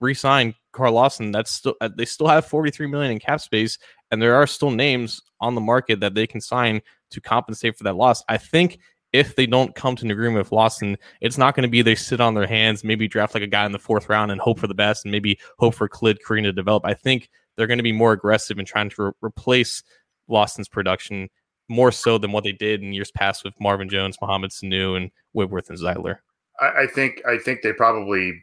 re-sign 0.00 0.54
Carl 0.72 0.94
Lawson, 0.94 1.32
that's 1.32 1.50
still 1.50 1.74
uh, 1.80 1.88
they 1.96 2.04
still 2.04 2.28
have 2.28 2.46
43 2.46 2.86
million 2.86 3.12
in 3.12 3.18
cap 3.18 3.40
space 3.40 3.78
and 4.10 4.20
there 4.20 4.34
are 4.34 4.46
still 4.46 4.70
names 4.70 5.20
on 5.40 5.54
the 5.54 5.60
market 5.60 6.00
that 6.00 6.14
they 6.14 6.26
can 6.26 6.40
sign 6.40 6.80
to 7.10 7.20
compensate 7.20 7.76
for 7.76 7.84
that 7.84 7.96
loss. 7.96 8.22
I 8.28 8.36
think 8.36 8.78
if 9.12 9.36
they 9.36 9.46
don't 9.46 9.74
come 9.74 9.96
to 9.96 10.04
an 10.04 10.10
agreement 10.10 10.38
with 10.44 10.52
Lawson, 10.52 10.96
it's 11.20 11.38
not 11.38 11.54
going 11.54 11.62
to 11.62 11.68
be 11.68 11.82
they 11.82 11.94
sit 11.94 12.20
on 12.20 12.34
their 12.34 12.46
hands, 12.46 12.84
maybe 12.84 13.08
draft 13.08 13.34
like 13.34 13.42
a 13.42 13.48
guy 13.48 13.64
in 13.64 13.72
the 13.72 13.78
fourth 13.78 14.08
round 14.08 14.30
and 14.30 14.40
hope 14.40 14.58
for 14.58 14.66
the 14.66 14.74
best, 14.74 15.04
and 15.04 15.12
maybe 15.12 15.38
hope 15.58 15.74
for 15.74 15.88
Khalid 15.88 16.18
Kareem 16.26 16.42
to 16.42 16.52
develop. 16.52 16.84
I 16.84 16.94
think 16.94 17.30
they're 17.56 17.66
going 17.66 17.78
to 17.78 17.82
be 17.82 17.92
more 17.92 18.12
aggressive 18.12 18.58
in 18.58 18.64
trying 18.64 18.90
to 18.90 19.02
re- 19.02 19.12
replace 19.22 19.82
Lawson's 20.28 20.68
production 20.68 21.28
more 21.68 21.92
so 21.92 22.18
than 22.18 22.32
what 22.32 22.44
they 22.44 22.52
did 22.52 22.82
in 22.82 22.92
years 22.92 23.10
past 23.10 23.44
with 23.44 23.54
Marvin 23.60 23.88
Jones, 23.88 24.16
Mohamed 24.20 24.50
Sanu, 24.50 24.96
and 24.96 25.10
Whitworth 25.32 25.68
and 25.68 25.78
Zeitler. 25.78 26.18
I, 26.60 26.82
I 26.82 26.86
think 26.86 27.22
I 27.26 27.38
think 27.38 27.62
they 27.62 27.72
probably 27.72 28.42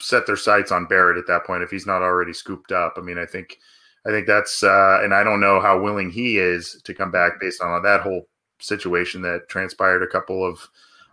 set 0.00 0.26
their 0.26 0.36
sights 0.36 0.72
on 0.72 0.86
Barrett 0.86 1.18
at 1.18 1.26
that 1.26 1.44
point 1.44 1.62
if 1.62 1.70
he's 1.70 1.86
not 1.86 2.02
already 2.02 2.32
scooped 2.32 2.72
up. 2.72 2.94
I 2.96 3.00
mean, 3.00 3.18
I 3.18 3.26
think 3.26 3.58
I 4.06 4.10
think 4.10 4.26
that's 4.26 4.62
uh, 4.62 5.00
and 5.02 5.14
I 5.14 5.22
don't 5.22 5.40
know 5.40 5.60
how 5.60 5.80
willing 5.80 6.10
he 6.10 6.38
is 6.38 6.80
to 6.84 6.94
come 6.94 7.10
back 7.10 7.40
based 7.40 7.62
on 7.62 7.82
that 7.82 8.00
whole 8.00 8.26
situation 8.60 9.22
that 9.22 9.48
transpired 9.48 10.02
a 10.02 10.06
couple 10.06 10.44
of 10.44 10.68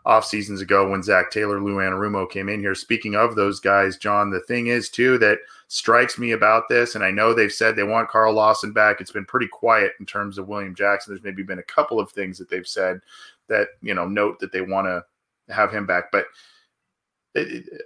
off 0.06 0.26
seasons 0.26 0.62
ago 0.62 0.90
when 0.90 1.04
Zac 1.04 1.32
Taylor, 1.32 1.60
Lou 1.62 1.76
Anarumo 1.76 2.30
came 2.30 2.48
in 2.48 2.62
here. 2.62 2.74
Speaking 2.74 3.16
of 3.16 3.36
those 3.36 3.60
guys, 3.60 3.98
John, 3.98 4.30
the 4.30 4.40
thing 4.40 4.68
is 4.68 4.90
too 4.90 5.18
that 5.18 5.40
strikes 5.68 6.18
me 6.18 6.32
about 6.32 6.70
this, 6.70 6.96
and 6.96 7.04
I 7.04 7.12
know 7.12 7.34
they've 7.34 7.52
said 7.52 7.76
they 7.76 7.84
want 7.84 8.08
Carl 8.08 8.34
Lawson 8.34 8.72
back. 8.72 9.02
It's 9.02 9.12
been 9.12 9.26
pretty 9.26 9.50
quiet 9.50 9.92
in 10.00 10.06
terms 10.06 10.38
of 10.38 10.48
William 10.48 10.74
Jackson. 10.74 11.12
There's 11.12 11.26
maybe 11.26 11.44
been 11.44 11.60
a 11.60 11.64
couple 11.64 12.00
of 12.00 12.10
things 12.10 12.38
that 12.38 12.50
they've 12.50 12.66
said 12.66 13.02
that 13.48 13.68
you 13.82 13.94
know 13.94 14.08
note 14.08 14.40
that 14.40 14.54
they 14.54 14.62
want 14.62 14.88
to 14.88 15.04
have 15.54 15.74
him 15.74 15.86
back, 15.86 16.06
but 16.12 16.28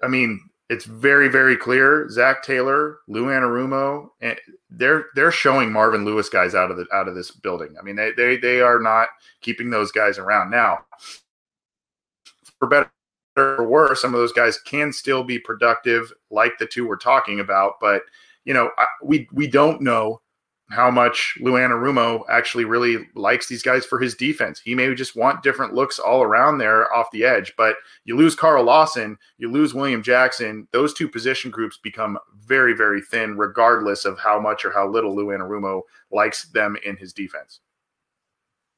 I 0.03 0.07
mean, 0.07 0.47
it's 0.71 0.85
very 0.85 1.27
very 1.27 1.55
clear. 1.55 2.09
Zac 2.09 2.43
Taylor, 2.43 2.99
Lou 3.07 3.25
Anarumo, 3.25 4.09
and 4.21 4.39
they're 4.69 5.05
they're 5.13 5.31
showing 5.31 5.71
Marvin 5.71 6.05
Lewis 6.05 6.29
guys 6.29 6.55
out 6.55 6.71
of 6.71 6.77
the 6.77 6.87
out 6.93 7.07
of 7.07 7.15
this 7.15 7.29
building. 7.29 7.75
I 7.79 7.83
mean, 7.83 7.95
they 7.95 8.11
they 8.17 8.37
they 8.37 8.61
are 8.61 8.79
not 8.79 9.09
keeping 9.41 9.69
those 9.69 9.91
guys 9.91 10.17
around 10.17 10.49
now 10.49 10.79
for 12.61 12.67
better 12.67 12.91
or 13.37 13.67
worse, 13.67 14.01
some 14.01 14.13
of 14.13 14.19
those 14.19 14.33
guys 14.33 14.59
can 14.59 14.93
still 14.93 15.23
be 15.23 15.39
productive, 15.39 16.13
like 16.29 16.57
the 16.59 16.65
two 16.65 16.87
we're 16.87 16.95
talking 16.95 17.39
about. 17.39 17.73
But 17.81 18.03
you 18.45 18.53
know, 18.53 18.69
we 19.03 19.27
we 19.33 19.47
don't 19.47 19.81
know 19.81 20.21
how 20.71 20.89
much 20.89 21.37
Lou 21.41 21.53
Anarumo 21.53 22.23
actually 22.29 22.65
really 22.65 23.07
likes 23.15 23.47
these 23.47 23.61
guys 23.61 23.85
for 23.85 23.99
his 23.99 24.15
defense. 24.15 24.59
He 24.59 24.73
may 24.73 24.93
just 24.95 25.15
want 25.15 25.43
different 25.43 25.73
looks 25.73 25.99
all 25.99 26.23
around 26.23 26.57
there 26.57 26.91
off 26.93 27.11
the 27.11 27.25
edge. 27.25 27.53
But 27.57 27.75
you 28.05 28.15
lose 28.15 28.35
Carl 28.35 28.63
Lawson, 28.63 29.17
you 29.37 29.51
lose 29.51 29.73
William 29.73 30.01
Jackson. 30.01 30.67
Those 30.71 30.93
two 30.93 31.09
position 31.09 31.51
groups 31.51 31.77
become 31.77 32.17
very, 32.45 32.73
very 32.73 33.01
thin, 33.01 33.37
regardless 33.37 34.05
of 34.05 34.17
how 34.17 34.39
much 34.39 34.65
or 34.65 34.71
how 34.71 34.87
little 34.87 35.15
Lou 35.15 35.27
Anarumo 35.27 35.81
likes 36.11 36.45
them 36.49 36.77
in 36.85 36.97
his 36.97 37.13
defense 37.13 37.59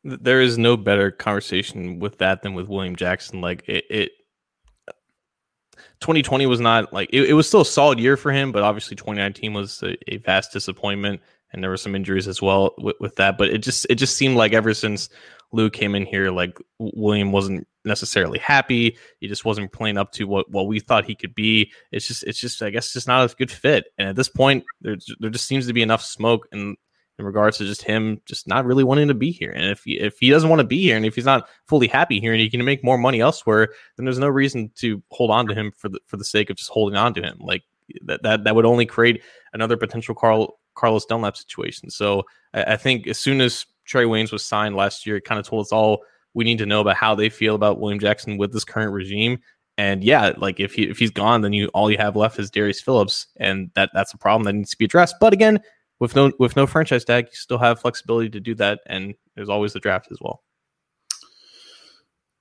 there 0.03 0.41
is 0.41 0.57
no 0.57 0.75
better 0.75 1.11
conversation 1.11 1.99
with 1.99 2.17
that 2.17 2.41
than 2.41 2.53
with 2.53 2.67
William 2.67 2.95
Jackson. 2.95 3.41
Like 3.41 3.63
it, 3.67 3.85
it 3.89 4.11
2020 6.01 6.45
was 6.45 6.59
not 6.59 6.91
like 6.91 7.09
it, 7.13 7.29
it, 7.29 7.33
was 7.33 7.47
still 7.47 7.61
a 7.61 7.65
solid 7.65 7.99
year 7.99 8.17
for 8.17 8.31
him, 8.31 8.51
but 8.51 8.63
obviously 8.63 8.95
2019 8.95 9.53
was 9.53 9.81
a, 9.83 9.95
a 10.13 10.17
vast 10.17 10.51
disappointment, 10.51 11.21
and 11.53 11.63
there 11.63 11.69
were 11.69 11.77
some 11.77 11.95
injuries 11.95 12.27
as 12.27 12.41
well 12.41 12.73
with, 12.77 12.95
with, 12.99 13.15
that. 13.15 13.37
But 13.37 13.49
it 13.49 13.59
just 13.59 13.85
it 13.89 13.95
just 13.95 14.15
seemed 14.15 14.35
like 14.35 14.53
ever 14.53 14.73
since 14.73 15.09
Lou 15.51 15.69
came 15.69 15.95
in 15.95 16.05
here, 16.05 16.31
like 16.31 16.57
William 16.79 17.31
wasn't 17.31 17.67
necessarily 17.85 18.39
happy. 18.39 18.97
He 19.19 19.27
just 19.27 19.45
wasn't 19.45 19.71
playing 19.71 19.97
up 19.97 20.11
to 20.13 20.25
what 20.25 20.49
what 20.49 20.67
we 20.67 20.79
thought 20.79 21.05
he 21.05 21.15
could 21.15 21.35
be. 21.35 21.71
It's 21.91 22.07
just 22.07 22.23
it's 22.23 22.39
just 22.39 22.61
I 22.61 22.69
guess 22.69 22.93
just 22.93 23.07
not 23.07 23.31
a 23.31 23.35
good 23.35 23.51
fit. 23.51 23.85
And 23.97 24.09
at 24.09 24.15
this 24.15 24.29
point, 24.29 24.63
there 24.81 24.97
there 25.19 25.29
just 25.29 25.45
seems 25.45 25.67
to 25.67 25.73
be 25.73 25.81
enough 25.81 26.03
smoke 26.03 26.47
and 26.51 26.75
in 27.19 27.25
regards 27.25 27.59
to 27.59 27.65
just 27.65 27.83
him 27.83 28.19
just 28.25 28.47
not 28.47 28.65
really 28.65 28.83
wanting 28.83 29.07
to 29.07 29.13
be 29.13 29.31
here. 29.31 29.51
And 29.51 29.65
if 29.65 29.83
he, 29.83 29.99
if 29.99 30.17
he 30.19 30.31
doesn't 30.31 30.49
want 30.49 30.61
to 30.61 30.67
be 30.67 30.81
here 30.81 30.97
and 30.97 31.05
if 31.05 31.13
he's 31.13 31.25
not 31.25 31.47
fully 31.67 31.87
happy 31.87 32.19
here 32.19 32.31
and 32.31 32.41
he 32.41 32.49
can 32.49 32.63
make 32.65 32.83
more 32.83 32.97
money 32.97 33.21
elsewhere, 33.21 33.69
then 33.95 34.05
there's 34.05 34.17
no 34.17 34.27
reason 34.27 34.71
to 34.77 35.01
hold 35.11 35.29
on 35.29 35.45
to 35.47 35.53
him 35.53 35.71
for 35.77 35.89
the 35.89 35.99
for 36.07 36.17
the 36.17 36.25
sake 36.25 36.49
of 36.49 36.57
just 36.57 36.71
holding 36.71 36.97
on 36.97 37.13
to 37.13 37.21
him. 37.21 37.37
Like 37.39 37.63
that 38.05 38.23
that 38.23 38.43
that 38.45 38.55
would 38.55 38.65
only 38.65 38.85
create 38.85 39.21
another 39.53 39.77
potential 39.77 40.15
Carl 40.15 40.59
Carlos 40.75 41.05
Dunlap 41.05 41.37
situation. 41.37 41.89
So 41.89 42.23
I, 42.53 42.63
I 42.63 42.77
think 42.77 43.07
as 43.07 43.17
soon 43.17 43.41
as 43.41 43.65
Trae 43.87 44.07
Waynes 44.07 44.31
was 44.31 44.45
signed 44.45 44.75
last 44.75 45.05
year, 45.05 45.17
it 45.17 45.25
kind 45.25 45.39
of 45.39 45.47
told 45.47 45.65
us 45.65 45.71
all 45.71 46.03
we 46.33 46.43
need 46.43 46.57
to 46.57 46.65
know 46.65 46.81
about 46.81 46.95
how 46.95 47.15
they 47.15 47.29
feel 47.29 47.55
about 47.55 47.79
William 47.79 47.99
Jackson 47.99 48.37
with 48.37 48.53
this 48.53 48.65
current 48.65 48.91
regime. 48.91 49.39
And 49.77 50.03
yeah, 50.03 50.33
like 50.37 50.59
if 50.59 50.73
he 50.73 50.83
if 50.83 50.99
he's 50.99 51.11
gone, 51.11 51.41
then 51.41 51.53
you 51.53 51.67
all 51.69 51.89
you 51.89 51.97
have 51.97 52.15
left 52.15 52.37
is 52.37 52.51
Darius 52.51 52.79
Phillips, 52.79 53.27
and 53.37 53.71
that 53.73 53.89
that's 53.93 54.13
a 54.13 54.17
problem 54.17 54.43
that 54.43 54.53
needs 54.53 54.69
to 54.71 54.77
be 54.77 54.85
addressed. 54.85 55.15
But 55.19 55.33
again, 55.33 55.59
with 55.99 56.15
no 56.15 56.31
with 56.37 56.55
no 56.55 56.67
franchise 56.67 57.03
tag, 57.03 57.25
you 57.25 57.35
still 57.35 57.57
have 57.57 57.79
flexibility 57.79 58.29
to 58.29 58.39
do 58.39 58.53
that, 58.55 58.81
and 58.85 59.15
there's 59.35 59.49
always 59.49 59.73
the 59.73 59.79
draft 59.79 60.09
as 60.11 60.19
well. 60.21 60.43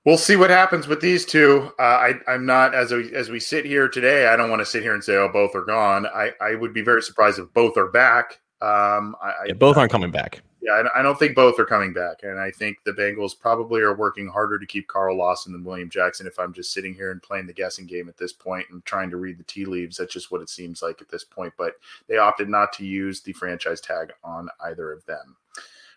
We'll 0.05 0.19
see 0.19 0.35
what 0.35 0.51
happens 0.51 0.89
with 0.89 1.01
these 1.01 1.25
two. 1.25 1.71
Uh, 1.79 1.83
I, 1.83 2.15
I'm 2.27 2.45
not 2.45 2.75
as 2.75 2.91
we, 2.91 3.15
as 3.15 3.31
we 3.31 3.39
sit 3.39 3.65
here 3.65 3.89
today. 3.89 4.27
I 4.27 4.37
don't 4.37 4.51
want 4.51 4.61
to 4.61 4.67
sit 4.67 4.83
here 4.83 4.95
and 4.95 5.05
say, 5.05 5.15
"Oh, 5.15 5.29
both 5.29 5.55
are 5.55 5.65
gone." 5.65 6.07
I, 6.07 6.33
I 6.41 6.57
would 6.57 6.75
be 6.75 6.83
very 6.83 7.03
surprised 7.03 7.39
if 7.39 7.53
both 7.55 7.77
are 7.77 7.89
back. 7.89 8.41
Um, 8.61 9.15
I, 9.23 9.33
yeah, 9.47 9.55
both 9.55 9.77
aren't 9.77 9.93
coming 9.93 10.11
back. 10.11 10.43
Yeah, 10.61 10.85
I, 10.95 11.03
don't 11.03 11.19
think 11.19 11.35
both 11.35 11.59
are 11.59 11.65
coming 11.65 11.93
back, 11.93 12.23
and 12.23 12.39
I 12.39 12.53
think 12.53 12.79
the 12.85 12.93
Bengals 12.93 13.37
probably 13.37 13.81
are 13.81 13.97
working 13.97 14.29
harder 14.29 14.61
to 14.61 14.67
keep 14.67 14.87
Carl 14.87 15.17
Lawson 15.17 15.53
than 15.53 15.65
William 15.65 15.91
Jackson. 15.91 16.25
If 16.25 16.39
I'm 16.39 16.53
just 16.53 16.73
sitting 16.73 16.95
here 16.95 17.11
and 17.11 17.21
playing 17.21 17.49
the 17.49 17.53
guessing 17.53 17.85
game 17.85 18.09
at 18.09 18.17
this 18.17 18.33
point 18.33 18.67
and 18.71 18.85
trying 18.85 19.11
to 19.11 19.17
read 19.17 19.39
the 19.39 19.45
tea 19.45 19.65
leaves, 19.65 19.97
that's 19.97 20.13
just 20.13 20.31
what 20.31 20.41
it 20.41 20.49
seems 20.49 20.81
like 20.81 21.03
at 21.03 21.09
this 21.09 21.25
point. 21.25 21.53
But 21.59 21.75
they 22.07 22.19
opted 22.19 22.49
not 22.49 22.73
to 22.75 22.87
use 22.87 23.21
the 23.21 23.33
franchise 23.33 23.81
tag 23.81 24.13
on 24.23 24.49
either 24.65 24.93
of 24.93 25.05
them. 25.07 25.37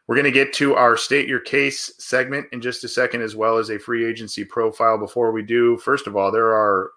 We're 0.07 0.15
going 0.15 0.25
to 0.25 0.31
get 0.31 0.53
to 0.53 0.75
our 0.75 0.97
state 0.97 1.27
your 1.27 1.39
case 1.39 1.93
segment 1.97 2.47
in 2.51 2.61
just 2.61 2.83
a 2.83 2.87
second, 2.87 3.21
as 3.21 3.35
well 3.35 3.57
as 3.57 3.71
a 3.71 3.79
free 3.79 4.05
agency 4.05 4.45
profile. 4.45 4.97
Before 4.97 5.31
we 5.31 5.41
do, 5.41 5.77
first 5.77 6.05
of 6.05 6.15
all, 6.15 6.31
there 6.31 6.53
are 6.53 6.91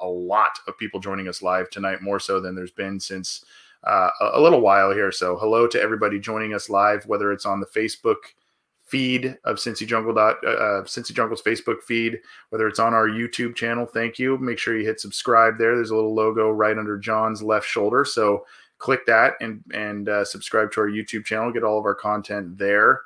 a 0.00 0.06
lot 0.06 0.58
of 0.66 0.78
people 0.78 1.00
joining 1.00 1.28
us 1.28 1.42
live 1.42 1.68
tonight, 1.70 2.02
more 2.02 2.18
so 2.20 2.40
than 2.40 2.54
there's 2.54 2.70
been 2.70 2.98
since 2.98 3.44
uh, 3.84 4.10
a, 4.20 4.40
little 4.40 4.60
while 4.60 4.92
here. 4.92 5.12
So 5.12 5.36
hello 5.36 5.66
to 5.66 5.80
everybody 5.80 6.18
joining 6.18 6.54
us 6.54 6.68
live, 6.68 7.04
whether 7.06 7.30
it's 7.32 7.46
on 7.46 7.60
the 7.60 7.66
Facebook 7.66 8.16
feed 8.86 9.36
of 9.44 9.56
Cincy 9.56 9.86
Jungle 9.86 10.14
dot 10.14 10.36
uh, 10.44 10.50
uh, 10.50 10.84
Cincy 10.84 11.12
Jungle's 11.12 11.42
Facebook 11.42 11.82
feed, 11.82 12.20
whether 12.50 12.68
it's 12.68 12.78
on 12.78 12.94
our 12.94 13.08
YouTube 13.08 13.54
channel. 13.54 13.84
Thank 13.84 14.18
you. 14.18 14.38
Make 14.38 14.58
sure 14.58 14.78
you 14.78 14.86
hit 14.86 15.00
subscribe 15.00 15.58
there. 15.58 15.74
There's 15.74 15.90
a 15.90 15.94
little 15.94 16.14
logo 16.14 16.50
right 16.50 16.78
under 16.78 16.96
John's 16.96 17.42
left 17.42 17.66
shoulder. 17.66 18.04
So 18.04 18.46
click 18.78 19.06
that 19.06 19.34
and 19.40 19.62
and 19.72 20.08
uh, 20.08 20.24
subscribe 20.24 20.72
to 20.72 20.80
our 20.80 20.88
YouTube 20.88 21.24
channel. 21.24 21.52
Get 21.52 21.64
all 21.64 21.78
of 21.78 21.84
our 21.84 21.94
content 21.94 22.58
there. 22.58 23.02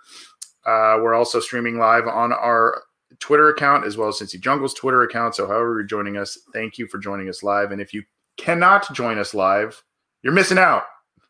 Uh, 0.67 0.99
we're 1.01 1.15
also 1.15 1.41
streaming 1.41 1.79
live 1.79 2.07
on 2.07 2.33
our 2.33 2.83
Twitter 3.19 3.49
account 3.49 3.85
as 3.85 3.97
well 3.97 4.09
as 4.09 4.17
Cincy 4.17 4.41
Jungle's 4.41 4.75
Twitter 4.75 5.03
account. 5.03 5.35
So 5.35 5.47
however 5.47 5.75
you're 5.75 5.83
joining 5.85 6.17
us, 6.17 6.39
thank 6.53 6.79
you 6.79 6.87
for 6.87 6.99
joining 6.99 7.29
us 7.29 7.43
live. 7.43 7.73
And 7.73 7.81
if 7.81 7.93
you 7.93 8.03
cannot 8.37 8.93
join 8.95 9.19
us 9.19 9.35
live, 9.35 9.83
you're 10.23 10.33
missing 10.33 10.59
out. 10.59 10.85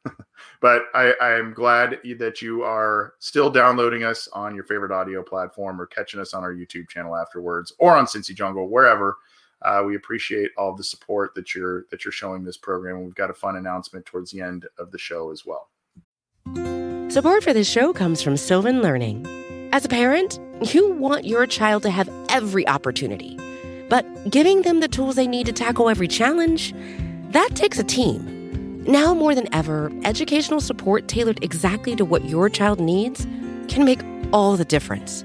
but 0.61 0.85
I, 0.95 1.15
I'm 1.21 1.53
glad 1.53 1.99
that 2.19 2.43
you 2.43 2.63
are 2.63 3.15
still 3.19 3.51
downloading 3.51 4.05
us 4.05 4.29
on 4.33 4.55
your 4.55 4.65
favorite 4.65 4.93
audio 4.93 5.23
platform 5.23 5.81
or 5.81 5.87
catching 5.87 6.21
us 6.21 6.35
on 6.35 6.43
our 6.43 6.53
YouTube 6.53 6.89
channel 6.89 7.17
afterwards 7.17 7.73
or 7.79 7.97
on 7.97 8.07
Cincy 8.07 8.35
Jungle, 8.35 8.69
wherever. 8.69 9.17
Uh, 9.63 9.83
we 9.87 9.95
appreciate 9.97 10.51
all 10.57 10.75
the 10.75 10.85
support 10.85 11.35
that 11.35 11.55
you're 11.55 11.85
that 11.91 12.05
you're 12.05 12.13
showing 12.13 12.45
this 12.45 12.57
program. 12.57 13.05
We've 13.05 13.15
got 13.15 13.31
a 13.31 13.35
fun 13.35 13.57
announcement 13.57 14.07
towards 14.07 14.31
the 14.31 14.41
end 14.41 14.67
of 14.79 14.91
the 14.91 14.99
show 14.99 15.31
as 15.31 15.45
well. 15.45 15.69
Support 17.11 17.43
for 17.43 17.53
this 17.53 17.69
show 17.69 17.93
comes 17.93 18.23
from 18.23 18.37
Sylvan 18.37 18.83
Learning. 18.83 19.27
As 19.73 19.85
a 19.85 19.89
parent, 19.89 20.39
you 20.75 20.93
want 20.93 21.25
your 21.25 21.47
child 21.47 21.83
to 21.83 21.91
have 21.91 22.09
every 22.29 22.67
opportunity, 22.69 23.39
but 23.89 24.05
giving 24.31 24.63
them 24.63 24.81
the 24.81 24.89
tools 24.89 25.17
they 25.17 25.27
need 25.27 25.47
to 25.47 25.53
tackle 25.53 25.89
every 25.89 26.09
challenge, 26.09 26.73
that 27.31 27.51
takes 27.55 27.79
a 27.79 27.85
team. 27.85 28.85
Now 28.85 29.13
more 29.13 29.35
than 29.35 29.53
ever, 29.55 29.93
educational 30.05 30.61
support 30.61 31.07
tailored 31.09 31.43
exactly 31.45 31.95
to 31.97 32.05
what 32.05 32.25
your 32.25 32.49
child 32.49 32.81
needs 32.81 33.27
can 33.69 33.85
make 33.85 34.01
all 34.33 34.57
the 34.57 34.65
difference. 34.65 35.25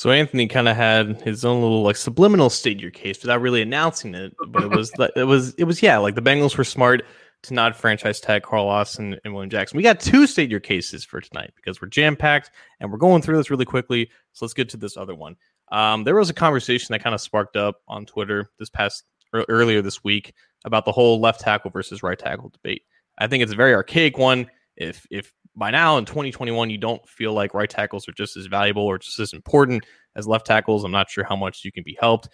So 0.00 0.10
Anthony 0.10 0.46
kind 0.46 0.66
of 0.66 0.78
had 0.78 1.20
his 1.20 1.44
own 1.44 1.60
little 1.60 1.82
like 1.82 1.94
subliminal 1.94 2.48
state 2.48 2.80
your 2.80 2.90
case 2.90 3.20
without 3.20 3.42
really 3.42 3.60
announcing 3.60 4.14
it, 4.14 4.34
but 4.48 4.62
it 4.62 4.70
was 4.70 4.90
it 5.14 5.24
was 5.24 5.52
it 5.56 5.64
was 5.64 5.82
yeah, 5.82 5.98
like 5.98 6.14
the 6.14 6.22
Bengals 6.22 6.56
were 6.56 6.64
smart 6.64 7.02
to 7.42 7.52
not 7.52 7.76
franchise 7.76 8.18
tag 8.18 8.42
Carl 8.42 8.64
Lawson 8.64 9.20
and 9.22 9.34
William 9.34 9.50
Jackson. 9.50 9.76
We 9.76 9.82
got 9.82 10.00
two 10.00 10.26
state 10.26 10.50
your 10.50 10.58
cases 10.58 11.04
for 11.04 11.20
tonight 11.20 11.52
because 11.54 11.82
we're 11.82 11.88
jam 11.88 12.16
packed 12.16 12.50
and 12.80 12.90
we're 12.90 12.96
going 12.96 13.20
through 13.20 13.36
this 13.36 13.50
really 13.50 13.66
quickly. 13.66 14.08
So 14.32 14.46
let's 14.46 14.54
get 14.54 14.70
to 14.70 14.78
this 14.78 14.96
other 14.96 15.14
one. 15.14 15.36
Um, 15.70 16.04
there 16.04 16.16
was 16.16 16.30
a 16.30 16.34
conversation 16.34 16.94
that 16.94 17.02
kind 17.02 17.14
of 17.14 17.20
sparked 17.20 17.58
up 17.58 17.82
on 17.86 18.06
Twitter 18.06 18.48
this 18.58 18.70
past 18.70 19.04
earlier 19.34 19.82
this 19.82 20.02
week 20.02 20.32
about 20.64 20.86
the 20.86 20.92
whole 20.92 21.20
left 21.20 21.40
tackle 21.40 21.70
versus 21.70 22.02
right 22.02 22.18
tackle 22.18 22.48
debate. 22.48 22.84
I 23.18 23.26
think 23.26 23.42
it's 23.42 23.52
a 23.52 23.56
very 23.56 23.74
archaic 23.74 24.16
one. 24.16 24.46
If 24.78 25.06
if 25.10 25.30
by 25.60 25.70
now 25.70 25.98
in 25.98 26.06
2021 26.06 26.70
you 26.70 26.78
don't 26.78 27.06
feel 27.06 27.34
like 27.34 27.52
right 27.52 27.68
tackles 27.68 28.08
are 28.08 28.12
just 28.12 28.36
as 28.36 28.46
valuable 28.46 28.82
or 28.82 28.98
just 28.98 29.20
as 29.20 29.34
important 29.34 29.84
as 30.16 30.26
left 30.26 30.46
tackles, 30.46 30.82
I'm 30.82 30.90
not 30.90 31.10
sure 31.10 31.22
how 31.22 31.36
much 31.36 31.64
you 31.64 31.70
can 31.70 31.84
be 31.84 31.96
helped. 32.00 32.30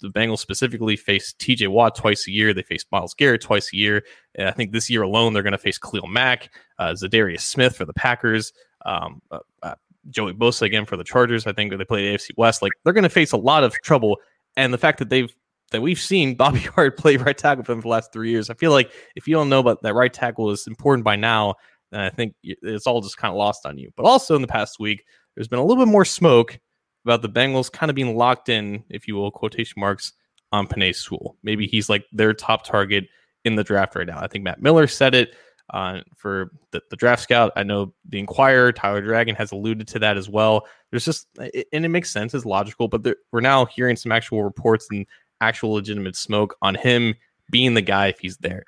The 0.00 0.08
Bengals 0.08 0.38
specifically 0.38 0.96
face 0.96 1.34
TJ 1.38 1.68
Watt 1.68 1.94
twice 1.94 2.26
a 2.26 2.32
year. 2.32 2.52
They 2.52 2.62
face 2.62 2.84
Myles 2.90 3.14
Garrett 3.14 3.42
twice 3.42 3.72
a 3.72 3.76
year. 3.76 4.02
And 4.34 4.48
I 4.48 4.50
think 4.50 4.72
this 4.72 4.90
year 4.90 5.02
alone, 5.02 5.32
they're 5.32 5.42
going 5.42 5.52
to 5.52 5.58
face 5.58 5.78
Khalil 5.78 6.06
Mack, 6.06 6.52
uh, 6.78 6.90
Za'Darius 6.90 7.40
Smith 7.40 7.76
for 7.76 7.84
the 7.84 7.92
Packers, 7.92 8.52
um, 8.84 9.22
uh, 9.30 9.38
uh, 9.62 9.74
Joey 10.08 10.32
Bosa 10.32 10.62
again 10.62 10.86
for 10.86 10.96
the 10.96 11.04
Chargers. 11.04 11.46
I 11.46 11.52
think 11.52 11.76
they 11.76 11.84
play 11.84 12.10
the 12.10 12.16
AFC 12.16 12.30
West. 12.36 12.62
Like 12.62 12.72
they're 12.82 12.92
going 12.92 13.04
to 13.04 13.10
face 13.10 13.32
a 13.32 13.38
lot 13.38 13.62
of 13.62 13.74
trouble. 13.74 14.18
And 14.56 14.72
the 14.72 14.78
fact 14.78 14.98
that 14.98 15.08
they've 15.08 15.34
that 15.70 15.80
we've 15.82 16.00
seen 16.00 16.34
Bobby 16.34 16.58
Hart 16.74 16.98
play 16.98 17.16
right 17.16 17.36
tackle 17.36 17.64
for 17.64 17.72
them 17.72 17.80
for 17.80 17.86
the 17.86 17.92
last 17.92 18.12
three 18.12 18.30
years, 18.30 18.50
I 18.50 18.54
feel 18.54 18.72
like 18.72 18.90
if 19.16 19.28
you 19.28 19.34
don't 19.34 19.48
know 19.48 19.60
about 19.60 19.82
that 19.82 19.94
right 19.94 20.12
tackle 20.12 20.50
is 20.50 20.66
important 20.66 21.04
by 21.04 21.16
now, 21.16 21.54
and 21.92 22.00
I 22.02 22.10
think 22.10 22.34
it's 22.42 22.86
all 22.86 23.00
just 23.00 23.18
kind 23.18 23.30
of 23.32 23.36
lost 23.36 23.66
on 23.66 23.78
you. 23.78 23.90
But 23.96 24.06
also 24.06 24.36
in 24.36 24.42
the 24.42 24.48
past 24.48 24.78
week, 24.78 25.04
there's 25.34 25.48
been 25.48 25.58
a 25.58 25.64
little 25.64 25.84
bit 25.84 25.90
more 25.90 26.04
smoke 26.04 26.58
about 27.04 27.22
the 27.22 27.28
Bengals 27.28 27.72
kind 27.72 27.90
of 27.90 27.96
being 27.96 28.16
locked 28.16 28.48
in, 28.48 28.84
if 28.90 29.08
you 29.08 29.16
will, 29.16 29.30
quotation 29.30 29.80
marks, 29.80 30.12
on 30.52 30.66
Penei 30.66 30.94
Sewell. 30.94 31.36
Maybe 31.42 31.66
he's 31.66 31.88
like 31.88 32.04
their 32.12 32.34
top 32.34 32.64
target 32.64 33.06
in 33.44 33.54
the 33.54 33.64
draft 33.64 33.94
right 33.94 34.06
now. 34.06 34.18
I 34.18 34.26
think 34.26 34.44
Matt 34.44 34.60
Miller 34.60 34.86
said 34.86 35.14
it 35.14 35.34
uh, 35.72 36.00
for 36.16 36.50
the, 36.72 36.82
the, 36.90 36.96
draft 36.96 37.22
scout. 37.22 37.52
I 37.54 37.62
know 37.62 37.94
the 38.08 38.18
Enquirer, 38.18 38.72
Tyler 38.72 39.00
Dragon 39.00 39.36
has 39.36 39.52
alluded 39.52 39.86
to 39.88 40.00
that 40.00 40.16
as 40.16 40.28
well. 40.28 40.66
There's 40.90 41.04
just, 41.04 41.28
and 41.38 41.84
it 41.84 41.88
makes 41.88 42.10
sense, 42.10 42.34
it's 42.34 42.44
logical, 42.44 42.88
but 42.88 43.04
there, 43.04 43.16
we're 43.30 43.40
now 43.40 43.66
hearing 43.66 43.94
some 43.94 44.10
actual 44.10 44.42
reports 44.42 44.88
and 44.90 45.06
actual 45.40 45.70
legitimate 45.70 46.16
smoke 46.16 46.56
on 46.60 46.74
him 46.74 47.14
being 47.50 47.74
the 47.74 47.82
guy 47.82 48.08
if 48.08 48.18
he's 48.18 48.36
there. 48.38 48.64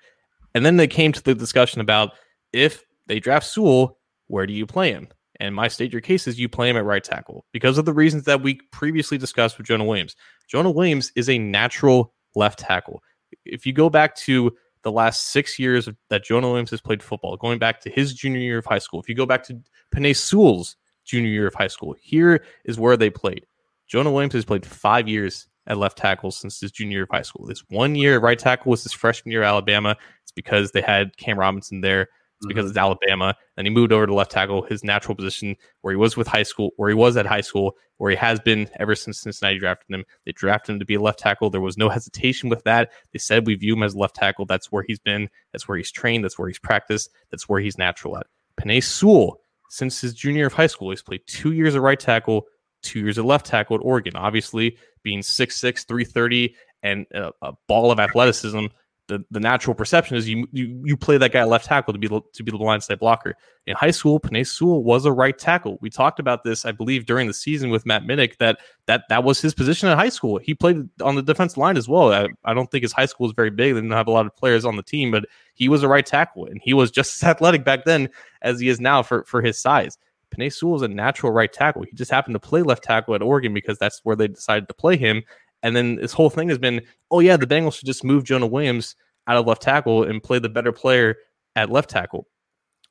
And 0.55 0.65
then 0.65 0.77
they 0.77 0.87
came 0.87 1.13
to 1.13 1.23
the 1.23 1.35
discussion 1.35 1.81
about 1.81 2.13
if 2.53 2.85
they 3.07 3.21
draft 3.21 3.47
Sewell, 3.47 3.99
where 4.29 4.47
do 4.47 4.53
you 4.53 4.67
play 4.67 4.93
him? 4.93 5.09
And 5.41 5.55
my 5.55 5.69
state 5.69 5.93
your 5.93 6.01
case 6.01 6.27
is 6.27 6.39
you 6.39 6.49
play 6.49 6.69
him 6.71 6.77
at 6.77 6.85
right 6.85 7.03
tackle 7.03 7.45
because 7.53 7.79
of 7.79 7.85
the 7.85 7.93
reasons 7.93 8.25
that 8.25 8.43
we 8.43 8.61
previously 8.71 9.19
discussed 9.19 9.59
with 9.59 9.67
Jonah 9.67 9.85
Williams. 9.85 10.15
Jonah 10.49 10.71
Williams 10.71 11.11
is 11.17 11.29
a 11.29 11.39
natural 11.39 12.15
left 12.35 12.61
tackle. 12.61 13.03
If 13.45 13.67
you 13.67 13.73
go 13.73 13.91
back 13.91 14.15
to 14.17 14.53
the 14.83 14.93
last 14.93 15.29
six 15.29 15.59
years 15.59 15.89
that 16.11 16.25
Jonah 16.25 16.49
Williams 16.49 16.71
has 16.71 16.81
played 16.81 17.03
football, 17.03 17.37
going 17.37 17.59
back 17.59 17.81
to 17.81 17.91
his 17.91 18.15
junior 18.15 18.41
year 18.41 18.59
of 18.59 18.67
high 18.67 18.79
school, 18.79 19.01
if 19.01 19.09
you 19.09 19.15
go 19.15 19.27
back 19.27 19.43
to 19.45 19.61
Penei 19.95 20.15
Sewell's 20.15 20.77
junior 21.05 21.31
year 21.31 21.47
of 21.47 21.55
high 21.55 21.69
school, 21.69 21.97
here 22.01 22.45
is 22.65 22.79
where 22.79 22.97
they 22.97 23.11
played. 23.11 23.47
Jonah 23.89 24.13
Williams 24.13 24.35
has 24.35 24.45
played 24.45 24.65
five 24.65 25.09
years 25.09 25.49
at 25.67 25.79
left 25.79 25.99
tackle 25.99 26.31
since 26.31 26.61
his 26.61 26.71
junior 26.71 26.99
year 26.99 27.03
of 27.05 27.11
high 27.11 27.23
school. 27.23 27.47
This 27.47 27.65
one 27.69 27.95
year 27.95 28.17
at 28.17 28.23
right 28.23 28.39
tackle 28.39 28.71
was 28.71 28.83
his 28.83 28.93
freshman 28.93 29.33
year 29.33 29.43
at 29.43 29.49
Alabama. 29.49 29.97
It's 30.23 30.33
because 30.33 30.73
they 30.73 30.83
had 30.83 31.17
Cam 31.17 31.39
Robinson 31.39 31.81
there 31.81 32.09
it's 32.43 32.49
because 32.49 32.65
mm-hmm. 32.65 32.71
it's 32.71 32.79
Alabama. 32.79 33.37
And 33.57 33.67
he 33.67 33.73
moved 33.73 33.93
over 33.93 34.05
to 34.05 34.13
left 34.13 34.33
tackle, 34.33 34.63
his 34.63 34.83
natural 34.83 35.15
position 35.15 35.55
where 35.83 35.93
he 35.93 35.97
was 35.97 36.17
with 36.17 36.27
high 36.27 36.43
school, 36.43 36.73
where 36.77 36.89
he 36.89 36.95
was 36.95 37.17
at 37.17 37.25
high 37.25 37.41
school, 37.41 37.77
where 37.99 38.11
he 38.11 38.17
has 38.17 38.41
been 38.41 38.69
ever 38.81 38.97
since 38.97 39.21
Cincinnati 39.21 39.61
drafted 39.61 39.95
him. 39.95 40.05
They 40.27 40.33
drafted 40.33 40.75
him 40.75 40.81
to 40.81 40.85
be 40.85 40.97
a 40.97 41.01
left 41.01 41.21
tackle. 41.21 41.51
There 41.51 41.61
was 41.61 41.79
no 41.79 41.89
hesitation 41.89 42.49
with 42.49 42.65
that. 42.65 42.91
They 43.13 43.21
said 43.21 43.47
we 43.47 43.55
view 43.55 43.75
him 43.75 43.85
as 43.85 43.95
left 43.95 44.17
tackle. 44.17 44.45
That's 44.45 44.73
where 44.73 44.83
he's 44.83 44.99
been. 44.99 45.29
That's 45.53 45.69
where 45.69 45.79
he's 45.79 45.93
trained. 45.93 46.25
That's 46.25 46.37
where 46.37 46.49
he's 46.49 46.59
practiced. 46.59 47.11
That's 47.31 47.49
where 47.49 47.61
he's 47.61 47.79
natural 47.79 48.19
at. 48.19 48.27
Penei 48.61 48.83
Sewell, 48.83 49.39
since 49.71 50.01
his 50.01 50.15
junior 50.15 50.39
year 50.39 50.47
of 50.49 50.53
high 50.53 50.67
school, 50.67 50.91
he's 50.91 51.03
played 51.03 51.23
two 51.29 51.53
years 51.53 51.77
of 51.77 51.83
right 51.83 52.01
tackle, 52.01 52.47
two 52.83 52.99
years 52.99 53.19
of 53.19 53.25
left 53.25 53.47
tackle 53.47 53.77
at 53.77 53.85
Oregon. 53.85 54.17
Obviously, 54.17 54.77
being 55.05 55.21
6'6, 55.21 55.87
330, 55.87 56.57
and 56.83 57.07
a, 57.15 57.31
a 57.43 57.53
ball 57.69 57.93
of 57.93 58.01
athleticism 58.01 58.67
the, 59.09 59.25
the 59.31 59.41
natural 59.41 59.75
perception 59.75 60.17
is 60.17 60.29
you, 60.29 60.47
you 60.53 60.81
you 60.85 60.97
play 60.97 61.19
that 61.19 61.33
guy 61.33 61.45
left 61.45 61.67
tackle 61.67 61.93
to 61.93 61.99
be 61.99 62.09
to 62.09 62.43
be 62.43 62.53
the 62.53 62.59
blindside 62.59 62.99
blocker. 62.99 63.37
In 63.67 63.75
high 63.75 63.91
school, 63.91 64.21
Penei 64.21 64.47
Sewell 64.47 64.83
was 64.83 65.05
a 65.05 65.13
right 65.13 65.37
tackle. 65.37 65.79
We 65.81 65.91
talked 65.91 66.19
about 66.19 66.45
this, 66.45 66.65
I 66.65 66.73
believe, 66.73 67.05
during 67.05 67.27
the 67.27 67.35
season 67.35 67.71
with 67.71 67.85
Matt 67.85 68.05
Minich 68.05 68.39
that 68.39 68.59
that 68.87 69.03
that 69.09 69.25
was 69.25 69.41
his 69.41 69.55
position 69.55 69.89
in 69.89 69.99
high 69.99 70.09
school. 70.09 70.39
He 70.39 70.55
played 70.55 70.89
on 71.03 71.17
the 71.17 71.23
defense 71.23 71.57
line 71.57 71.77
as 71.77 71.89
well. 71.89 72.13
I, 72.13 72.29
I 72.45 72.55
don't 72.55 72.71
think 72.71 72.83
his 72.83 72.93
high 72.93 73.07
school 73.07 73.27
was 73.27 73.35
very 73.35 73.51
big. 73.51 73.75
They 73.75 73.81
didn't 73.81 73.91
have 73.91 74.09
a 74.09 74.13
lot 74.13 74.27
of 74.27 74.37
players 74.37 74.65
on 74.65 74.77
the 74.77 74.83
team, 74.83 75.11
but 75.11 75.27
he 75.55 75.69
was 75.69 75.83
a 75.83 75.89
right 75.89 76.07
tackle, 76.07 76.47
and 76.47 76.61
he 76.63 76.73
was 76.73 76.91
just 76.99 77.23
as 77.23 77.29
athletic 77.29 77.65
back 77.65 77.85
then 77.85 78.09
as 78.41 78.61
he 78.61 78.69
is 78.69 78.81
now 78.81 79.03
for 79.03 79.25
for 79.25 79.43
his 79.43 79.59
size. 79.59 79.99
Penei 80.33 80.53
Sewell 80.53 80.77
is 80.77 80.83
a 80.83 80.89
natural 80.89 81.33
right 81.33 81.53
tackle. 81.53 81.83
He 81.83 81.93
just 81.93 82.11
happened 82.11 82.35
to 82.35 82.41
play 82.41 82.63
left 82.63 82.85
tackle 82.85 83.15
at 83.15 83.23
Oregon 83.23 83.53
because 83.53 83.79
that's 83.79 84.01
where 84.05 84.17
they 84.17 84.29
decided 84.29 84.69
to 84.69 84.75
play 84.75 84.97
him. 84.97 85.23
And 85.63 85.77
then 85.77 85.97
this 85.97 86.13
whole 86.13 86.31
thing 86.31 86.49
has 86.49 86.59
been, 86.59 86.83
oh 87.11 87.21
yeah, 87.21 87.37
the 87.37 87.47
Bengals 87.47 87.75
should 87.75 87.87
just 87.87 88.05
move 88.05 88.25
Jonah 88.25 88.47
Williams 88.47 88.97
out 89.27 89.37
of 89.37 89.47
left 89.47 89.63
tackle 89.63 90.05
and 90.05 90.23
play 90.23 90.39
the 90.39 90.49
better 90.49 90.73
player 90.73 91.17
at 91.57 91.71
left 91.71 91.91
tackle. 91.91 92.27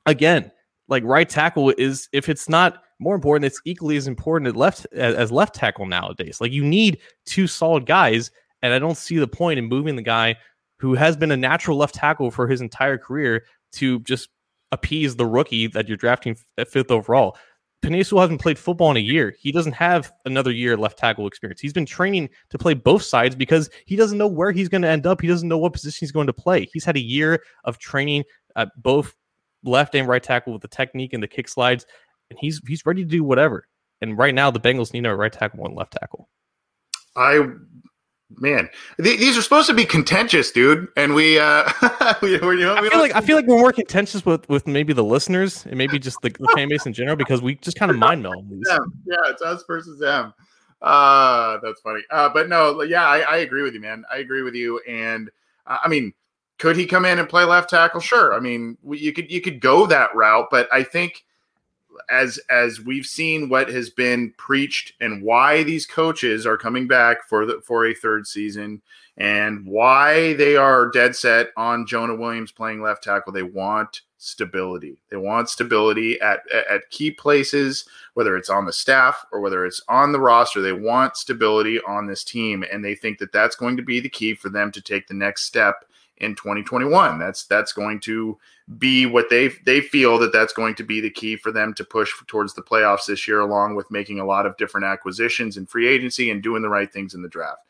Again, 0.06 0.52
like 0.88 1.04
right 1.04 1.28
tackle 1.28 1.74
is 1.78 2.08
if 2.14 2.30
it's 2.30 2.50
not 2.50 2.84
more 3.00 3.16
important, 3.16 3.46
it's 3.46 3.62
equally 3.66 3.98
as 3.98 4.08
important 4.08 4.48
at 4.48 4.56
left 4.56 4.86
as, 4.94 5.32
left 5.32 5.56
tackle 5.56 5.86
nowadays. 5.86 6.40
Like 6.40 6.52
you 6.52 6.64
need 6.64 7.00
two 7.26 7.48
solid 7.48 7.86
guys, 7.86 8.32
and 8.62 8.74
I 8.74 8.80
don't 8.80 8.98
see 8.98 9.18
the 9.18 9.28
point 9.28 9.60
in 9.60 9.66
moving 9.66 9.96
the 9.96 10.02
guy 10.02 10.36
who 10.78 10.94
has 10.96 11.18
been 11.18 11.32
a 11.32 11.38
natural 11.38 11.78
left 11.78 11.96
tackle 11.96 12.32
for 12.32 12.48
his 12.48 12.62
entire 12.62 12.98
career 12.98 13.44
to 13.74 14.00
just 14.02 14.30
appease 14.72 15.16
the 15.16 15.26
rookie 15.26 15.68
that 15.68 15.88
you're 15.88 15.98
drafting 15.98 16.38
at 16.58 16.68
uh, 16.68 16.70
fifth 16.70 16.92
overall. 16.92 17.38
Penei 17.82 18.20
hasn't 18.20 18.42
played 18.42 18.60
football 18.60 18.92
in 18.92 18.98
a 18.98 19.02
year. 19.02 19.36
He 19.40 19.52
doesn't 19.52 19.72
have 19.72 20.12
another 20.26 20.52
year 20.52 20.78
left 20.78 21.00
tackle 21.00 21.26
experience. 21.26 21.60
He's 21.60 21.74
been 21.74 21.86
training 21.86 22.30
to 22.50 22.58
play 22.58 22.76
both 22.76 23.02
sides 23.02 23.36
because 23.36 23.70
he 23.86 23.96
doesn't 23.96 24.18
know 24.18 24.28
where 24.28 24.52
he's 24.52 24.70
going 24.70 24.84
to 24.84 24.88
end 24.88 25.08
up. 25.08 25.20
He 25.20 25.28
doesn't 25.28 25.50
know 25.50 25.58
what 25.58 25.74
position 25.74 25.98
he's 26.00 26.12
going 26.12 26.28
to 26.28 26.34
play. 26.34 26.68
He's 26.72 26.86
had 26.86 26.96
a 26.96 27.02
year 27.02 27.42
of 27.64 27.80
training 27.80 28.24
at 28.56 28.70
both 28.78 29.16
left 29.64 29.96
and 29.96 30.08
right 30.08 30.22
tackle 30.22 30.54
with 30.54 30.62
the 30.62 30.68
technique 30.68 31.14
and 31.14 31.24
the 31.24 31.28
kick 31.28 31.48
slides, 31.48 31.86
and 32.30 32.38
he's 32.40 32.62
he's 32.68 32.86
ready 32.86 33.04
to 33.04 33.10
do 33.10 33.24
whatever. 33.24 33.68
And 34.02 34.18
right 34.18 34.34
now, 34.34 34.52
the 34.52 34.60
Bengals 34.60 34.94
need 34.94 35.06
a 35.06 35.16
right 35.16 35.32
tackle 35.32 35.66
and 35.66 35.76
left 35.76 35.94
tackle. 35.94 36.30
I 37.16 37.46
man, 38.38 38.70
th- 39.02 39.20
these 39.20 39.38
are 39.38 39.42
supposed 39.42 39.68
to 39.68 39.74
be 39.74 39.86
contentious, 39.86 40.52
dude. 40.52 40.88
And 40.96 41.14
we, 41.14 41.40
uh, 41.40 41.72
we, 42.22 42.38
we, 42.40 42.60
you 42.60 42.66
know, 42.66 42.76
I 42.76 42.90
feel 42.90 43.00
like 43.00 43.16
I 43.16 43.22
feel 43.22 43.36
like 43.36 43.48
we're 43.48 43.60
more 43.60 43.72
contentious 43.72 44.26
with 44.26 44.48
with 44.50 44.68
maybe 44.68 44.94
the 44.94 45.04
listeners 45.04 45.66
and 45.66 45.78
maybe 45.78 46.00
just 46.00 46.22
the, 46.22 46.30
the 46.30 46.52
fan 46.56 46.70
base 46.70 46.86
in 46.86 46.94
general 46.94 47.16
because 47.16 47.42
we 47.42 47.56
just 47.56 47.78
kind 47.78 47.92
of 47.92 47.98
mind 47.98 48.24
meld. 48.24 48.46
Yeah, 48.68 48.78
yeah, 49.06 49.18
it's 49.26 49.42
us 49.42 49.64
versus 49.68 50.00
them. 50.00 50.34
Uh, 50.82 51.60
that's 51.62 51.82
funny. 51.82 52.02
Uh, 52.10 52.30
but 52.30 52.50
no, 52.50 52.82
yeah, 52.82 53.06
I, 53.06 53.20
I 53.20 53.38
agree 53.38 53.62
with 53.62 53.74
you, 53.74 53.80
man. 53.80 54.04
I 54.12 54.18
agree 54.18 54.42
with 54.42 54.56
you. 54.56 54.80
And 54.88 55.30
uh, 55.68 55.78
I 55.84 55.88
mean, 55.88 56.14
could 56.58 56.76
he 56.76 56.86
come 56.86 57.06
in 57.06 57.20
and 57.20 57.30
play 57.30 57.44
left 57.44 57.70
tackle? 57.70 58.02
Sure. 58.02 58.34
I 58.34 58.40
mean, 58.40 58.78
you 58.90 59.14
could 59.14 59.32
you 59.32 59.42
could 59.42 59.60
go 59.60 59.86
that 59.88 60.16
route, 60.16 60.48
but 60.50 60.68
I 60.72 60.84
think 60.84 61.24
as 62.10 62.40
as 62.50 62.82
we've 62.82 63.06
seen 63.06 63.50
what 63.50 63.70
has 63.70 63.90
been 63.90 64.34
preached 64.38 64.94
and 65.00 65.24
why 65.24 65.64
these 65.64 65.86
coaches 65.86 66.46
are 66.46 66.58
coming 66.58 66.88
back 66.88 67.28
for 67.28 67.46
the 67.46 67.62
for 67.66 67.86
a 67.86 67.94
third 67.94 68.28
season 68.28 68.82
and 69.18 69.66
why 69.66 70.34
they 70.34 70.56
are 70.56 70.90
dead 70.90 71.16
set 71.16 71.50
on 71.58 71.86
Jonah 71.86 72.16
Williams 72.16 72.52
playing 72.52 72.82
left 72.82 73.04
tackle. 73.04 73.34
They 73.34 73.44
want 73.44 74.02
stability. 74.18 75.02
They 75.10 75.18
want 75.18 75.50
stability 75.50 76.20
at 76.22 76.42
at 76.52 76.90
key 76.92 77.12
places, 77.12 77.86
whether 78.14 78.38
it's 78.38 78.50
on 78.50 78.66
the 78.66 78.74
staff 78.74 79.26
or 79.32 79.42
whether 79.42 79.66
it's 79.66 79.82
on 79.90 80.12
the 80.12 80.20
roster. 80.20 80.62
They 80.62 80.74
want 80.74 81.18
stability 81.18 81.82
on 81.88 82.08
this 82.08 82.24
team, 82.24 82.64
and 82.72 82.84
they 82.84 82.96
think 82.96 83.20
that 83.20 83.32
that's 83.32 83.56
going 83.56 83.78
to 83.78 83.84
be 83.84 84.00
the 84.00 84.10
key 84.10 84.34
for 84.36 84.50
them 84.50 84.72
to 84.72 84.82
take 84.82 85.08
the 85.08 85.14
next 85.14 85.44
step 85.44 85.86
in 86.18 86.36
2021. 86.36 87.20
That's 87.20 87.46
that's 87.46 87.74
going 87.74 88.00
to 88.02 88.38
be 88.78 89.06
what 89.06 89.30
they 89.30 89.50
they 89.66 89.82
feel 89.82 90.18
that 90.20 90.32
that's 90.32 90.54
going 90.54 90.76
to 90.76 90.84
be 90.84 91.02
the 91.02 91.10
key 91.10 91.36
for 91.36 91.52
them 91.52 91.74
to 91.74 91.84
push 91.84 92.12
towards 92.28 92.54
the 92.54 92.62
playoffs 92.62 93.06
this 93.06 93.28
year, 93.28 93.40
along 93.40 93.76
with 93.76 93.92
making 93.92 94.20
a 94.20 94.26
lot 94.26 94.46
of 94.46 94.58
different 94.58 94.86
acquisitions 94.86 95.58
and 95.58 95.70
free 95.70 95.88
agency 95.88 96.32
and 96.32 96.44
doing 96.44 96.62
the 96.62 96.70
right 96.70 96.92
things 96.92 97.14
in 97.14 97.22
the 97.22 97.30
draft. 97.30 97.62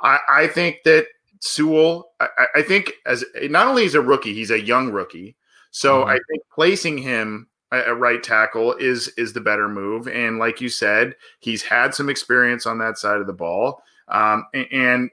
I, 0.00 0.18
I 0.28 0.46
think 0.48 0.82
that 0.84 1.06
Sewell, 1.40 2.12
I, 2.20 2.28
I, 2.56 2.62
think 2.62 2.92
as 3.06 3.24
not 3.42 3.66
only 3.66 3.84
is 3.84 3.94
a 3.94 4.00
rookie, 4.00 4.34
he's 4.34 4.50
a 4.50 4.60
young 4.60 4.90
rookie. 4.90 5.36
So 5.70 6.00
mm-hmm. 6.00 6.10
I 6.10 6.18
think 6.28 6.42
placing 6.52 6.98
him 6.98 7.48
at 7.72 7.98
right 7.98 8.22
tackle 8.22 8.74
is 8.74 9.08
is 9.16 9.32
the 9.32 9.40
better 9.40 9.68
move. 9.68 10.08
And 10.08 10.38
like 10.38 10.60
you 10.60 10.68
said, 10.68 11.14
he's 11.40 11.62
had 11.62 11.94
some 11.94 12.08
experience 12.08 12.66
on 12.66 12.78
that 12.78 12.98
side 12.98 13.20
of 13.20 13.26
the 13.26 13.32
ball. 13.32 13.82
Um, 14.08 14.46
and, 14.54 14.66
and 14.72 15.10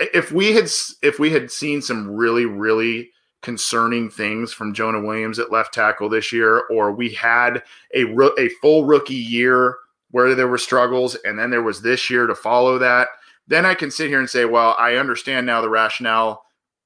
if 0.00 0.32
we 0.32 0.52
had 0.52 0.70
if 1.02 1.18
we 1.18 1.30
had 1.30 1.50
seen 1.50 1.82
some 1.82 2.10
really 2.10 2.46
really 2.46 3.10
concerning 3.44 4.08
things 4.08 4.54
from 4.54 4.72
Jonah 4.72 5.02
Williams 5.02 5.38
at 5.38 5.52
left 5.52 5.74
tackle 5.74 6.08
this 6.08 6.32
year, 6.32 6.60
or 6.70 6.90
we 6.90 7.10
had 7.10 7.62
a 7.94 8.04
a 8.38 8.48
full 8.60 8.84
rookie 8.84 9.14
year 9.14 9.76
where 10.10 10.34
there 10.34 10.48
were 10.48 10.58
struggles, 10.58 11.14
and 11.24 11.38
then 11.38 11.50
there 11.50 11.62
was 11.62 11.82
this 11.82 12.08
year 12.08 12.26
to 12.26 12.34
follow 12.34 12.78
that, 12.78 13.08
then 13.46 13.66
I 13.66 13.74
can 13.74 13.90
sit 13.90 14.08
here 14.08 14.20
and 14.20 14.30
say, 14.30 14.46
well, 14.46 14.74
I 14.78 14.94
understand 14.94 15.44
now 15.44 15.60
the 15.60 15.68
rationale 15.68 16.44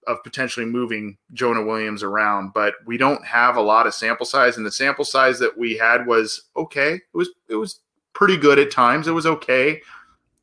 of 0.09 0.23
potentially 0.25 0.67
moving 0.67 1.17
Jonah 1.33 1.63
Williams 1.63 2.03
around, 2.03 2.53
but 2.55 2.75
we 2.87 2.97
don't 2.97 3.25
have 3.25 3.57
a 3.57 3.63
lot 3.63 3.87
of 3.87 3.95
sample 3.95 4.27
size, 4.27 4.57
and 4.57 4.67
the 4.67 4.73
sample 4.73 5.05
size 5.05 5.39
that 5.39 5.57
we 5.57 5.77
had 5.77 6.07
was 6.07 6.49
okay. 6.57 6.95
It 6.95 7.03
was 7.13 7.31
it 7.49 7.55
was 7.55 7.81
pretty 8.15 8.37
good 8.37 8.59
at 8.59 8.73
times. 8.73 9.07
It 9.07 9.13
was 9.13 9.27
okay, 9.27 9.81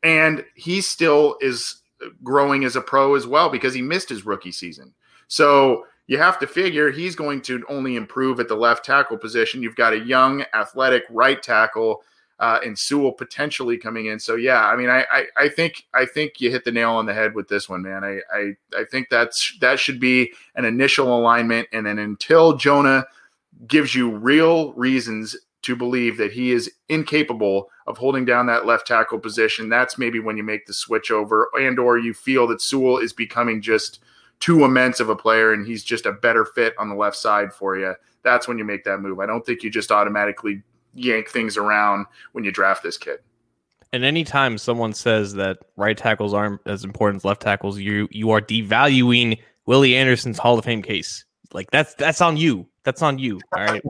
and 0.01 0.45
he 0.55 0.79
still 0.79 1.35
is 1.41 1.81
growing 2.23 2.63
as 2.63 2.77
a 2.77 2.81
pro 2.81 3.15
as 3.15 3.27
well 3.27 3.49
because 3.49 3.73
he 3.73 3.81
missed 3.81 4.07
his 4.07 4.25
rookie 4.25 4.51
season. 4.51 4.93
So 5.27 5.85
you 6.07 6.17
have 6.17 6.39
to 6.39 6.47
figure 6.47 6.91
he's 6.91 7.15
going 7.15 7.41
to 7.41 7.63
only 7.69 7.95
improve 7.95 8.39
at 8.39 8.47
the 8.47 8.55
left 8.55 8.85
tackle 8.85 9.17
position. 9.17 9.63
You've 9.63 9.75
got 9.75 9.93
a 9.93 9.99
young, 9.99 10.45
athletic 10.53 11.03
right 11.09 11.41
tackle 11.41 12.03
uh, 12.39 12.59
and 12.63 12.77
Sewell 12.77 13.13
potentially 13.13 13.77
coming 13.77 14.07
in. 14.07 14.19
So 14.19 14.35
yeah, 14.35 14.67
I 14.67 14.75
mean, 14.75 14.89
I, 14.89 15.05
I, 15.09 15.25
I 15.37 15.49
think 15.49 15.85
I 15.93 16.05
think 16.05 16.41
you 16.41 16.51
hit 16.51 16.65
the 16.65 16.71
nail 16.71 16.91
on 16.91 17.05
the 17.05 17.13
head 17.13 17.33
with 17.33 17.47
this 17.47 17.69
one, 17.69 17.81
man. 17.81 18.03
I, 18.03 18.19
I 18.33 18.55
I 18.77 18.83
think 18.83 19.09
that's 19.09 19.57
that 19.61 19.79
should 19.79 19.99
be 19.99 20.33
an 20.55 20.65
initial 20.65 21.17
alignment, 21.17 21.67
and 21.71 21.85
then 21.85 21.97
until 21.97 22.57
Jonah 22.57 23.05
gives 23.67 23.95
you 23.95 24.11
real 24.11 24.73
reasons 24.73 25.35
to 25.61 25.75
believe 25.75 26.17
that 26.17 26.33
he 26.33 26.51
is 26.51 26.69
incapable 26.89 27.69
of 27.87 27.97
holding 27.97 28.25
down 28.25 28.45
that 28.47 28.65
left 28.65 28.85
tackle 28.85 29.17
position, 29.17 29.69
that's 29.69 29.97
maybe 29.97 30.19
when 30.19 30.37
you 30.37 30.43
make 30.43 30.65
the 30.65 30.73
switch 30.73 31.11
over, 31.11 31.49
and 31.57 31.79
or 31.79 31.97
you 31.97 32.13
feel 32.13 32.47
that 32.47 32.61
Sewell 32.61 32.97
is 32.97 33.13
becoming 33.13 33.61
just 33.61 33.99
too 34.39 34.63
immense 34.63 34.99
of 34.99 35.09
a 35.09 35.15
player 35.15 35.53
and 35.53 35.65
he's 35.65 35.83
just 35.83 36.05
a 36.05 36.11
better 36.11 36.45
fit 36.45 36.73
on 36.77 36.89
the 36.89 36.95
left 36.95 37.15
side 37.15 37.53
for 37.53 37.77
you. 37.77 37.93
That's 38.23 38.47
when 38.47 38.57
you 38.57 38.63
make 38.63 38.83
that 38.83 38.99
move. 38.99 39.19
I 39.19 39.25
don't 39.25 39.45
think 39.45 39.63
you 39.63 39.69
just 39.69 39.91
automatically 39.91 40.61
yank 40.93 41.29
things 41.29 41.57
around 41.57 42.05
when 42.31 42.43
you 42.43 42.51
draft 42.51 42.83
this 42.83 42.97
kid. 42.97 43.19
And 43.93 44.03
anytime 44.03 44.57
someone 44.57 44.93
says 44.93 45.33
that 45.35 45.59
right 45.77 45.97
tackles 45.97 46.33
aren't 46.33 46.59
as 46.65 46.83
important 46.83 47.21
as 47.21 47.25
left 47.25 47.41
tackles, 47.41 47.79
you 47.79 48.07
you 48.11 48.31
are 48.31 48.41
devaluing 48.41 49.39
Willie 49.67 49.95
Anderson's 49.95 50.37
Hall 50.37 50.59
of 50.59 50.65
Fame 50.65 50.81
case. 50.81 51.23
Like 51.53 51.71
that's 51.71 51.93
that's 51.93 52.19
on 52.19 52.35
you. 52.35 52.67
That's 52.83 53.01
on 53.01 53.19
you. 53.19 53.39
All 53.55 53.63
right. 53.63 53.83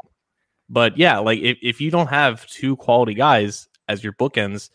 But 0.70 0.98
yeah, 0.98 1.18
like 1.20 1.39
if, 1.39 1.58
if 1.62 1.82
you 1.82 1.91
don't 1.91 2.08
have 2.08 2.46
two 2.48 2.76
quality 2.76 3.14
guys 3.14 3.68
as 3.88 4.04
your 4.04 4.14
bookends, 4.14 4.70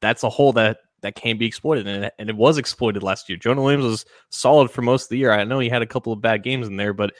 that's 0.00 0.22
a 0.22 0.28
hole 0.28 0.52
that 0.54 0.78
that 1.02 1.14
can 1.14 1.38
be 1.38 1.46
exploited, 1.46 1.86
and 1.86 2.06
it, 2.06 2.14
and 2.18 2.30
it 2.30 2.36
was 2.36 2.58
exploited 2.58 3.02
last 3.02 3.28
year. 3.28 3.38
Jonah 3.38 3.62
Williams 3.62 3.84
was 3.84 4.04
solid 4.30 4.70
for 4.70 4.82
most 4.82 5.04
of 5.04 5.08
the 5.10 5.18
year. 5.18 5.32
I 5.32 5.44
know 5.44 5.58
he 5.58 5.68
had 5.68 5.82
a 5.82 5.86
couple 5.86 6.12
of 6.12 6.20
bad 6.20 6.42
games 6.42 6.66
in 6.66 6.76
there, 6.76 6.92
but 6.92 7.12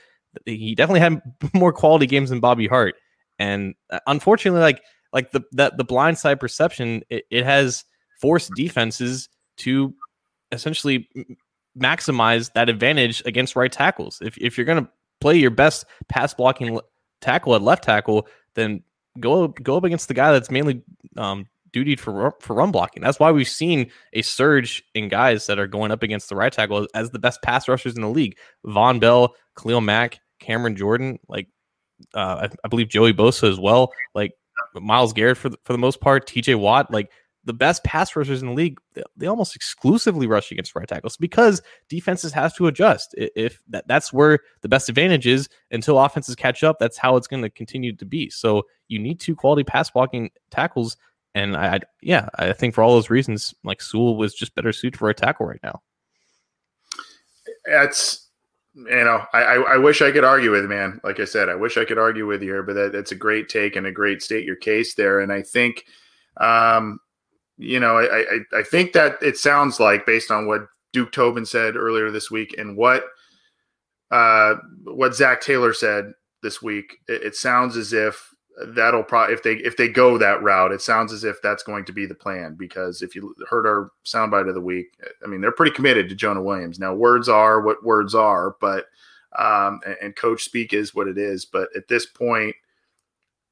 he 0.46 0.74
definitely 0.74 1.00
had 1.00 1.20
more 1.54 1.72
quality 1.72 2.06
games 2.06 2.30
than 2.30 2.40
Bobby 2.40 2.66
Hart. 2.66 2.94
And 3.38 3.74
uh, 3.90 4.00
unfortunately, 4.06 4.60
like 4.60 4.82
like 5.12 5.32
the 5.32 5.42
that 5.52 5.76
the 5.76 5.84
blindside 5.84 6.40
perception, 6.40 7.02
it, 7.10 7.24
it 7.30 7.44
has 7.44 7.84
forced 8.20 8.52
defenses 8.54 9.28
to 9.58 9.94
essentially 10.52 11.08
maximize 11.78 12.52
that 12.54 12.68
advantage 12.68 13.22
against 13.26 13.56
right 13.56 13.72
tackles. 13.72 14.18
If 14.22 14.38
if 14.38 14.56
you're 14.56 14.66
going 14.66 14.84
to 14.84 14.90
play 15.20 15.36
your 15.36 15.50
best 15.50 15.84
pass 16.08 16.34
blocking 16.34 16.78
tackle 17.20 17.54
at 17.54 17.62
left 17.62 17.84
tackle, 17.84 18.26
then 18.54 18.82
go 19.20 19.48
go 19.48 19.76
up 19.76 19.84
against 19.84 20.08
the 20.08 20.14
guy 20.14 20.32
that's 20.32 20.50
mainly 20.50 20.82
um, 21.16 21.46
dutied 21.72 21.98
for 21.98 22.34
for 22.40 22.54
run 22.54 22.70
blocking. 22.70 23.02
That's 23.02 23.18
why 23.18 23.30
we've 23.30 23.48
seen 23.48 23.90
a 24.12 24.22
surge 24.22 24.82
in 24.94 25.08
guys 25.08 25.46
that 25.46 25.58
are 25.58 25.66
going 25.66 25.90
up 25.90 26.02
against 26.02 26.28
the 26.28 26.36
right 26.36 26.52
tackle 26.52 26.86
as 26.94 27.10
the 27.10 27.18
best 27.18 27.42
pass 27.42 27.68
rushers 27.68 27.96
in 27.96 28.02
the 28.02 28.08
league. 28.08 28.36
Vonn 28.66 29.00
Bell, 29.00 29.34
Khalil 29.58 29.80
Mack, 29.80 30.20
Cameron 30.40 30.76
Jordan, 30.76 31.18
like 31.28 31.48
uh, 32.14 32.48
I, 32.48 32.48
I, 32.64 32.68
believe 32.68 32.88
Joey 32.88 33.12
Bosa 33.12 33.48
as 33.48 33.58
well. 33.60 33.92
Like 34.14 34.32
Myles 34.74 35.12
Garrett 35.12 35.38
for 35.38 35.48
the, 35.48 35.58
for 35.64 35.72
the 35.72 35.78
most 35.78 36.00
part, 36.00 36.26
T.J. 36.26 36.56
Watt, 36.56 36.90
like 36.90 37.10
the 37.44 37.52
best 37.52 37.82
pass 37.84 38.14
rushers 38.14 38.40
in 38.40 38.48
the 38.48 38.54
league, 38.54 38.78
they 39.16 39.26
almost 39.26 39.56
exclusively 39.56 40.26
rush 40.26 40.52
against 40.52 40.76
right 40.76 40.86
tackles 40.86 41.16
because 41.16 41.60
defenses 41.88 42.32
have 42.32 42.54
to 42.56 42.68
adjust. 42.68 43.14
If 43.16 43.60
that, 43.68 43.88
that's 43.88 44.12
where 44.12 44.40
the 44.60 44.68
best 44.68 44.88
advantage 44.88 45.26
is 45.26 45.48
until 45.70 45.98
offenses 45.98 46.36
catch 46.36 46.62
up, 46.62 46.78
that's 46.78 46.96
how 46.96 47.16
it's 47.16 47.26
going 47.26 47.42
to 47.42 47.50
continue 47.50 47.96
to 47.96 48.04
be. 48.04 48.30
So 48.30 48.62
you 48.88 48.98
need 48.98 49.18
two 49.18 49.34
quality 49.34 49.64
pass 49.64 49.90
blocking 49.90 50.30
tackles. 50.50 50.96
And 51.34 51.56
I, 51.56 51.76
I, 51.76 51.80
yeah, 52.02 52.28
I 52.38 52.52
think 52.52 52.74
for 52.74 52.82
all 52.82 52.94
those 52.94 53.10
reasons, 53.10 53.54
like 53.64 53.80
Sewell 53.80 54.16
was 54.16 54.34
just 54.34 54.54
better 54.54 54.72
suited 54.72 54.98
for 54.98 55.08
a 55.08 55.14
tackle 55.14 55.46
right 55.46 55.60
now. 55.62 55.80
That's 57.64 58.28
you 58.74 59.04
know, 59.04 59.24
I, 59.34 59.42
I, 59.42 59.76
wish 59.76 60.00
I 60.00 60.12
could 60.12 60.24
argue 60.24 60.50
with 60.50 60.64
man. 60.64 60.98
Like 61.04 61.20
I 61.20 61.26
said, 61.26 61.50
I 61.50 61.54
wish 61.54 61.76
I 61.76 61.84
could 61.84 61.98
argue 61.98 62.26
with 62.26 62.42
you 62.42 62.62
but 62.66 62.72
that, 62.74 62.92
that's 62.92 63.12
a 63.12 63.16
great 63.16 63.50
take 63.50 63.76
and 63.76 63.86
a 63.86 63.92
great 63.92 64.22
state 64.22 64.46
your 64.46 64.56
case 64.56 64.94
there. 64.94 65.20
And 65.20 65.30
I 65.30 65.42
think, 65.42 65.84
um, 66.38 66.98
you 67.58 67.78
know, 67.78 67.98
I, 67.98 68.20
I, 68.20 68.60
I 68.60 68.62
think 68.62 68.94
that 68.94 69.22
it 69.22 69.36
sounds 69.36 69.78
like 69.78 70.06
based 70.06 70.30
on 70.30 70.46
what 70.46 70.62
Duke 70.94 71.12
Tobin 71.12 71.44
said 71.44 71.76
earlier 71.76 72.10
this 72.10 72.30
week 72.30 72.54
and 72.56 72.76
what 72.76 73.04
uh, 74.10 74.56
what 74.84 75.14
Zac 75.14 75.40
Taylor 75.40 75.72
said 75.72 76.12
this 76.42 76.60
week, 76.60 76.98
it, 77.08 77.22
it 77.22 77.36
sounds 77.36 77.76
as 77.76 77.92
if 77.92 78.31
that'll 78.74 79.02
probably 79.02 79.34
if 79.34 79.42
they 79.42 79.54
if 79.56 79.76
they 79.76 79.88
go 79.88 80.18
that 80.18 80.42
route, 80.42 80.72
it 80.72 80.82
sounds 80.82 81.12
as 81.12 81.24
if 81.24 81.40
that's 81.42 81.62
going 81.62 81.84
to 81.84 81.92
be 81.92 82.06
the 82.06 82.14
plan. 82.14 82.54
Because 82.54 83.02
if 83.02 83.14
you 83.14 83.34
heard 83.48 83.66
our 83.66 83.90
soundbite 84.04 84.48
of 84.48 84.54
the 84.54 84.60
week, 84.60 84.94
I 85.24 85.28
mean 85.28 85.40
they're 85.40 85.52
pretty 85.52 85.72
committed 85.72 86.08
to 86.08 86.14
Jonah 86.14 86.42
Williams. 86.42 86.78
Now 86.78 86.94
words 86.94 87.28
are 87.28 87.60
what 87.60 87.84
words 87.84 88.14
are, 88.14 88.56
but 88.60 88.86
um, 89.38 89.80
and, 89.86 89.96
and 90.02 90.16
coach 90.16 90.42
speak 90.42 90.72
is 90.72 90.94
what 90.94 91.08
it 91.08 91.18
is. 91.18 91.44
But 91.44 91.68
at 91.74 91.88
this 91.88 92.06
point, 92.06 92.54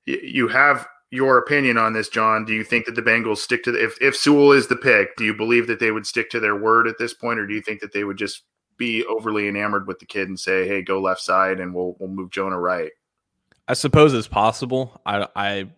you 0.07 0.48
have 0.48 0.86
your 1.11 1.38
opinion 1.38 1.76
on 1.76 1.92
this, 1.92 2.09
John. 2.09 2.44
Do 2.44 2.53
you 2.53 2.64
think 2.64 2.86
that 2.86 2.94
the 2.94 3.03
Bengals 3.03 3.38
stick 3.38 3.64
to 3.64 3.72
the, 3.72 3.82
if 3.82 4.01
if 4.01 4.16
Sewell 4.16 4.53
is 4.53 4.68
the 4.68 4.76
pick? 4.76 5.16
Do 5.16 5.24
you 5.24 5.34
believe 5.34 5.66
that 5.66 5.80
they 5.80 5.90
would 5.90 6.07
stick 6.07 6.30
to 6.30 6.40
their 6.40 6.57
word 6.57 6.86
at 6.86 6.98
this 6.98 7.14
point, 7.14 7.38
or 7.38 7.46
do 7.46 7.55
you 7.55 7.62
think 7.62 7.80
that 7.80 7.92
they 7.92 8.05
would 8.05 8.18
just 8.18 8.44
be 8.76 9.05
overly 9.07 9.48
enamored 9.48 9.86
with 9.86 9.98
the 9.98 10.07
kid 10.07 10.28
and 10.28 10.38
say, 10.38 10.66
"Hey, 10.66 10.82
go 10.82 11.01
left 11.01 11.20
side, 11.20 11.61
and 11.61 11.74
we'll 11.74 11.96
we'll 11.98 12.11
move 12.11 12.30
Jonah 12.30 12.61
right"? 12.61 12.92
I 13.70 13.74
suppose 13.74 14.12
it's 14.14 14.26
possible. 14.26 15.00
I, 15.06 15.28
I 15.36 15.70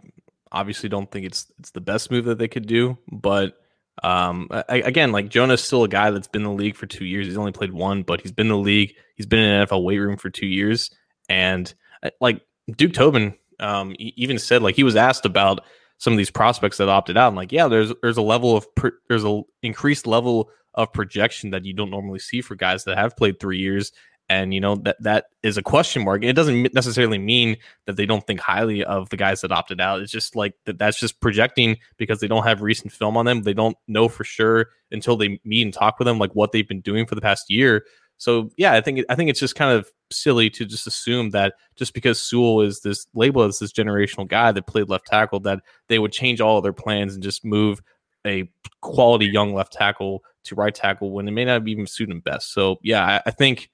obviously 0.51 0.89
don't 0.89 1.11
think 1.11 1.27
it's 1.27 1.53
it's 1.59 1.73
the 1.73 1.83
best 1.83 2.11
move 2.11 2.25
that 2.25 2.39
they 2.39 2.49
could 2.49 2.67
do, 2.67 2.97
but 3.11 3.59
um, 4.03 4.49
I, 4.51 4.79
again, 4.79 5.13
like 5.13 5.29
Jonah's 5.29 5.63
still 5.63 5.85
a 5.85 5.89
guy 5.89 6.11
that's 6.11 6.27
been 6.27 6.41
in 6.41 6.49
the 6.49 6.55
league 6.55 6.77
for 6.77 6.87
two 6.87 7.05
years. 7.05 7.27
He's 7.27 7.37
only 7.37 7.53
played 7.53 7.71
one, 7.71 8.03
but 8.03 8.23
he's 8.23 8.33
been 8.33 8.47
in 8.47 8.53
the 8.53 8.57
league. 8.57 8.95
He's 9.17 9.27
been 9.27 9.41
in 9.41 9.51
an 9.51 9.67
NFL 9.67 9.85
weight 9.85 9.99
room 9.99 10.17
for 10.17 10.31
two 10.31 10.47
years, 10.47 10.91
and 11.29 11.73
uh, 12.03 12.09
like 12.19 12.41
Duke 12.75 12.95
Tobin 12.95 13.35
um, 13.61 13.95
even 13.99 14.39
said, 14.39 14.63
like 14.63 14.75
he 14.75 14.85
was 14.85 14.97
asked 14.97 15.27
about 15.27 15.61
some 15.99 16.15
of 16.15 16.17
these 16.17 16.31
prospects 16.31 16.79
that 16.79 16.89
opted 16.89 17.19
out. 17.19 17.29
And 17.29 17.37
like, 17.37 17.53
yeah, 17.53 17.69
there's 17.69 17.93
there's 18.01 18.17
a 18.17 18.23
level 18.23 18.57
of 18.57 18.75
pro- 18.75 18.93
there's 19.11 19.25
a 19.25 19.43
increased 19.63 20.07
level 20.07 20.49
of 20.75 20.95
projection 20.95 21.51
that 21.51 21.67
you 21.67 21.75
don't 21.75 21.91
normally 21.91 22.21
see 22.21 22.41
for 22.41 22.55
guys 22.55 22.85
that 22.85 22.97
have 22.97 23.19
played 23.19 23.39
three 23.39 23.59
years 23.59 23.93
and 24.33 24.55
you 24.55 24.61
know 24.61 24.77
that 24.77 24.97
that 25.03 25.27
is 25.43 25.59
a 25.59 25.63
question 25.63 26.05
mark. 26.05 26.25
It 26.25 26.33
doesn't 26.33 26.73
necessarily 26.73 27.19
mean 27.19 27.59
that 27.87 27.97
they 27.97 28.07
don't 28.07 28.27
think 28.27 28.41
highly 28.41 28.83
of 28.83 29.11
the 29.11 29.19
guys 29.19 29.43
that 29.43 29.53
opted 29.53 29.79
out. 29.79 30.01
It's 30.01 30.11
just 30.11 30.35
like 30.35 30.55
that. 30.65 30.79
That's 30.79 30.99
just 30.99 31.21
projecting 31.21 31.77
because 31.99 32.21
they 32.21 32.29
don't 32.29 32.45
have 32.45 32.63
recent 32.63 32.93
film 32.93 33.19
on 33.19 33.27
them. 33.27 33.43
They 33.43 33.53
don't 33.53 33.77
know 33.89 34.09
for 34.09 34.25
sure 34.25 34.71
until 34.91 35.17
they 35.17 35.39
meet 35.45 35.63
and 35.63 35.75
talk 35.75 35.99
with 35.99 36.07
them, 36.07 36.19
like 36.19 36.33
what 36.33 36.53
they've 36.53 36.67
been 36.67 36.81
doing 36.81 37.05
for 37.07 37.15
the 37.15 37.21
past 37.21 37.51
year. 37.51 37.85
So 38.17 38.51
yeah, 38.57 38.73
I 38.73 38.81
think 38.81 39.05
I 39.11 39.15
think 39.15 39.29
it's 39.29 39.41
just 39.41 39.55
kind 39.55 39.77
of 39.77 39.91
silly 40.11 40.49
to 40.51 40.65
just 40.65 40.87
assume 40.87 41.31
that 41.31 41.55
just 41.77 41.93
because 41.93 42.23
Sewell 42.23 42.63
is 42.63 42.81
this 42.81 43.07
label 43.15 43.43
as 43.43 43.59
this 43.59 43.73
generational 43.73 44.27
guy 44.27 44.51
that 44.51 44.67
played 44.67 44.89
left 44.89 45.09
tackle, 45.09 45.41
that 45.41 45.61
they 45.89 45.99
would 45.99 46.13
change 46.13 46.41
all 46.41 46.57
of 46.57 46.63
their 46.63 46.73
plans 46.73 47.13
and 47.13 47.23
just 47.23 47.45
move 47.45 47.83
a 48.27 48.49
quality 48.81 49.27
young 49.27 49.53
left 49.53 49.75
tackle 49.75 50.23
to 50.45 50.55
right 50.55 50.75
tackle 50.75 51.11
when 51.11 51.29
it 51.29 51.33
may 51.33 51.45
not 51.45 51.69
even 51.69 51.87
suit 51.87 52.09
him 52.09 52.21
best. 52.21 52.55
So 52.55 52.79
yeah, 52.83 53.05
I, 53.05 53.23
I 53.27 53.31
think 53.31 53.69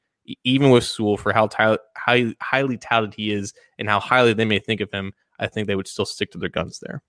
even 0.44 0.70
with 0.70 0.84
Sewell 0.84 1.16
for 1.16 1.32
how 1.32 1.48
high, 1.96 2.34
highly 2.40 2.76
touted 2.76 3.14
he 3.14 3.32
is 3.32 3.54
and 3.78 3.88
how 3.88 4.00
highly 4.00 4.32
they 4.32 4.44
may 4.44 4.58
think 4.58 4.80
of 4.80 4.90
him, 4.90 5.12
I 5.38 5.46
think 5.46 5.66
they 5.66 5.76
would 5.76 5.88
still 5.88 6.06
stick 6.06 6.32
to 6.32 6.38
their 6.38 6.48
guns 6.48 6.80
there. 6.80 7.02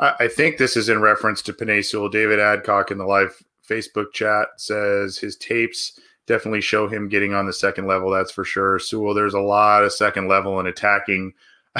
I 0.00 0.28
think 0.28 0.56
this 0.56 0.78
is 0.78 0.88
in 0.88 1.02
reference 1.02 1.42
to 1.42 1.52
Penei 1.52 1.84
Sewell. 1.84 2.08
David 2.08 2.40
Adcock 2.40 2.90
in 2.90 2.96
the 2.96 3.04
live 3.04 3.42
Facebook 3.68 4.12
chat 4.14 4.48
says 4.56 5.18
his 5.18 5.36
tapes 5.36 6.00
definitely 6.26 6.62
show 6.62 6.88
him 6.88 7.08
getting 7.08 7.34
on 7.34 7.44
the 7.44 7.52
second 7.52 7.86
level. 7.86 8.10
That's 8.10 8.30
for 8.30 8.44
sure. 8.44 8.78
Sewell, 8.78 9.12
there's 9.12 9.34
a 9.34 9.40
lot 9.40 9.84
of 9.84 9.92
second 9.92 10.26
level 10.26 10.58
and 10.58 10.68
attacking. 10.68 11.34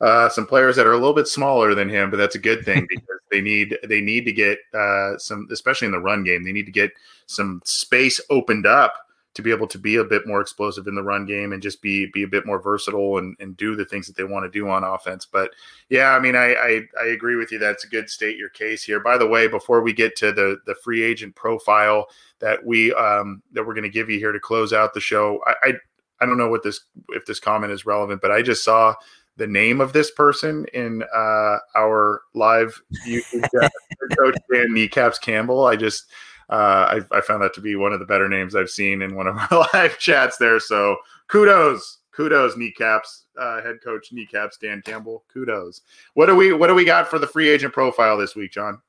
uh, 0.00 0.28
some 0.30 0.46
players 0.46 0.76
that 0.76 0.86
are 0.86 0.92
a 0.92 0.98
little 0.98 1.14
bit 1.14 1.28
smaller 1.28 1.74
than 1.74 1.88
him, 1.88 2.10
but 2.10 2.16
that's 2.16 2.34
a 2.34 2.40
good 2.40 2.64
thing 2.64 2.86
because 2.88 3.20
they 3.30 3.42
need 3.42 3.76
they 3.86 4.00
need 4.00 4.24
to 4.24 4.32
get 4.32 4.58
uh, 4.72 5.18
some, 5.18 5.48
especially 5.50 5.86
in 5.86 5.92
the 5.92 6.00
run 6.00 6.24
game. 6.24 6.44
They 6.44 6.52
need 6.52 6.66
to 6.66 6.72
get 6.72 6.92
some 7.26 7.60
space 7.64 8.20
opened 8.30 8.64
up 8.64 8.94
to 9.34 9.42
be 9.42 9.50
able 9.50 9.66
to 9.68 9.78
be 9.78 9.96
a 9.96 10.04
bit 10.04 10.26
more 10.26 10.40
explosive 10.40 10.86
in 10.86 10.94
the 10.94 11.02
run 11.02 11.24
game 11.24 11.52
and 11.52 11.62
just 11.62 11.80
be 11.80 12.06
be 12.12 12.22
a 12.24 12.28
bit 12.28 12.46
more 12.46 12.60
versatile 12.60 13.18
and, 13.18 13.36
and 13.38 13.56
do 13.56 13.76
the 13.76 13.84
things 13.84 14.06
that 14.06 14.16
they 14.16 14.24
want 14.24 14.44
to 14.44 14.50
do 14.50 14.68
on 14.68 14.84
offense. 14.84 15.26
But 15.30 15.50
yeah, 15.90 16.10
I 16.10 16.18
mean, 16.18 16.34
I, 16.34 16.54
I, 16.54 16.80
I 17.00 17.06
agree 17.08 17.36
with 17.36 17.52
you. 17.52 17.58
That's 17.58 17.84
a 17.84 17.88
good 17.88 18.10
state 18.10 18.36
your 18.36 18.48
case 18.48 18.82
here. 18.82 19.00
By 19.00 19.18
the 19.18 19.26
way, 19.26 19.46
before 19.46 19.80
we 19.80 19.92
get 19.92 20.16
to 20.16 20.32
the 20.32 20.58
the 20.66 20.74
free 20.76 21.02
agent 21.02 21.34
profile 21.34 22.06
that 22.40 22.64
we 22.64 22.92
um 22.94 23.42
that 23.52 23.66
we're 23.66 23.74
going 23.74 23.82
to 23.84 23.90
give 23.90 24.10
you 24.10 24.18
here 24.18 24.32
to 24.32 24.40
close 24.40 24.72
out 24.72 24.94
the 24.94 25.00
show, 25.00 25.40
I, 25.46 25.54
I 25.62 25.72
I 26.20 26.26
don't 26.26 26.38
know 26.38 26.48
what 26.48 26.62
this 26.62 26.80
if 27.10 27.24
this 27.26 27.40
comment 27.40 27.72
is 27.72 27.86
relevant, 27.86 28.20
but 28.20 28.30
I 28.30 28.42
just 28.42 28.64
saw 28.64 28.94
the 29.36 29.46
name 29.46 29.80
of 29.80 29.92
this 29.92 30.10
person 30.10 30.66
in 30.74 31.04
uh, 31.14 31.58
our 31.76 32.22
live 32.34 32.80
YouTube 33.06 33.44
chat, 33.54 33.72
coach 34.18 34.36
Dan 34.52 34.74
Kneecaps 34.74 35.20
Campbell. 35.20 35.64
I 35.64 35.76
just 35.76 36.10
uh, 36.50 37.00
I, 37.12 37.16
I, 37.16 37.20
found 37.20 37.42
that 37.42 37.52
to 37.54 37.60
be 37.60 37.76
one 37.76 37.92
of 37.92 38.00
the 38.00 38.06
better 38.06 38.28
names 38.28 38.56
I've 38.56 38.70
seen 38.70 39.02
in 39.02 39.14
one 39.14 39.26
of 39.26 39.36
our 39.50 39.66
live 39.74 39.98
chats 39.98 40.38
there. 40.38 40.58
So 40.58 40.96
kudos, 41.28 41.98
kudos, 42.12 42.56
kneecaps, 42.56 43.26
uh, 43.38 43.62
head 43.62 43.76
coach 43.82 44.12
kneecaps, 44.12 44.56
Dan 44.56 44.82
Campbell. 44.82 45.24
Kudos. 45.32 45.82
What 46.14 46.26
do 46.26 46.34
we 46.34 46.52
what 46.52 46.68
do 46.68 46.74
we 46.74 46.84
got 46.84 47.08
for 47.08 47.18
the 47.18 47.26
free 47.26 47.48
agent 47.48 47.74
profile 47.74 48.16
this 48.16 48.34
week, 48.34 48.52
John? 48.52 48.80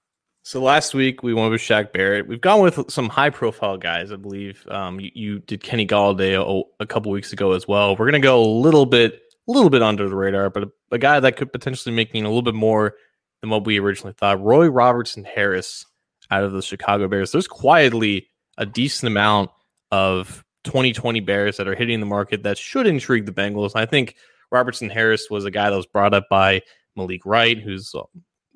So 0.43 0.61
last 0.61 0.93
week 0.93 1.21
we 1.21 1.33
went 1.33 1.51
with 1.51 1.61
Shaq 1.61 1.91
Barrett. 1.91 2.27
We've 2.27 2.39
gone 2.39 2.61
with 2.61 2.89
some 2.89 3.09
high 3.09 3.29
profile 3.29 3.77
guys, 3.77 4.11
I 4.11 4.15
believe. 4.15 4.65
Um, 4.69 4.99
you, 4.99 5.11
you, 5.13 5.39
did 5.39 5.61
Kenny 5.61 5.85
Golladay 5.85 6.33
a, 6.33 6.63
a, 6.81 6.87
couple 6.87 7.11
weeks 7.11 7.33
ago 7.33 7.51
as 7.51 7.67
well. 7.67 7.95
We're 7.95 8.05
gonna 8.05 8.19
go 8.19 8.41
a 8.41 8.47
little 8.47 8.85
bit, 8.85 9.21
a 9.47 9.51
little 9.51 9.69
bit 9.69 9.83
under 9.83 10.07
the 10.07 10.15
radar, 10.15 10.49
but 10.49 10.63
a, 10.63 10.71
a 10.91 10.97
guy 10.97 11.19
that 11.19 11.35
could 11.35 11.51
potentially 11.51 11.93
make 11.93 12.13
me 12.13 12.21
a 12.21 12.23
little 12.23 12.41
bit 12.41 12.55
more 12.55 12.95
than 13.41 13.49
what 13.49 13.65
we 13.65 13.79
originally 13.79 14.13
thought. 14.13 14.41
Roy 14.41 14.67
Robertson 14.67 15.25
Harris 15.25 15.85
out 16.31 16.43
of 16.43 16.51
the 16.51 16.61
Chicago 16.61 17.07
Bears. 17.07 17.31
There's 17.31 17.47
quietly 17.47 18.27
a 18.57 18.65
decent 18.65 19.07
amount 19.07 19.51
of 19.91 20.43
2020 20.65 21.19
Bears 21.21 21.57
that 21.57 21.67
are 21.67 21.75
hitting 21.75 21.99
the 21.99 22.05
market 22.05 22.43
that 22.43 22.57
should 22.57 22.87
intrigue 22.87 23.25
the 23.25 23.31
Bengals. 23.31 23.71
I 23.75 23.85
think 23.85 24.15
Robertson 24.51 24.89
Harris 24.89 25.29
was 25.29 25.45
a 25.45 25.51
guy 25.51 25.69
that 25.69 25.75
was 25.75 25.85
brought 25.85 26.13
up 26.13 26.27
by 26.29 26.61
Malik 26.95 27.25
Wright, 27.25 27.57
who's 27.57 27.95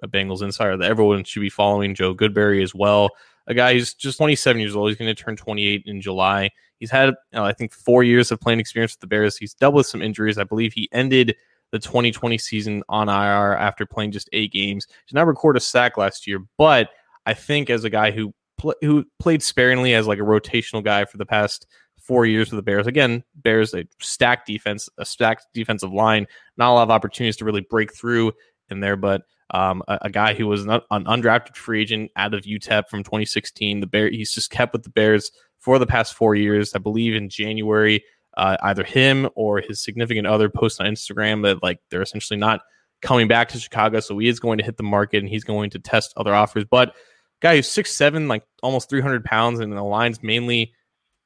a 0.01 0.07
Bengals 0.07 0.41
insider 0.41 0.77
that 0.77 0.89
everyone 0.89 1.23
should 1.23 1.39
be 1.39 1.49
following. 1.49 1.95
Joe 1.95 2.13
Goodberry 2.13 2.61
as 2.61 2.75
well. 2.75 3.09
A 3.47 3.53
guy 3.53 3.73
who's 3.73 3.93
just 3.93 4.17
27 4.17 4.59
years 4.59 4.75
old. 4.75 4.89
He's 4.89 4.97
going 4.97 5.13
to 5.13 5.21
turn 5.21 5.35
28 5.35 5.83
in 5.85 6.01
July. 6.01 6.49
He's 6.79 6.91
had, 6.91 7.09
you 7.09 7.15
know, 7.33 7.45
I 7.45 7.53
think, 7.53 7.73
four 7.73 8.03
years 8.03 8.31
of 8.31 8.39
playing 8.39 8.59
experience 8.59 8.93
with 8.93 9.01
the 9.01 9.07
Bears. 9.07 9.37
He's 9.37 9.53
dealt 9.53 9.73
with 9.73 9.85
some 9.85 10.01
injuries. 10.01 10.37
I 10.37 10.43
believe 10.43 10.73
he 10.73 10.89
ended 10.91 11.35
the 11.71 11.79
2020 11.79 12.37
season 12.37 12.83
on 12.87 13.09
IR 13.09 13.55
after 13.55 13.85
playing 13.85 14.11
just 14.11 14.29
eight 14.33 14.51
games. 14.51 14.85
Did 15.07 15.15
not 15.15 15.27
record 15.27 15.57
a 15.57 15.59
sack 15.59 15.97
last 15.97 16.27
year, 16.27 16.39
but– 16.57 16.89
I 17.25 17.33
think 17.33 17.69
as 17.69 17.83
a 17.83 17.89
guy 17.89 18.11
who 18.11 18.33
pl- 18.57 18.75
who 18.81 19.05
played 19.19 19.43
sparingly 19.43 19.93
as 19.93 20.07
like 20.07 20.19
a 20.19 20.23
rotational 20.23 20.83
guy 20.83 21.05
for 21.05 21.17
the 21.17 21.25
past 21.25 21.67
four 22.03 22.25
years 22.25 22.51
with 22.51 22.57
the 22.57 22.63
Bears. 22.63 22.87
Again, 22.87 23.23
Bears 23.35 23.73
a 23.73 23.85
stacked 23.99 24.45
defense, 24.45 24.89
a 24.97 25.05
stacked 25.05 25.47
defensive 25.53 25.93
line, 25.93 26.27
not 26.57 26.71
a 26.71 26.73
lot 26.73 26.83
of 26.83 26.91
opportunities 26.91 27.37
to 27.37 27.45
really 27.45 27.61
break 27.61 27.95
through 27.95 28.33
in 28.69 28.81
there, 28.81 28.97
but 28.97 29.23
um, 29.51 29.83
a, 29.87 29.99
a, 30.03 30.09
guy 30.09 30.33
who 30.33 30.47
was 30.47 30.65
an, 30.65 30.81
an, 30.91 31.05
undrafted 31.05 31.55
free 31.55 31.81
agent 31.81 32.11
out 32.15 32.33
of 32.33 32.43
UTEP 32.43 32.89
from 32.89 33.03
2016. 33.03 33.79
The 33.79 33.87
Bear 33.87 34.09
he's 34.09 34.33
just 34.33 34.49
kept 34.49 34.73
with 34.73 34.83
the 34.83 34.89
Bears 34.89 35.31
for 35.59 35.79
the 35.79 35.85
past 35.85 36.15
four 36.15 36.35
years. 36.35 36.73
I 36.73 36.79
believe 36.79 37.15
in 37.15 37.29
January, 37.29 38.03
uh, 38.35 38.57
either 38.63 38.83
him 38.83 39.29
or 39.35 39.61
his 39.61 39.81
significant 39.81 40.27
other 40.27 40.49
post 40.49 40.81
on 40.81 40.87
Instagram 40.87 41.43
that 41.43 41.61
like 41.61 41.79
they're 41.89 42.01
essentially 42.01 42.39
not 42.39 42.61
coming 43.01 43.27
back 43.27 43.49
to 43.49 43.59
Chicago, 43.59 43.99
so 43.99 44.17
he 44.17 44.27
is 44.27 44.39
going 44.39 44.57
to 44.57 44.63
hit 44.63 44.77
the 44.77 44.83
market 44.83 45.17
and 45.17 45.29
he's 45.29 45.43
going 45.43 45.69
to 45.69 45.79
test 45.79 46.13
other 46.17 46.33
offers, 46.33 46.65
but 46.69 46.95
guy 47.43 47.57
who's 47.57 47.67
six 47.67 47.91
seven, 47.91 48.27
like 48.27 48.43
almost 48.63 48.89
300 48.89 49.23
pounds, 49.23 49.59
and 49.59 49.75
lines 49.75 50.23
mainly 50.23 50.73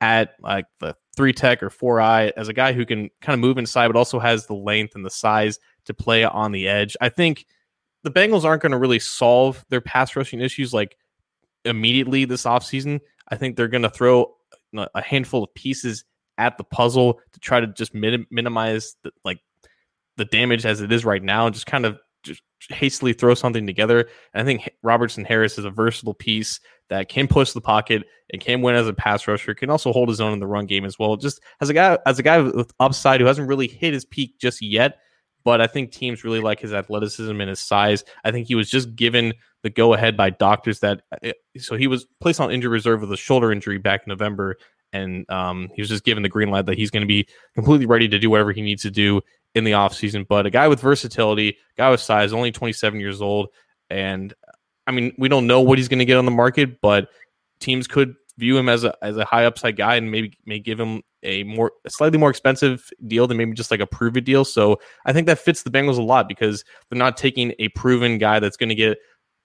at 0.02 0.36
like 0.42 0.66
the 0.80 0.96
three 1.16 1.32
tech 1.32 1.64
or 1.64 1.70
four 1.70 2.02
eye 2.02 2.34
as 2.36 2.48
a 2.48 2.54
guy 2.54 2.74
who 2.74 2.86
can 2.86 3.10
kind 3.22 3.34
of 3.34 3.40
move 3.40 3.58
inside, 3.58 3.88
but 3.88 3.96
also 3.96 4.20
has 4.20 4.48
the 4.48 4.54
length 4.54 4.96
and 4.96 5.06
the 5.06 5.10
size 5.10 5.60
to 5.86 5.94
play 5.94 6.26
on 6.26 6.52
the 6.52 6.68
edge. 6.68 6.98
I 7.00 7.10
think 7.10 7.46
the 8.04 8.12
Bengals 8.12 8.44
aren't 8.44 8.62
going 8.62 8.72
to 8.72 8.78
really 8.78 9.00
solve 9.00 9.64
their 9.70 9.82
pass 9.82 10.16
rushing 10.16 10.42
issues 10.42 10.74
like 10.74 10.98
immediately 11.66 12.26
this 12.26 12.44
offseason. 12.44 13.00
I 13.30 13.36
think 13.38 13.56
they're 13.56 13.68
going 13.68 13.84
to 13.84 13.90
throw 13.90 14.36
a 14.74 15.02
handful 15.02 15.44
of 15.44 15.54
pieces 15.54 16.04
at 16.38 16.58
the 16.58 16.64
puzzle 16.64 17.20
to 17.34 17.40
try 17.40 17.60
to 17.60 17.68
just 17.68 17.94
min- 17.94 18.28
minimize 18.30 18.96
the, 19.04 19.12
like 19.24 19.40
the 20.18 20.26
damage 20.26 20.66
as 20.66 20.82
it 20.82 20.92
is 20.92 21.06
right 21.06 21.24
now, 21.24 21.46
and 21.46 21.54
just 21.54 21.68
kind 21.68 21.86
of 21.86 22.00
hastily 22.70 23.14
throw 23.14 23.34
something 23.34 23.66
together. 23.66 24.10
And 24.34 24.42
I 24.42 24.46
think 24.46 24.70
Robertson 24.84 25.26
Harris 25.26 25.58
is 25.58 25.66
a 25.66 25.70
versatile 25.70 26.14
piece 26.14 26.60
that 26.90 27.10
can 27.10 27.28
push 27.28 27.52
the 27.52 27.62
pocket 27.62 28.04
and 28.32 28.42
can 28.42 28.62
win 28.62 28.76
as 28.76 28.88
a 28.88 28.94
pass 28.94 29.28
rusher, 29.28 29.54
can 29.54 29.70
also 29.70 29.92
hold 29.92 30.10
his 30.10 30.22
own 30.22 30.34
in 30.34 30.40
the 30.40 30.48
run 30.48 30.66
game 30.66 30.86
as 30.86 30.98
well. 30.98 31.16
Just 31.18 31.42
as 31.62 31.70
a 31.70 31.74
guy 31.74 31.98
as 32.06 32.20
a 32.20 32.24
guy 32.24 32.40
with 32.40 32.74
upside 32.80 33.20
who 33.20 33.28
hasn't 33.28 33.48
really 33.48 33.68
hit 33.68 33.94
his 33.94 34.06
peak 34.06 34.40
just 34.40 34.62
yet, 34.62 35.00
but 35.44 35.62
I 35.62 35.68
think 35.68 35.92
teams 35.92 36.24
really 36.24 36.42
like 36.42 36.60
his 36.60 36.74
athleticism 36.74 37.40
and 37.40 37.50
his 37.50 37.60
size. 37.60 38.04
I 38.24 38.32
think 38.32 38.48
he 38.48 38.56
was 38.56 38.70
just 38.70 38.96
given 38.96 39.34
the 39.64 39.70
go 39.70 39.94
ahead 39.94 40.18
by 40.18 40.30
doctors 40.30 40.80
that 40.82 41.02
uh, 41.24 41.32
so 41.58 41.76
he 41.76 41.88
was 41.88 42.06
placed 42.22 42.40
on 42.40 42.52
injury 42.52 42.72
reserve 42.72 43.02
with 43.02 43.12
a 43.12 43.18
shoulder 43.18 43.52
injury 43.52 43.78
back 43.78 44.02
in 44.06 44.10
November. 44.10 44.58
And 44.94 45.30
um, 45.30 45.70
he 45.74 45.82
was 45.82 45.90
just 45.90 46.04
given 46.04 46.24
the 46.24 46.30
green 46.30 46.50
light 46.50 46.66
that 46.66 46.78
he's 46.78 46.92
going 46.92 47.02
to 47.02 47.08
be 47.08 47.28
completely 47.56 47.86
ready 47.86 48.08
to 48.08 48.20
do 48.20 48.30
whatever 48.30 48.52
he 48.52 48.62
needs 48.62 48.84
to 48.84 48.92
do 48.92 49.22
in 49.54 49.64
the 49.64 49.72
offseason. 49.72 50.28
But 50.28 50.46
a 50.46 50.50
guy 50.50 50.68
with 50.68 50.80
versatility, 50.80 51.58
guy 51.78 51.90
with 51.90 52.02
size, 52.02 52.34
only 52.34 52.52
27 52.52 53.00
years 53.00 53.22
old. 53.22 53.50
And 53.90 54.34
I 54.86 54.92
mean, 54.92 55.14
we 55.18 55.28
don't 55.28 55.48
know 55.48 55.62
what 55.62 55.78
he's 55.78 55.88
going 55.88 56.00
to 56.00 56.06
get 56.06 56.18
on 56.18 56.26
the 56.26 56.32
market, 56.32 56.80
but 56.82 57.10
teams 57.60 57.88
could 57.88 58.16
view 58.38 58.58
him 58.58 58.70
as 58.70 58.84
a 58.84 58.96
as 59.02 59.18
a 59.18 59.26
high 59.26 59.46
upside 59.46 59.76
guy 59.76 59.96
and 59.96 60.12
maybe 60.12 60.38
may 60.46 60.60
give 60.60 60.80
him 60.80 61.02
a 61.24 61.44
more 61.44 61.72
a 61.86 61.90
slightly 61.90 62.18
more 62.18 62.30
expensive 62.30 62.90
deal 63.08 63.28
than 63.28 63.38
maybe 63.38 63.54
just 63.54 63.72
like 63.72 63.80
a 63.80 63.88
prove 63.88 64.16
it 64.16 64.26
deal. 64.26 64.46
So 64.46 64.80
I 65.06 65.14
think 65.14 65.28
that 65.28 65.40
fits 65.40 65.64
the 65.64 65.72
Bengals 65.72 65.98
a 65.98 66.04
lot 66.04 66.28
because 66.28 66.64
they're 66.90 67.00
not 67.00 67.18
taking 67.18 67.54
a 67.60 67.70
proven 67.70 68.18
guy 68.18 68.40
that's 68.40 68.58
going 68.58 68.70
to 68.70 68.76
get 68.76 69.00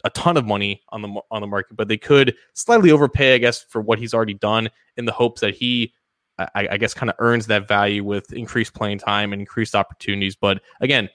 a 0.04 0.10
ton 0.10 0.36
of 0.36 0.44
money 0.44 0.82
on 0.90 1.02
the 1.02 1.20
on 1.30 1.40
the 1.40 1.46
market, 1.46 1.76
but 1.76 1.88
they 1.88 1.98
could 1.98 2.34
slightly 2.54 2.90
overpay, 2.90 3.34
I 3.34 3.38
guess, 3.38 3.62
for 3.62 3.80
what 3.80 3.98
he's 3.98 4.14
already 4.14 4.34
done 4.34 4.68
in 4.96 5.04
the 5.04 5.12
hopes 5.12 5.40
that 5.40 5.54
he 5.54 5.92
I, 6.38 6.68
I 6.72 6.76
guess 6.76 6.94
kind 6.94 7.10
of 7.10 7.16
earns 7.18 7.46
that 7.46 7.68
value 7.68 8.04
with 8.04 8.32
increased 8.32 8.74
playing 8.74 8.98
time 8.98 9.32
and 9.32 9.40
increased 9.40 9.74
opportunities. 9.74 10.36
But 10.36 10.62
again, 10.80 11.08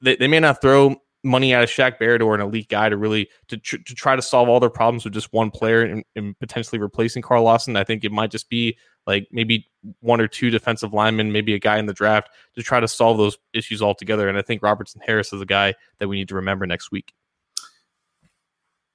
they, 0.00 0.16
they 0.16 0.28
may 0.28 0.40
not 0.40 0.60
throw 0.60 0.96
money 1.22 1.52
out 1.54 1.62
of 1.62 1.68
Shaq 1.68 1.98
Barrett 1.98 2.22
or 2.22 2.34
an 2.34 2.40
elite 2.40 2.68
guy 2.68 2.88
to 2.88 2.96
really 2.96 3.28
to, 3.48 3.58
tr- 3.58 3.76
to 3.76 3.94
try 3.94 4.16
to 4.16 4.22
solve 4.22 4.48
all 4.48 4.60
their 4.60 4.70
problems 4.70 5.04
with 5.04 5.12
just 5.12 5.32
one 5.32 5.50
player 5.50 5.82
and, 5.82 6.04
and, 6.16 6.38
potentially 6.38 6.78
replacing 6.78 7.20
Carl 7.20 7.44
Lawson. 7.44 7.76
I 7.76 7.84
think 7.84 8.04
it 8.04 8.12
might 8.12 8.30
just 8.30 8.48
be 8.48 8.78
like 9.06 9.28
maybe 9.30 9.68
one 10.00 10.20
or 10.20 10.28
two 10.28 10.50
defensive 10.50 10.94
linemen, 10.94 11.32
maybe 11.32 11.54
a 11.54 11.58
guy 11.58 11.78
in 11.78 11.86
the 11.86 11.92
draft 11.92 12.30
to 12.54 12.62
try 12.62 12.80
to 12.80 12.88
solve 12.88 13.18
those 13.18 13.36
issues 13.52 13.82
altogether. 13.82 14.28
And 14.28 14.38
I 14.38 14.42
think 14.42 14.62
Robertson 14.62 15.02
Harris 15.04 15.32
is 15.32 15.42
a 15.42 15.46
guy 15.46 15.74
that 15.98 16.08
we 16.08 16.16
need 16.16 16.28
to 16.28 16.36
remember 16.36 16.66
next 16.66 16.90
week. 16.90 17.12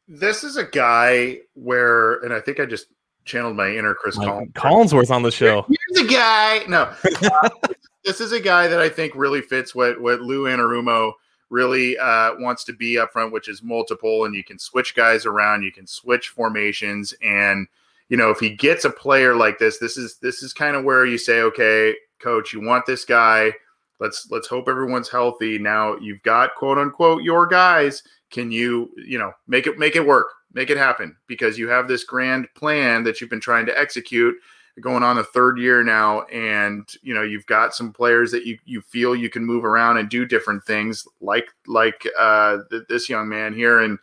This 0.07 0.43
is 0.43 0.57
a 0.57 0.63
guy 0.63 1.39
where, 1.55 2.15
and 2.23 2.33
I 2.33 2.39
think 2.39 2.59
I 2.59 2.65
just 2.65 2.87
channeled 3.25 3.55
my 3.55 3.69
inner 3.69 3.93
Chris 3.93 4.15
Collins. 4.15 4.51
Collinsworth 4.53 5.09
on 5.09 5.23
the 5.23 5.31
show. 5.31 5.65
Here's 5.89 6.07
a 6.07 6.11
guy. 6.11 6.63
No, 6.67 6.93
uh, 7.23 7.49
this 8.05 8.21
is 8.21 8.31
a 8.31 8.39
guy 8.39 8.67
that 8.67 8.79
I 8.79 8.87
think 8.87 9.13
really 9.15 9.41
fits 9.41 9.73
what 9.73 9.99
what 9.99 10.21
Lou 10.21 10.43
Anarumo 10.43 11.13
really 11.49 11.97
uh, 11.97 12.35
wants 12.37 12.63
to 12.65 12.73
be 12.73 12.97
up 12.97 13.11
front, 13.11 13.33
which 13.33 13.49
is 13.49 13.63
multiple, 13.63 14.25
and 14.25 14.35
you 14.35 14.43
can 14.43 14.59
switch 14.59 14.95
guys 14.95 15.25
around, 15.25 15.63
you 15.63 15.71
can 15.71 15.87
switch 15.87 16.29
formations, 16.29 17.13
and 17.23 17.67
you 18.09 18.17
know 18.17 18.29
if 18.29 18.39
he 18.39 18.51
gets 18.51 18.85
a 18.85 18.89
player 18.91 19.35
like 19.35 19.57
this, 19.57 19.79
this 19.79 19.97
is 19.97 20.17
this 20.17 20.43
is 20.43 20.53
kind 20.53 20.75
of 20.75 20.83
where 20.83 21.05
you 21.05 21.17
say, 21.17 21.41
okay, 21.41 21.95
coach, 22.19 22.53
you 22.53 22.61
want 22.61 22.85
this 22.85 23.05
guy. 23.05 23.51
Let's 23.99 24.29
let's 24.29 24.47
hope 24.47 24.67
everyone's 24.67 25.09
healthy. 25.09 25.57
Now 25.57 25.97
you've 25.97 26.21
got 26.21 26.55
quote 26.55 26.77
unquote 26.77 27.23
your 27.23 27.47
guys. 27.47 28.03
Can 28.35 28.51
you 28.51 28.91
you 28.97 29.17
know 29.17 29.31
make 29.47 29.65
it 29.65 29.79
make 29.79 29.95
it 29.95 30.05
work? 30.05 30.27
make 30.55 30.69
it 30.69 30.77
happen 30.77 31.15
because 31.27 31.59
you 31.59 31.67
have 31.67 31.87
this 31.87 32.03
grand 32.03 32.47
plan 32.55 33.03
that 33.03 33.19
you've 33.21 33.29
been 33.29 33.41
trying 33.41 33.65
to 33.67 33.77
execute 33.77 34.33
going 34.81 35.03
on 35.03 35.15
the 35.15 35.23
third 35.23 35.57
year 35.57 35.83
now 35.83 36.23
and 36.23 36.89
you 37.01 37.13
know 37.13 37.21
you've 37.21 37.45
got 37.45 37.75
some 37.75 37.93
players 37.93 38.31
that 38.31 38.45
you 38.45 38.57
you 38.65 38.81
feel 38.81 39.15
you 39.15 39.29
can 39.29 39.45
move 39.45 39.63
around 39.63 39.97
and 39.97 40.09
do 40.09 40.25
different 40.25 40.63
things 40.65 41.07
like 41.21 41.47
like 41.67 42.05
uh 42.19 42.57
th- 42.69 42.83
this 42.89 43.07
young 43.07 43.29
man 43.29 43.53
here 43.53 43.79
and 43.81 43.97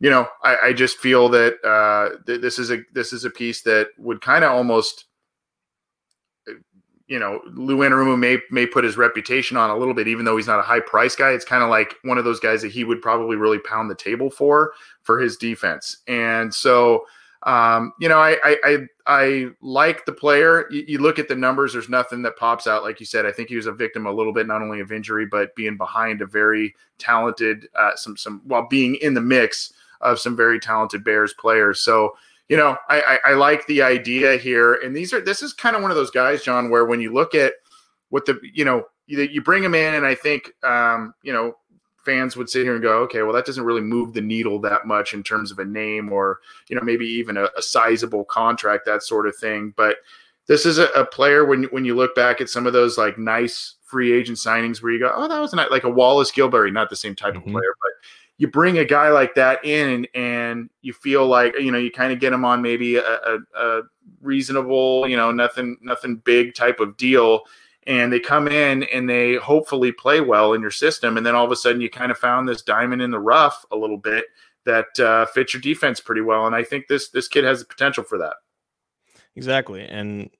you 0.00 0.10
know 0.10 0.26
i, 0.42 0.56
I 0.64 0.72
just 0.74 0.98
feel 0.98 1.30
that 1.30 1.54
uh 1.64 2.18
th- 2.26 2.42
this 2.42 2.58
is 2.58 2.70
a 2.70 2.80
this 2.92 3.14
is 3.14 3.24
a 3.24 3.30
piece 3.30 3.62
that 3.62 3.88
would 3.96 4.20
kind 4.20 4.44
of 4.44 4.52
almost 4.52 5.06
you 7.08 7.18
know, 7.18 7.40
Lou 7.52 7.78
Anarumo 7.78 8.18
may 8.18 8.38
may 8.50 8.66
put 8.66 8.84
his 8.84 8.96
reputation 8.96 9.56
on 9.56 9.70
a 9.70 9.76
little 9.76 9.94
bit, 9.94 10.08
even 10.08 10.24
though 10.24 10.36
he's 10.36 10.46
not 10.46 10.58
a 10.58 10.62
high 10.62 10.80
price 10.80 11.16
guy. 11.16 11.30
It's 11.30 11.44
kind 11.44 11.62
of 11.62 11.70
like 11.70 11.94
one 12.02 12.18
of 12.18 12.24
those 12.24 12.40
guys 12.40 12.62
that 12.62 12.72
he 12.72 12.84
would 12.84 13.02
probably 13.02 13.36
really 13.36 13.58
pound 13.58 13.90
the 13.90 13.94
table 13.94 14.30
for 14.30 14.72
for 15.02 15.18
his 15.18 15.36
defense. 15.36 15.98
And 16.06 16.52
so, 16.54 17.04
um, 17.42 17.92
you 18.00 18.08
know, 18.08 18.18
I, 18.18 18.36
I 18.44 18.56
I, 18.64 18.78
I 19.06 19.46
like 19.60 20.04
the 20.04 20.12
player. 20.12 20.66
You, 20.70 20.84
you, 20.86 20.98
look 20.98 21.18
at 21.18 21.28
the 21.28 21.34
numbers. 21.34 21.72
There's 21.72 21.88
nothing 21.88 22.22
that 22.22 22.36
pops 22.36 22.66
out. 22.66 22.84
Like 22.84 23.00
you 23.00 23.06
said, 23.06 23.26
I 23.26 23.32
think 23.32 23.48
he 23.48 23.56
was 23.56 23.66
a 23.66 23.72
victim 23.72 24.06
a 24.06 24.12
little 24.12 24.32
bit, 24.32 24.46
not 24.46 24.62
only 24.62 24.80
of 24.80 24.92
injury, 24.92 25.26
but 25.26 25.54
being 25.56 25.76
behind 25.76 26.22
a 26.22 26.26
very 26.26 26.74
talented, 26.98 27.68
uh, 27.74 27.96
some 27.96 28.16
some 28.16 28.42
while 28.44 28.68
being 28.68 28.94
in 28.96 29.14
the 29.14 29.20
mix 29.20 29.72
of 30.00 30.18
some 30.18 30.36
very 30.36 30.60
talented 30.60 31.04
Bears 31.04 31.32
players. 31.34 31.80
So 31.80 32.16
you 32.52 32.58
know, 32.58 32.76
I, 32.90 33.00
I, 33.00 33.30
I 33.30 33.32
like 33.32 33.66
the 33.66 33.80
idea 33.80 34.36
here. 34.36 34.74
And 34.74 34.94
these 34.94 35.14
are 35.14 35.22
this 35.22 35.42
is 35.42 35.54
kind 35.54 35.74
of 35.74 35.80
one 35.80 35.90
of 35.90 35.96
those 35.96 36.10
guys, 36.10 36.42
John, 36.42 36.68
where 36.68 36.84
when 36.84 37.00
you 37.00 37.10
look 37.10 37.34
at 37.34 37.54
what 38.10 38.26
the 38.26 38.38
you 38.52 38.62
know 38.62 38.84
you, 39.06 39.22
you 39.22 39.40
bring 39.40 39.64
him 39.64 39.74
in, 39.74 39.94
and 39.94 40.04
I 40.04 40.14
think 40.14 40.52
um, 40.62 41.14
you 41.22 41.32
know 41.32 41.56
fans 42.04 42.36
would 42.36 42.50
sit 42.50 42.64
here 42.64 42.74
and 42.74 42.82
go, 42.82 42.98
okay, 43.04 43.22
well, 43.22 43.32
that 43.32 43.46
doesn't 43.46 43.64
really 43.64 43.80
move 43.80 44.12
the 44.12 44.20
needle 44.20 44.58
that 44.58 44.86
much 44.86 45.14
in 45.14 45.22
terms 45.22 45.50
of 45.50 45.60
a 45.60 45.64
name 45.64 46.12
or, 46.12 46.40
you 46.68 46.74
know, 46.74 46.82
maybe 46.82 47.06
even 47.06 47.38
a, 47.38 47.44
a 47.56 47.62
sizable 47.62 48.24
contract, 48.24 48.84
that 48.84 49.04
sort 49.04 49.24
of 49.24 49.36
thing. 49.36 49.72
But 49.76 49.98
this 50.48 50.66
is 50.66 50.78
a, 50.78 50.86
a, 50.96 51.06
player 51.06 51.44
when, 51.44 51.62
when 51.70 51.84
you 51.84 51.94
look 51.94 52.12
back 52.16 52.40
at 52.40 52.48
some 52.48 52.66
of 52.66 52.72
those 52.72 52.98
like 52.98 53.18
nice 53.18 53.76
free 53.82 54.12
agent 54.12 54.36
signings 54.36 54.82
where 54.82 54.90
you 54.90 54.98
go, 54.98 55.12
oh, 55.14 55.28
that 55.28 55.38
was 55.38 55.54
not 55.54 55.70
like 55.70 55.84
a 55.84 55.88
Wallace 55.88 56.32
Gilberry, 56.32 56.72
not 56.72 56.90
the 56.90 56.96
same 56.96 57.14
type 57.14 57.34
mm-hmm. 57.34 57.48
of 57.48 57.52
player, 57.52 57.74
but 57.80 57.92
you 58.38 58.48
bring 58.48 58.78
a 58.78 58.84
guy 58.84 59.08
like 59.10 59.34
that 59.34 59.64
in 59.64 60.06
and 60.14 60.70
you 60.80 60.92
feel 60.92 61.26
like 61.26 61.54
you 61.58 61.70
know 61.70 61.78
you 61.78 61.90
kind 61.90 62.12
of 62.12 62.20
get 62.20 62.32
him 62.32 62.44
on 62.44 62.62
maybe 62.62 62.96
a, 62.96 63.02
a, 63.02 63.38
a, 63.56 63.82
reasonable 64.20 65.06
you 65.08 65.16
know 65.16 65.30
nothing 65.32 65.76
nothing 65.80 66.16
big 66.16 66.54
type 66.54 66.80
of 66.80 66.96
deal. 66.96 67.42
And 67.84 68.12
they 68.12 68.20
come 68.20 68.46
in 68.46 68.84
and 68.84 69.10
they 69.10 69.34
hopefully 69.34 69.90
play 69.90 70.20
well 70.20 70.52
in 70.52 70.60
your 70.60 70.70
system. 70.70 71.16
And 71.16 71.26
then 71.26 71.34
all 71.34 71.44
of 71.44 71.50
a 71.50 71.56
sudden 71.56 71.80
you 71.80 71.90
kind 71.90 72.12
of 72.12 72.18
found 72.18 72.48
this 72.48 72.62
diamond 72.62 73.02
in 73.02 73.10
the 73.10 73.18
rough 73.18 73.64
a 73.72 73.76
little 73.76 73.96
bit 73.96 74.26
that 74.64 75.00
uh, 75.00 75.26
fits 75.26 75.52
your 75.52 75.60
defense 75.60 75.98
pretty 75.98 76.20
well. 76.20 76.46
And 76.46 76.54
i 76.54 76.62
think 76.62 76.86
this 76.86 77.08
this 77.08 77.26
kid 77.26 77.44
has 77.44 77.58
the 77.60 77.64
potential 77.64 78.04
for 78.04 78.18
that. 78.18 78.34
Exactly. 79.34 79.82
And 79.84 80.30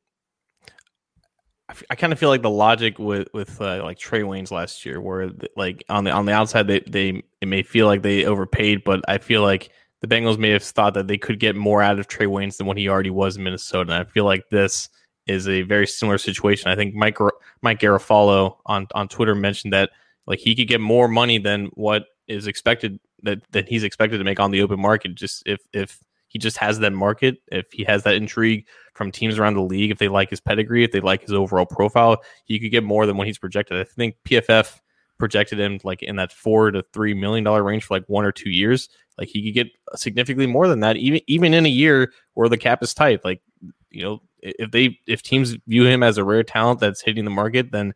I 1.90 1.94
kind 1.94 2.12
of 2.12 2.18
feel 2.18 2.28
like 2.28 2.42
the 2.42 2.50
logic 2.50 2.98
with 2.98 3.28
with 3.32 3.60
uh, 3.60 3.82
like 3.82 3.98
Trae 3.98 4.24
Waynes 4.24 4.50
last 4.50 4.84
year, 4.84 5.00
where 5.00 5.30
like 5.56 5.84
on 5.88 6.04
the 6.04 6.10
on 6.10 6.26
the 6.26 6.32
outside 6.32 6.66
they 6.66 6.80
they 6.80 7.22
it 7.40 7.48
may 7.48 7.62
feel 7.62 7.86
like 7.86 8.02
they 8.02 8.24
overpaid, 8.24 8.84
but 8.84 9.00
I 9.08 9.18
feel 9.18 9.42
like 9.42 9.70
the 10.00 10.08
Bengals 10.08 10.38
may 10.38 10.50
have 10.50 10.62
thought 10.62 10.94
that 10.94 11.06
they 11.06 11.18
could 11.18 11.38
get 11.38 11.54
more 11.54 11.82
out 11.82 11.98
of 11.98 12.08
Trae 12.08 12.26
Waynes 12.26 12.56
than 12.56 12.66
what 12.66 12.76
he 12.76 12.88
already 12.88 13.10
was 13.10 13.36
in 13.36 13.44
Minnesota. 13.44 13.92
And 13.92 14.06
I 14.06 14.10
feel 14.10 14.24
like 14.24 14.48
this 14.50 14.88
is 15.26 15.48
a 15.48 15.62
very 15.62 15.86
similar 15.86 16.18
situation. 16.18 16.70
I 16.70 16.74
think 16.74 16.94
Mike 16.94 17.18
Mike 17.62 17.80
Garafolo 17.80 18.56
on 18.66 18.86
on 18.94 19.08
Twitter 19.08 19.34
mentioned 19.34 19.72
that 19.72 19.90
like 20.26 20.40
he 20.40 20.54
could 20.54 20.68
get 20.68 20.80
more 20.80 21.08
money 21.08 21.38
than 21.38 21.66
what 21.74 22.06
is 22.28 22.46
expected 22.46 22.98
that 23.22 23.40
that 23.52 23.68
he's 23.68 23.84
expected 23.84 24.18
to 24.18 24.24
make 24.24 24.40
on 24.40 24.50
the 24.50 24.62
open 24.62 24.80
market. 24.80 25.14
Just 25.14 25.42
if 25.46 25.60
if 25.72 26.00
he 26.32 26.38
just 26.38 26.56
has 26.56 26.78
that 26.78 26.94
market, 26.94 27.36
if 27.48 27.66
he 27.72 27.84
has 27.84 28.04
that 28.04 28.14
intrigue 28.14 28.66
from 28.94 29.12
teams 29.12 29.38
around 29.38 29.52
the 29.52 29.60
league, 29.60 29.90
if 29.90 29.98
they 29.98 30.08
like 30.08 30.30
his 30.30 30.40
pedigree, 30.40 30.82
if 30.82 30.90
they 30.90 31.00
like 31.00 31.20
his 31.20 31.34
overall 31.34 31.66
profile, 31.66 32.22
he 32.46 32.58
could 32.58 32.70
get 32.70 32.82
more 32.82 33.04
than 33.04 33.18
what 33.18 33.26
he's 33.26 33.36
projected. 33.36 33.78
I 33.78 33.84
think 33.84 34.16
PFF 34.26 34.80
projected 35.18 35.60
him 35.60 35.78
like 35.84 36.02
in 36.02 36.16
that 36.16 36.32
four 36.32 36.70
to 36.70 36.82
three 36.94 37.12
million 37.12 37.44
dollar 37.44 37.62
range 37.62 37.84
for 37.84 37.94
like 37.94 38.06
one 38.06 38.24
or 38.24 38.32
two 38.32 38.48
years. 38.48 38.88
Like 39.18 39.28
he 39.28 39.44
could 39.44 39.52
get 39.52 39.68
significantly 39.94 40.46
more 40.46 40.68
than 40.68 40.80
that, 40.80 40.96
even 40.96 41.20
even 41.26 41.52
in 41.52 41.66
a 41.66 41.68
year 41.68 42.14
where 42.32 42.48
the 42.48 42.56
cap 42.56 42.82
is 42.82 42.94
tight. 42.94 43.22
Like 43.26 43.42
you 43.90 44.02
know, 44.02 44.22
if 44.38 44.70
they 44.70 44.98
if 45.06 45.22
teams 45.22 45.54
view 45.66 45.84
him 45.84 46.02
as 46.02 46.16
a 46.16 46.24
rare 46.24 46.42
talent 46.42 46.80
that's 46.80 47.02
hitting 47.02 47.26
the 47.26 47.30
market, 47.30 47.72
then 47.72 47.92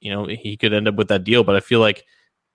you 0.00 0.10
know 0.10 0.24
he 0.24 0.56
could 0.56 0.72
end 0.72 0.88
up 0.88 0.94
with 0.94 1.08
that 1.08 1.24
deal. 1.24 1.44
But 1.44 1.56
I 1.56 1.60
feel 1.60 1.80
like 1.80 2.06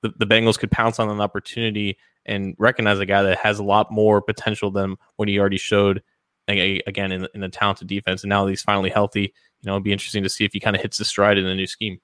the, 0.02 0.12
the 0.18 0.26
Bengals 0.26 0.58
could 0.58 0.72
pounce 0.72 0.98
on 1.00 1.08
an 1.08 1.22
opportunity 1.22 2.00
and 2.30 2.56
recognize 2.60 3.00
a 3.00 3.06
guy 3.06 3.24
that 3.24 3.40
has 3.40 3.58
a 3.58 3.64
lot 3.64 3.92
more 3.92 4.22
potential 4.22 4.70
than 4.70 4.96
what 5.16 5.28
he 5.28 5.40
already 5.40 5.58
showed 5.58 6.02
again 6.48 7.12
in, 7.12 7.28
in 7.34 7.42
the 7.42 7.50
talented 7.50 7.88
defense. 7.88 8.24
And 8.24 8.30
now 8.30 8.46
that 8.46 8.52
he's 8.52 8.62
finally 8.62 8.90
healthy, 8.90 9.34
you 9.62 9.68
know, 9.68 9.74
it'd 9.74 9.84
be 9.84 9.92
interesting 9.92 10.24
to 10.24 10.30
see 10.30 10.46
if 10.46 10.54
he 10.54 10.60
kind 10.60 10.76
of 10.76 10.82
hits 10.82 11.00
the 11.00 11.06
stride 11.06 11.38
in 11.38 11.46
the 11.46 11.56
new 11.56 11.68
scheme. 11.68 12.00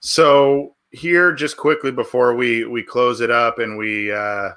So 0.00 0.74
here, 0.90 1.32
just 1.32 1.56
quickly 1.56 1.90
before 1.92 2.34
we 2.34 2.64
we 2.64 2.82
close 2.82 3.20
it 3.20 3.30
up 3.30 3.58
and 3.58 3.76
we 3.76 4.10
uh, 4.10 4.50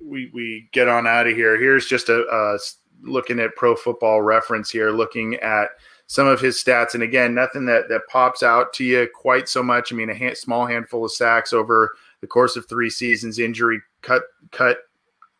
we 0.00 0.30
we 0.34 0.68
get 0.72 0.88
on 0.88 1.06
out 1.06 1.26
of 1.26 1.34
here. 1.34 1.58
Here's 1.58 1.86
just 1.86 2.08
a, 2.10 2.26
a 2.30 2.58
looking 3.02 3.40
at 3.40 3.56
Pro 3.56 3.74
Football 3.74 4.22
Reference 4.22 4.70
here, 4.70 4.90
looking 4.90 5.36
at 5.36 5.70
some 6.06 6.26
of 6.26 6.40
his 6.40 6.62
stats. 6.62 6.94
And 6.94 7.02
again, 7.02 7.34
nothing 7.34 7.64
that 7.66 7.88
that 7.88 8.02
pops 8.08 8.42
out 8.42 8.72
to 8.74 8.84
you 8.84 9.08
quite 9.14 9.48
so 9.48 9.62
much. 9.62 9.92
I 9.92 9.96
mean, 9.96 10.10
a 10.10 10.34
small 10.34 10.66
handful 10.66 11.04
of 11.04 11.12
sacks 11.12 11.52
over 11.52 11.94
the 12.26 12.32
course 12.32 12.56
of 12.56 12.68
three 12.68 12.90
seasons. 12.90 13.38
Injury 13.38 13.80
cut 14.02 14.22
cut 14.50 14.78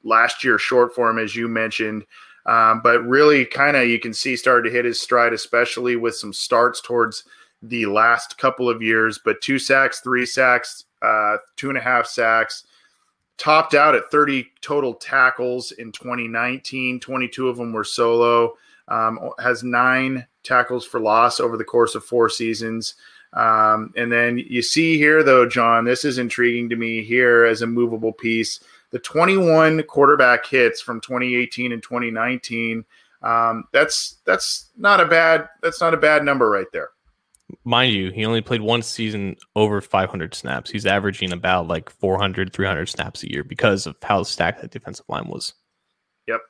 last 0.04 0.44
year 0.44 0.56
short 0.56 0.94
for 0.94 1.10
him, 1.10 1.18
as 1.18 1.34
you 1.34 1.48
mentioned. 1.48 2.04
Um, 2.46 2.80
but 2.80 3.04
really, 3.04 3.44
kind 3.44 3.76
of, 3.76 3.88
you 3.88 3.98
can 3.98 4.14
see 4.14 4.36
started 4.36 4.68
to 4.68 4.74
hit 4.74 4.84
his 4.84 5.00
stride, 5.00 5.32
especially 5.32 5.96
with 5.96 6.14
some 6.14 6.32
starts 6.32 6.80
towards 6.80 7.24
the 7.60 7.86
last 7.86 8.38
couple 8.38 8.70
of 8.70 8.80
years. 8.80 9.18
But 9.24 9.40
two 9.40 9.58
sacks, 9.58 10.00
three 10.00 10.24
sacks, 10.24 10.84
uh, 11.02 11.38
two 11.56 11.70
and 11.70 11.78
a 11.78 11.80
half 11.80 12.06
sacks, 12.06 12.64
topped 13.36 13.74
out 13.74 13.96
at 13.96 14.10
30 14.12 14.46
total 14.60 14.94
tackles 14.94 15.72
in 15.72 15.90
2019. 15.90 17.00
22 17.00 17.48
of 17.48 17.56
them 17.56 17.72
were 17.72 17.84
solo. 17.84 18.54
Um, 18.86 19.18
has 19.40 19.64
nine 19.64 20.24
tackles 20.44 20.86
for 20.86 21.00
loss 21.00 21.40
over 21.40 21.56
the 21.56 21.64
course 21.64 21.96
of 21.96 22.04
four 22.04 22.28
seasons. 22.28 22.94
Um, 23.36 23.92
and 23.96 24.10
then 24.10 24.38
you 24.38 24.62
see 24.62 24.96
here, 24.96 25.22
though, 25.22 25.46
John, 25.46 25.84
this 25.84 26.04
is 26.04 26.16
intriguing 26.16 26.70
to 26.70 26.76
me 26.76 27.04
here 27.04 27.44
as 27.44 27.60
a 27.60 27.66
movable 27.66 28.12
piece. 28.12 28.60
The 28.90 28.98
21 28.98 29.82
quarterback 29.82 30.46
hits 30.46 30.80
from 30.80 31.02
2018 31.02 31.70
and 31.70 31.82
2019. 31.82 32.84
Um, 33.22 33.64
that's 33.72 34.18
that's 34.24 34.70
not 34.76 35.00
a 35.00 35.06
bad 35.06 35.48
that's 35.62 35.80
not 35.80 35.94
a 35.94 35.98
bad 35.98 36.24
number 36.24 36.48
right 36.48 36.66
there. 36.72 36.90
Mind 37.64 37.92
you, 37.92 38.10
he 38.10 38.24
only 38.24 38.40
played 38.40 38.60
one 38.60 38.82
season 38.82 39.36
over 39.54 39.80
500 39.80 40.34
snaps. 40.34 40.70
He's 40.70 40.86
averaging 40.86 41.32
about 41.32 41.68
like 41.68 41.90
400, 41.90 42.52
300 42.52 42.88
snaps 42.88 43.22
a 43.22 43.30
year 43.30 43.44
because 43.44 43.86
of 43.86 43.96
how 44.02 44.22
stacked 44.22 44.62
that 44.62 44.70
defensive 44.70 45.06
line 45.08 45.28
was. 45.28 45.54
Yep, 46.26 46.40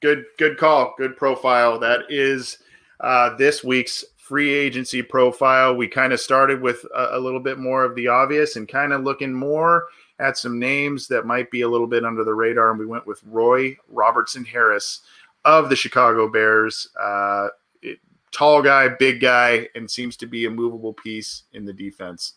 good 0.00 0.24
good 0.38 0.58
call, 0.58 0.94
good 0.96 1.16
profile. 1.16 1.78
That 1.78 2.02
is 2.08 2.58
uh, 3.00 3.36
this 3.36 3.64
week's 3.64 4.04
free 4.30 4.54
agency 4.54 5.02
profile, 5.02 5.74
we 5.74 5.88
kind 5.88 6.12
of 6.12 6.20
started 6.20 6.62
with 6.62 6.86
a, 6.94 7.16
a, 7.16 7.18
little 7.18 7.40
bit 7.40 7.58
more 7.58 7.82
of 7.82 7.96
the 7.96 8.06
obvious 8.06 8.54
and 8.54 8.68
kind 8.68 8.92
of 8.92 9.02
looking 9.02 9.32
more 9.32 9.86
at 10.20 10.38
some 10.38 10.56
names 10.56 11.08
that 11.08 11.26
might 11.26 11.50
be 11.50 11.62
a 11.62 11.68
little 11.68 11.88
bit 11.88 12.04
under 12.04 12.22
the 12.22 12.32
radar. 12.32 12.70
And 12.70 12.78
we 12.78 12.86
went 12.86 13.08
with 13.08 13.20
Roy 13.24 13.76
Robertson 13.88 14.44
Harris 14.44 15.00
of 15.44 15.68
the 15.68 15.74
Chicago 15.74 16.30
Bears. 16.30 16.90
Uh, 16.96 17.48
it, 17.82 17.98
tall 18.30 18.62
guy, 18.62 18.86
big 18.86 19.20
guy, 19.20 19.66
and 19.74 19.90
seems 19.90 20.16
to 20.18 20.28
be 20.28 20.44
a 20.44 20.50
movable 20.50 20.92
piece 20.92 21.42
in 21.52 21.64
the 21.64 21.72
defense. 21.72 22.34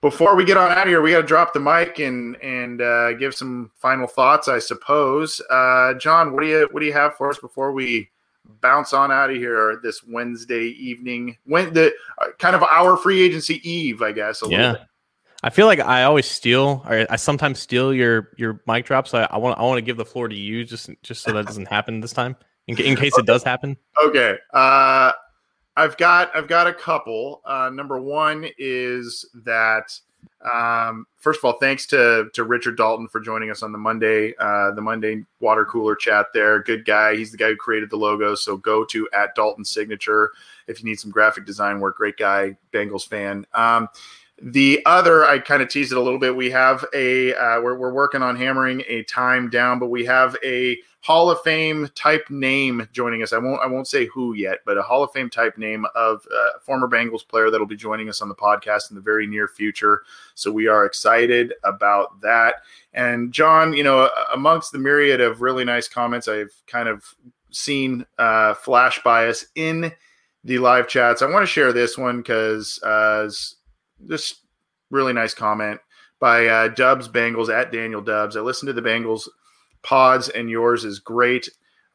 before 0.00 0.34
we 0.34 0.44
get 0.44 0.56
on 0.56 0.72
out 0.72 0.78
of 0.78 0.88
here, 0.88 1.02
we 1.02 1.12
got 1.12 1.20
to 1.20 1.26
drop 1.26 1.52
the 1.52 1.60
mic 1.60 2.00
and 2.00 2.34
and 2.42 2.82
uh, 2.82 3.12
give 3.12 3.32
some 3.32 3.70
final 3.76 4.08
thoughts, 4.08 4.48
I 4.48 4.58
suppose. 4.58 5.40
Uh, 5.50 5.94
John, 5.94 6.32
what 6.32 6.40
do 6.40 6.48
you 6.48 6.68
what 6.72 6.80
do 6.80 6.86
you 6.86 6.94
have 6.94 7.14
for 7.14 7.30
us 7.30 7.38
before 7.38 7.70
we 7.70 8.10
bounce 8.60 8.92
on 8.92 9.10
out 9.10 9.30
of 9.30 9.36
here 9.36 9.80
this 9.82 10.02
Wednesday 10.04 10.66
evening? 10.78 11.36
When 11.44 11.72
the 11.72 11.92
uh, 12.18 12.26
kind 12.38 12.54
of 12.54 12.62
our 12.62 12.96
free 12.96 13.22
agency 13.22 13.60
eve, 13.68 14.02
I 14.02 14.12
guess. 14.12 14.42
yeah. 14.46 14.76
I 15.42 15.48
feel 15.48 15.66
like 15.66 15.80
I 15.80 16.02
always 16.02 16.26
steal, 16.26 16.84
or 16.86 17.06
I 17.08 17.16
sometimes 17.16 17.58
steal 17.58 17.94
your 17.94 18.28
your 18.36 18.60
mic 18.66 18.84
drops. 18.84 19.14
I, 19.14 19.24
I 19.30 19.38
want 19.38 19.58
I 19.58 19.62
want 19.62 19.78
to 19.78 19.82
give 19.82 19.96
the 19.96 20.04
floor 20.04 20.28
to 20.28 20.36
you, 20.36 20.64
just 20.64 20.90
just 21.02 21.22
so 21.22 21.32
that 21.32 21.46
doesn't 21.46 21.68
happen 21.70 22.00
this 22.00 22.12
time, 22.12 22.36
in, 22.66 22.78
in 22.78 22.94
case 22.94 23.16
it 23.16 23.24
does 23.24 23.42
happen. 23.42 23.76
Okay. 24.04 24.36
Uh, 24.52 25.12
I've 25.76 25.96
got 25.96 26.30
I've 26.36 26.46
got 26.48 26.66
a 26.66 26.74
couple. 26.74 27.40
Uh, 27.46 27.70
number 27.72 27.98
one 27.98 28.46
is 28.58 29.24
that 29.44 29.98
um, 30.52 31.06
first 31.18 31.38
of 31.38 31.44
all, 31.44 31.58
thanks 31.58 31.86
to 31.88 32.30
to 32.34 32.44
Richard 32.44 32.76
Dalton 32.76 33.08
for 33.08 33.20
joining 33.20 33.50
us 33.50 33.62
on 33.62 33.72
the 33.72 33.78
Monday 33.78 34.34
uh, 34.38 34.70
the 34.72 34.80
Monday 34.80 35.24
water 35.40 35.64
cooler 35.64 35.94
chat. 35.94 36.26
There, 36.32 36.62
good 36.62 36.84
guy. 36.84 37.16
He's 37.16 37.30
the 37.30 37.36
guy 37.36 37.48
who 37.48 37.56
created 37.56 37.90
the 37.90 37.96
logo. 37.96 38.34
So 38.34 38.56
go 38.56 38.84
to 38.86 39.08
at 39.12 39.34
Dalton 39.34 39.64
Signature 39.64 40.32
if 40.66 40.80
you 40.80 40.88
need 40.88 40.98
some 40.98 41.10
graphic 41.10 41.44
design 41.44 41.80
work. 41.80 41.96
Great 41.96 42.16
guy, 42.16 42.56
Bengals 42.72 43.06
fan. 43.06 43.46
Um, 43.54 43.88
the 44.42 44.80
other, 44.86 45.26
I 45.26 45.38
kind 45.38 45.62
of 45.62 45.68
teased 45.68 45.92
it 45.92 45.98
a 45.98 46.00
little 46.00 46.18
bit. 46.18 46.34
We 46.34 46.50
have 46.50 46.84
a 46.94 47.34
uh, 47.34 47.60
we're 47.60 47.76
we're 47.76 47.92
working 47.92 48.22
on 48.22 48.36
hammering 48.36 48.82
a 48.88 49.02
time 49.02 49.50
down, 49.50 49.78
but 49.78 49.88
we 49.88 50.06
have 50.06 50.36
a 50.42 50.78
Hall 51.02 51.30
of 51.30 51.40
Fame 51.40 51.88
type 51.94 52.28
name 52.28 52.86
joining 52.92 53.22
us. 53.22 53.32
I 53.32 53.38
won't 53.38 53.60
I 53.62 53.66
won't 53.66 53.88
say 53.88 54.06
who 54.06 54.34
yet, 54.34 54.58
but 54.66 54.76
a 54.76 54.82
Hall 54.82 55.02
of 55.02 55.12
Fame 55.12 55.30
type 55.30 55.56
name 55.56 55.86
of 55.94 56.26
a 56.30 56.60
former 56.60 56.88
Bengals 56.88 57.26
player 57.26 57.50
that'll 57.50 57.66
be 57.66 57.76
joining 57.76 58.08
us 58.08 58.20
on 58.20 58.28
the 58.28 58.34
podcast 58.34 58.90
in 58.90 58.96
the 58.96 59.02
very 59.02 59.26
near 59.26 59.48
future. 59.48 60.02
So 60.34 60.52
we 60.52 60.66
are 60.66 60.84
excited 60.84 61.54
about 61.64 62.20
that. 62.20 62.56
And 62.92 63.32
John, 63.32 63.72
you 63.72 63.82
know, 63.82 64.10
amongst 64.34 64.72
the 64.72 64.78
myriad 64.78 65.20
of 65.20 65.40
really 65.40 65.64
nice 65.64 65.88
comments 65.88 66.28
I've 66.28 66.54
kind 66.66 66.88
of 66.88 67.14
seen 67.50 68.04
uh, 68.18 68.54
flash 68.54 69.02
by 69.02 69.28
us 69.28 69.46
in 69.54 69.92
the 70.44 70.58
live 70.58 70.88
chats, 70.88 71.22
I 71.22 71.26
want 71.26 71.42
to 71.42 71.46
share 71.46 71.72
this 71.72 71.98
one 71.98 72.18
because 72.18 72.80
uh, 72.82 73.28
this 73.98 74.36
really 74.90 75.12
nice 75.12 75.34
comment 75.34 75.80
by 76.18 76.46
uh, 76.46 76.68
Dubs 76.68 77.08
Bengals 77.08 77.48
at 77.48 77.72
Daniel 77.72 78.00
Dubs. 78.00 78.36
I 78.36 78.40
listened 78.40 78.68
to 78.68 78.72
the 78.72 78.82
Bengals 78.82 79.28
pods, 79.82 80.28
and 80.28 80.50
yours 80.50 80.84
is 80.84 80.98
great. 80.98 81.48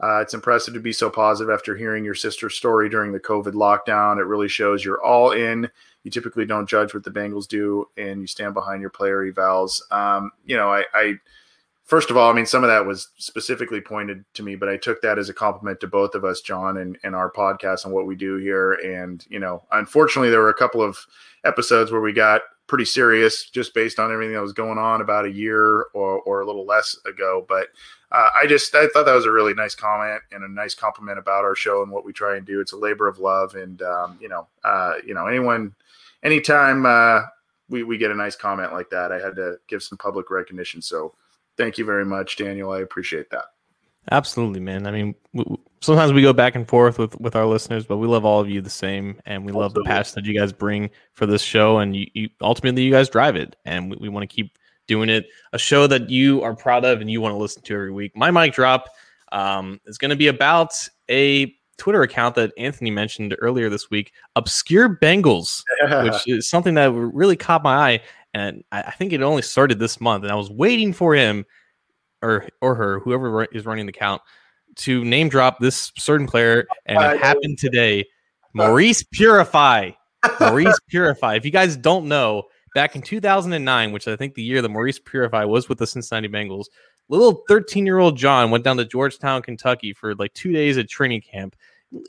Uh, 0.04 0.20
it's 0.20 0.34
impressive 0.34 0.74
to 0.74 0.80
be 0.80 0.92
so 0.92 1.10
positive 1.10 1.54
after 1.54 1.76
hearing 1.76 2.04
your 2.04 2.16
sister's 2.16 2.56
story 2.56 2.90
during 2.90 3.14
the 3.14 3.20
COVID 3.20 3.54
lockdown. 3.54 4.20
It 4.20 4.26
really 4.26 4.50
shows 4.50 4.84
you're 4.84 5.04
all 5.04 5.32
in. 5.32 5.70
You 6.04 6.12
typically 6.12 6.46
don't 6.46 6.70
judge 6.70 6.94
what 6.94 7.04
the 7.04 7.12
Bengals 7.12 7.48
do, 7.48 7.88
and 7.98 8.22
you 8.22 8.28
stand 8.28 8.54
behind 8.54 8.82
your 8.82 8.90
player 8.90 9.32
evals. 9.32 9.82
Um, 9.92 10.32
you 10.46 10.58
know, 10.58 10.72
I, 10.72 10.84
I 10.94 11.14
first 11.86 12.10
of 12.10 12.18
all, 12.18 12.30
I 12.30 12.34
mean, 12.34 12.46
some 12.46 12.64
of 12.64 12.70
that 12.70 12.86
was 12.86 13.10
specifically 13.18 13.80
pointed 13.80 14.26
to 14.34 14.44
me, 14.44 14.56
but 14.56 14.68
I 14.70 14.76
took 14.76 15.02
that 15.02 15.18
as 15.18 15.30
a 15.30 15.34
compliment 15.34 15.80
to 15.80 15.88
both 15.88 16.14
of 16.14 16.26
us, 16.26 16.42
John, 16.42 16.78
and, 16.78 16.98
and 17.04 17.16
our 17.16 17.32
podcast 17.32 17.86
and 17.86 17.94
what 17.94 18.08
we 18.08 18.16
do 18.16 18.36
here. 18.36 18.74
And, 18.74 19.26
you 19.30 19.40
know, 19.40 19.64
unfortunately, 19.72 20.30
there 20.30 20.42
were 20.42 20.50
a 20.50 20.54
couple 20.54 20.82
of 20.82 20.98
episodes 21.46 21.92
where 21.92 22.02
we 22.02 22.12
got 22.12 22.42
pretty 22.68 22.86
serious 22.86 23.50
just 23.50 23.74
based 23.74 24.00
on 24.00 24.12
everything 24.12 24.34
that 24.34 24.42
was 24.42 24.54
going 24.54 24.78
on 24.78 25.02
about 25.02 25.26
a 25.26 25.32
year 25.32 25.84
or, 25.94 26.22
or 26.22 26.42
a 26.42 26.46
little 26.46 26.66
less 26.66 26.98
ago. 27.06 27.46
But 27.48 27.68
uh, 28.12 28.30
I 28.36 28.48
just 28.48 28.74
I 28.76 28.88
thought 28.88 29.06
that 29.06 29.14
was 29.14 29.26
a 29.26 29.32
really 29.32 29.54
nice 29.54 29.76
comment 29.76 30.22
and 30.32 30.44
a 30.44 30.48
nice 30.48 30.74
compliment 30.74 31.20
about 31.20 31.44
our 31.44 31.56
show 31.56 31.84
and 31.84 31.92
what 31.92 32.06
we 32.06 32.14
try 32.14 32.38
and 32.38 32.46
do. 32.46 32.62
It's 32.62 32.74
a 32.74 32.78
labor 32.78 33.08
of 33.08 33.20
love, 33.20 33.56
and 33.56 33.82
um, 33.82 34.18
you 34.22 34.30
know, 34.30 34.48
uh, 34.64 34.96
you 35.06 35.14
know, 35.14 35.28
anyone, 35.28 35.74
anytime 36.24 36.86
uh, 36.86 37.22
we 37.70 37.84
we 37.84 37.98
get 37.98 38.12
a 38.12 38.16
nice 38.16 38.36
comment 38.36 38.74
like 38.74 38.90
that, 38.92 39.12
I 39.12 39.20
had 39.20 39.36
to 39.36 39.58
give 39.68 39.84
some 39.84 39.98
public 39.98 40.30
recognition. 40.30 40.82
So 40.82 41.14
thank 41.58 41.78
you 41.78 41.86
very 41.86 42.06
much, 42.06 42.38
Daniel. 42.38 42.72
I 42.72 42.80
appreciate 42.82 43.30
that. 43.32 43.55
Absolutely, 44.12 44.60
man. 44.60 44.86
I 44.86 44.92
mean, 44.92 45.16
w- 45.36 45.58
sometimes 45.82 46.14
we 46.14 46.22
go 46.22 46.34
back 46.34 46.56
and 46.56 46.68
forth 46.68 47.00
with 47.00 47.20
with 47.20 47.36
our 47.36 47.46
listeners, 47.46 47.86
but 47.86 47.98
we 47.98 48.08
love 48.08 48.26
all 48.26 48.40
of 48.40 48.50
you 48.50 48.62
the 48.62 48.70
same, 48.70 49.20
and 49.26 49.46
we 49.46 49.52
love 49.52 49.74
the 49.74 49.84
passion 49.84 50.14
that 50.16 50.26
you 50.26 50.38
guys 50.38 50.54
bring 50.54 50.90
for 51.14 51.26
this 51.26 51.42
show, 51.42 51.80
and 51.80 51.96
you, 51.96 52.08
you 52.14 52.30
ultimately 52.42 52.84
you 52.84 52.92
guys 52.92 53.10
drive 53.10 53.36
it, 53.36 53.56
and 53.66 53.90
we, 53.90 53.98
we 54.02 54.10
want 54.10 54.30
to 54.30 54.34
keep 54.34 54.58
doing 54.88 55.10
it. 55.10 55.28
A 55.54 55.58
show 55.58 55.88
that 55.88 56.10
you 56.10 56.44
are 56.44 56.56
proud 56.56 56.86
of 56.86 57.02
and 57.02 57.10
you 57.10 57.22
want 57.22 57.34
to 57.34 57.38
listen 57.38 57.62
to 57.64 57.74
every 57.74 57.92
week. 57.92 58.16
My 58.16 58.30
mic 58.30 58.54
drop 58.54 58.90
um, 59.32 59.80
is 59.86 59.98
going 59.98 60.10
to 60.10 60.16
be 60.16 60.28
about 60.28 60.74
a 61.10 61.54
Twitter 61.78 62.04
account 62.04 62.36
that 62.36 62.54
Anthony 62.58 62.92
mentioned 62.92 63.36
earlier 63.40 63.70
this 63.70 63.90
week, 63.90 64.14
Obscure 64.36 64.98
Bengals, 64.98 65.64
yeah. 65.82 66.04
which 66.04 66.28
is 66.28 66.48
something 66.48 66.76
that 66.76 66.92
really 66.92 67.36
caught 67.36 67.64
my 67.64 67.76
eye, 67.76 68.02
and 68.34 68.64
I, 68.72 68.84
I 68.84 68.92
think 68.92 69.14
it 69.14 69.22
only 69.22 69.42
started 69.42 69.80
this 69.80 70.00
month, 70.00 70.24
and 70.24 70.32
I 70.32 70.36
was 70.36 70.50
waiting 70.50 70.94
for 70.94 71.16
him 71.16 71.46
or 72.26 72.48
or 72.62 72.76
her, 72.76 73.00
whoever 73.00 73.46
is 73.46 73.66
running 73.66 73.86
the 73.86 73.92
count, 73.92 74.22
to 74.78 75.04
name 75.04 75.30
drop 75.30 75.60
this 75.60 75.92
certain 75.98 76.28
player, 76.28 76.68
and 76.86 77.02
it 77.02 77.22
happened 77.22 77.58
today. 77.58 78.06
Maurice 78.54 79.04
Purify. 79.04 79.92
Maurice 80.40 80.80
Purify. 80.88 81.36
If 81.36 81.46
you 81.46 81.52
guys 81.52 81.78
don't 81.78 82.08
know, 82.08 82.44
back 82.74 82.96
in 82.96 83.02
2009, 83.02 83.92
which 83.92 84.08
I 84.08 84.16
think 84.16 84.36
the 84.36 84.44
year 84.44 84.62
that 84.62 84.70
Maurice 84.70 85.00
Purify 85.00 85.46
was 85.46 85.68
with 85.68 85.80
the 85.80 85.88
Cincinnati 85.88 86.28
Bengals, 86.28 86.66
little 87.10 87.44
13 87.48 87.86
year 87.86 88.00
old 88.00 88.18
John 88.18 88.52
went 88.52 88.64
down 88.64 88.78
to 88.78 88.86
Georgetown, 88.86 89.42
Kentucky 89.42 89.94
for 89.94 90.16
like 90.16 90.34
two 90.34 90.52
days 90.52 90.78
at 90.78 90.90
training 90.90 91.22
camp 91.22 91.56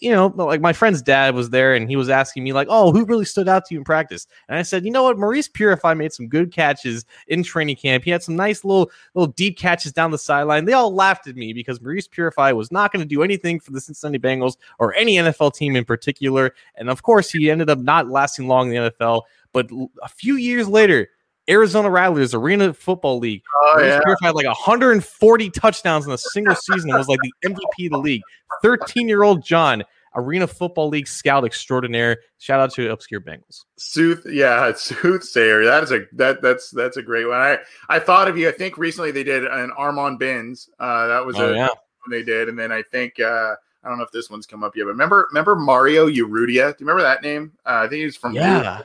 you 0.00 0.10
know, 0.10 0.28
like 0.36 0.60
my 0.60 0.72
friend's 0.72 1.02
dad 1.02 1.34
was 1.34 1.50
there 1.50 1.74
and 1.74 1.88
he 1.88 1.96
was 1.96 2.08
asking 2.08 2.44
me, 2.44 2.52
like, 2.52 2.68
oh, 2.70 2.92
who 2.92 3.04
really 3.04 3.24
stood 3.24 3.48
out 3.48 3.64
to 3.66 3.74
you 3.74 3.80
in 3.80 3.84
practice? 3.84 4.26
And 4.48 4.58
I 4.58 4.62
said, 4.62 4.84
you 4.84 4.90
know 4.90 5.04
what? 5.04 5.18
Maurice 5.18 5.48
Purify 5.48 5.94
made 5.94 6.12
some 6.12 6.28
good 6.28 6.52
catches 6.52 7.04
in 7.28 7.42
training 7.42 7.76
camp. 7.76 8.04
He 8.04 8.10
had 8.10 8.22
some 8.22 8.36
nice 8.36 8.64
little 8.64 8.90
little 9.14 9.32
deep 9.32 9.58
catches 9.58 9.92
down 9.92 10.10
the 10.10 10.18
sideline. 10.18 10.64
They 10.64 10.72
all 10.72 10.94
laughed 10.94 11.26
at 11.26 11.36
me 11.36 11.52
because 11.52 11.80
Maurice 11.80 12.08
Purify 12.08 12.52
was 12.52 12.72
not 12.72 12.92
going 12.92 13.02
to 13.02 13.08
do 13.08 13.22
anything 13.22 13.60
for 13.60 13.72
the 13.72 13.80
Cincinnati 13.80 14.18
Bengals 14.18 14.56
or 14.78 14.94
any 14.94 15.16
NFL 15.16 15.54
team 15.54 15.76
in 15.76 15.84
particular. 15.84 16.54
And 16.76 16.90
of 16.90 17.02
course, 17.02 17.30
he 17.30 17.50
ended 17.50 17.70
up 17.70 17.78
not 17.78 18.08
lasting 18.08 18.48
long 18.48 18.72
in 18.72 18.82
the 18.82 18.90
NFL. 18.90 19.22
But 19.52 19.70
a 20.02 20.08
few 20.08 20.36
years 20.36 20.68
later, 20.68 21.08
Arizona 21.48 21.90
Rattlers 21.90 22.34
Arena 22.34 22.74
Football 22.74 23.18
League. 23.18 23.42
Oh, 23.62 23.78
yeah. 23.80 24.00
had 24.22 24.34
like 24.34 24.46
140 24.46 25.50
touchdowns 25.50 26.06
in 26.06 26.12
a 26.12 26.18
single 26.18 26.54
season 26.54 26.90
and 26.90 26.98
was 26.98 27.08
like 27.08 27.20
the 27.22 27.32
MVP 27.44 27.86
of 27.86 27.92
the 27.92 27.98
league. 27.98 28.22
13 28.62 29.08
year 29.08 29.22
old 29.22 29.44
John, 29.44 29.84
Arena 30.14 30.46
Football 30.46 30.88
League 30.88 31.06
scout 31.06 31.44
extraordinaire. 31.44 32.18
Shout 32.38 32.58
out 32.58 32.72
to 32.74 32.90
Obscure 32.90 33.20
Bengals. 33.20 33.64
Sooth, 33.76 34.26
yeah, 34.28 34.72
soothsayer. 34.74 35.64
That 35.64 35.84
is 35.84 35.92
a 35.92 36.00
that 36.12 36.42
that's 36.42 36.70
that's 36.70 36.96
a 36.96 37.02
great 37.02 37.26
one. 37.26 37.38
I 37.38 37.58
I 37.88 37.98
thought 38.00 38.28
of 38.28 38.36
you. 38.36 38.48
I 38.48 38.52
think 38.52 38.78
recently 38.78 39.10
they 39.10 39.24
did 39.24 39.44
an 39.44 39.70
Armand 39.76 40.18
Benz. 40.18 40.68
Uh, 40.80 41.06
that 41.08 41.24
was 41.24 41.36
oh, 41.36 41.52
a 41.52 41.56
yeah. 41.56 41.68
they 42.10 42.22
did, 42.22 42.48
and 42.48 42.58
then 42.58 42.72
I 42.72 42.82
think. 42.82 43.20
uh 43.20 43.54
I 43.84 43.88
don't 43.88 43.98
know 43.98 44.04
if 44.04 44.10
this 44.10 44.28
one's 44.28 44.46
come 44.46 44.64
up 44.64 44.74
yet, 44.74 44.82
but 44.82 44.88
remember, 44.88 45.28
remember 45.30 45.54
Mario 45.54 46.08
Urrutia? 46.08 46.76
Do 46.76 46.76
you 46.80 46.86
remember 46.88 47.02
that 47.02 47.22
name? 47.22 47.52
Uh, 47.64 47.82
I 47.84 47.88
think 47.88 48.02
he's 48.02 48.16
from 48.16 48.32
yeah. 48.32 48.82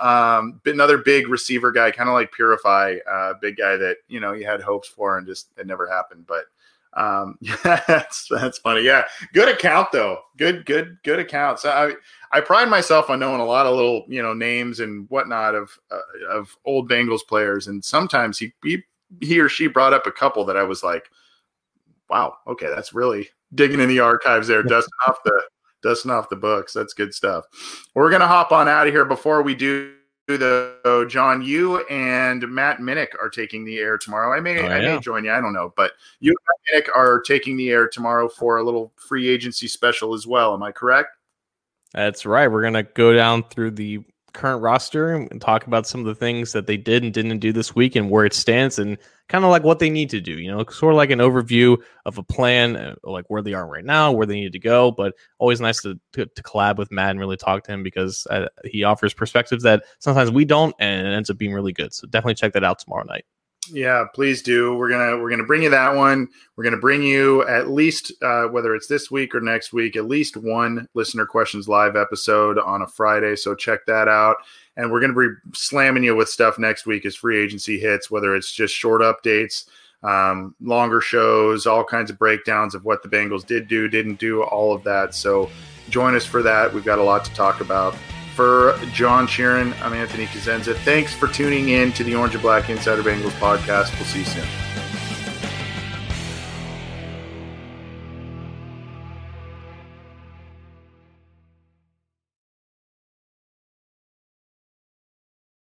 Um, 0.00 0.60
another 0.66 0.98
big 0.98 1.28
receiver 1.28 1.70
guy, 1.72 1.90
kind 1.90 2.08
of 2.08 2.14
like 2.14 2.32
Purify, 2.32 2.96
uh, 3.10 3.34
big 3.40 3.56
guy 3.56 3.76
that 3.76 3.98
you 4.08 4.20
know 4.20 4.32
you 4.32 4.46
had 4.46 4.60
hopes 4.60 4.88
for 4.88 5.18
and 5.18 5.26
just 5.26 5.48
it 5.56 5.66
never 5.66 5.88
happened. 5.88 6.26
But 6.26 6.44
um, 6.94 7.36
yeah, 7.40 7.80
that's 7.86 8.28
that's 8.28 8.58
funny. 8.58 8.82
Yeah, 8.82 9.04
good 9.32 9.48
account 9.48 9.92
though. 9.92 10.20
Good, 10.36 10.66
good, 10.66 10.98
good 11.02 11.18
account. 11.18 11.60
So 11.60 11.70
I 11.70 11.94
I 12.36 12.40
pride 12.40 12.68
myself 12.68 13.10
on 13.10 13.20
knowing 13.20 13.40
a 13.40 13.46
lot 13.46 13.66
of 13.66 13.76
little 13.76 14.04
you 14.08 14.22
know 14.22 14.34
names 14.34 14.80
and 14.80 15.08
whatnot 15.10 15.54
of 15.54 15.70
uh, 15.90 16.28
of 16.30 16.56
old 16.64 16.88
Bengals 16.88 17.26
players, 17.26 17.66
and 17.66 17.84
sometimes 17.84 18.38
he, 18.38 18.52
he 18.62 18.82
he 19.20 19.40
or 19.40 19.48
she 19.48 19.66
brought 19.66 19.92
up 19.92 20.06
a 20.06 20.12
couple 20.12 20.44
that 20.46 20.56
I 20.56 20.62
was 20.62 20.82
like, 20.82 21.10
wow, 22.08 22.36
okay, 22.46 22.66
that's 22.66 22.94
really 22.94 23.28
digging 23.54 23.80
in 23.80 23.88
the 23.88 24.00
archives 24.00 24.48
there, 24.48 24.62
dusting 24.62 24.90
off 25.06 25.16
the 25.24 25.42
dusting 25.84 26.10
off 26.10 26.28
the 26.28 26.36
books. 26.36 26.72
That's 26.72 26.94
good 26.94 27.14
stuff. 27.14 27.44
We're 27.94 28.10
gonna 28.10 28.26
hop 28.26 28.50
on 28.50 28.66
out 28.66 28.88
of 28.88 28.92
here 28.92 29.04
before 29.04 29.42
we 29.42 29.54
do 29.54 29.94
the 30.26 31.06
John. 31.08 31.42
You 31.42 31.86
and 31.86 32.48
Matt 32.48 32.78
Minich 32.78 33.10
are 33.20 33.28
taking 33.28 33.64
the 33.64 33.78
air 33.78 33.98
tomorrow. 33.98 34.36
I 34.36 34.40
may 34.40 34.58
oh, 34.60 34.68
I 34.68 34.80
may 34.80 34.98
join 34.98 35.24
you. 35.24 35.30
I 35.30 35.40
don't 35.40 35.52
know, 35.52 35.72
but 35.76 35.92
you 36.18 36.30
and 36.32 36.38
Matt 36.48 36.88
Minich 36.88 36.96
are 36.96 37.20
taking 37.20 37.56
the 37.56 37.70
air 37.70 37.86
tomorrow 37.88 38.28
for 38.28 38.56
a 38.56 38.64
little 38.64 38.92
free 38.96 39.28
agency 39.28 39.68
special 39.68 40.14
as 40.14 40.26
well. 40.26 40.54
Am 40.54 40.62
I 40.62 40.72
correct? 40.72 41.10
That's 41.92 42.26
right. 42.26 42.48
We're 42.48 42.62
gonna 42.62 42.82
go 42.82 43.12
down 43.12 43.44
through 43.44 43.72
the 43.72 44.02
current 44.34 44.60
roster 44.60 45.14
and 45.14 45.40
talk 45.40 45.66
about 45.66 45.86
some 45.86 46.00
of 46.00 46.06
the 46.06 46.14
things 46.14 46.52
that 46.52 46.66
they 46.66 46.76
did 46.76 47.02
and 47.02 47.14
didn't 47.14 47.38
do 47.38 47.52
this 47.52 47.74
week 47.74 47.96
and 47.96 48.10
where 48.10 48.26
it 48.26 48.34
stands 48.34 48.78
and 48.78 48.98
kind 49.28 49.44
of 49.44 49.50
like 49.50 49.62
what 49.62 49.78
they 49.78 49.88
need 49.88 50.10
to 50.10 50.20
do. 50.20 50.32
You 50.32 50.50
know, 50.50 50.64
sort 50.66 50.92
of 50.92 50.96
like 50.96 51.10
an 51.10 51.20
overview 51.20 51.78
of 52.04 52.18
a 52.18 52.22
plan, 52.22 52.76
uh, 52.76 52.94
like 53.04 53.24
where 53.28 53.40
they 53.40 53.54
are 53.54 53.66
right 53.66 53.84
now, 53.84 54.12
where 54.12 54.26
they 54.26 54.34
need 54.34 54.52
to 54.52 54.58
go. 54.58 54.90
But 54.90 55.14
always 55.38 55.60
nice 55.60 55.80
to, 55.82 55.98
to, 56.12 56.26
to 56.26 56.42
collab 56.42 56.76
with 56.76 56.92
Matt 56.92 57.12
and 57.12 57.20
really 57.20 57.36
talk 57.36 57.64
to 57.64 57.72
him 57.72 57.82
because 57.82 58.26
uh, 58.28 58.48
he 58.64 58.84
offers 58.84 59.14
perspectives 59.14 59.62
that 59.62 59.84
sometimes 60.00 60.30
we 60.30 60.44
don't, 60.44 60.74
and 60.78 61.06
it 61.06 61.12
ends 61.12 61.30
up 61.30 61.38
being 61.38 61.54
really 61.54 61.72
good. 61.72 61.94
So 61.94 62.06
definitely 62.08 62.34
check 62.34 62.52
that 62.52 62.64
out 62.64 62.80
tomorrow 62.80 63.04
night. 63.04 63.24
Yeah, 63.70 64.04
please 64.14 64.42
do. 64.42 64.76
We're 64.76 64.88
gonna 64.88 65.16
we're 65.18 65.30
gonna 65.30 65.44
bring 65.44 65.62
you 65.62 65.70
that 65.70 65.94
one. 65.94 66.28
We're 66.56 66.64
gonna 66.64 66.76
bring 66.76 67.02
you 67.02 67.46
at 67.48 67.70
least 67.70 68.12
uh, 68.22 68.44
whether 68.44 68.74
it's 68.74 68.86
this 68.86 69.10
week 69.10 69.34
or 69.34 69.40
next 69.40 69.72
week, 69.72 69.96
at 69.96 70.06
least 70.06 70.36
one 70.36 70.88
listener 70.94 71.26
questions 71.26 71.68
live 71.68 71.96
episode 71.96 72.58
on 72.58 72.82
a 72.82 72.86
Friday. 72.86 73.36
So 73.36 73.54
check 73.54 73.86
that 73.86 74.08
out. 74.08 74.36
And 74.76 74.90
we're 74.90 75.00
gonna 75.00 75.14
be 75.14 75.28
slamming 75.52 76.04
you 76.04 76.14
with 76.14 76.28
stuff 76.28 76.58
next 76.58 76.86
week 76.86 77.06
as 77.06 77.14
free 77.14 77.42
agency 77.42 77.78
hits, 77.78 78.10
whether 78.10 78.34
it's 78.34 78.52
just 78.52 78.74
short 78.74 79.02
updates, 79.02 79.66
um, 80.02 80.54
longer 80.60 81.00
shows, 81.00 81.66
all 81.66 81.84
kinds 81.84 82.10
of 82.10 82.18
breakdowns 82.18 82.74
of 82.74 82.84
what 82.84 83.02
the 83.02 83.08
Bengals 83.08 83.46
did 83.46 83.68
do, 83.68 83.88
didn't 83.88 84.18
do, 84.18 84.42
all 84.42 84.74
of 84.74 84.82
that. 84.84 85.14
So 85.14 85.48
join 85.90 86.14
us 86.14 86.26
for 86.26 86.42
that. 86.42 86.72
We've 86.72 86.84
got 86.84 86.98
a 86.98 87.04
lot 87.04 87.24
to 87.24 87.32
talk 87.34 87.60
about. 87.60 87.94
For 88.34 88.76
John 88.92 89.28
Sheeran, 89.28 89.80
I'm 89.80 89.92
Anthony 89.92 90.26
Cosenza. 90.26 90.74
Thanks 90.74 91.14
for 91.14 91.28
tuning 91.28 91.68
in 91.68 91.92
to 91.92 92.02
the 92.02 92.16
Orange 92.16 92.34
and 92.34 92.42
Black 92.42 92.68
Insider 92.68 93.04
Bengals 93.04 93.30
podcast. 93.38 93.94
We'll 93.94 94.06
see 94.06 94.20
you 94.20 94.24
soon. 94.24 94.83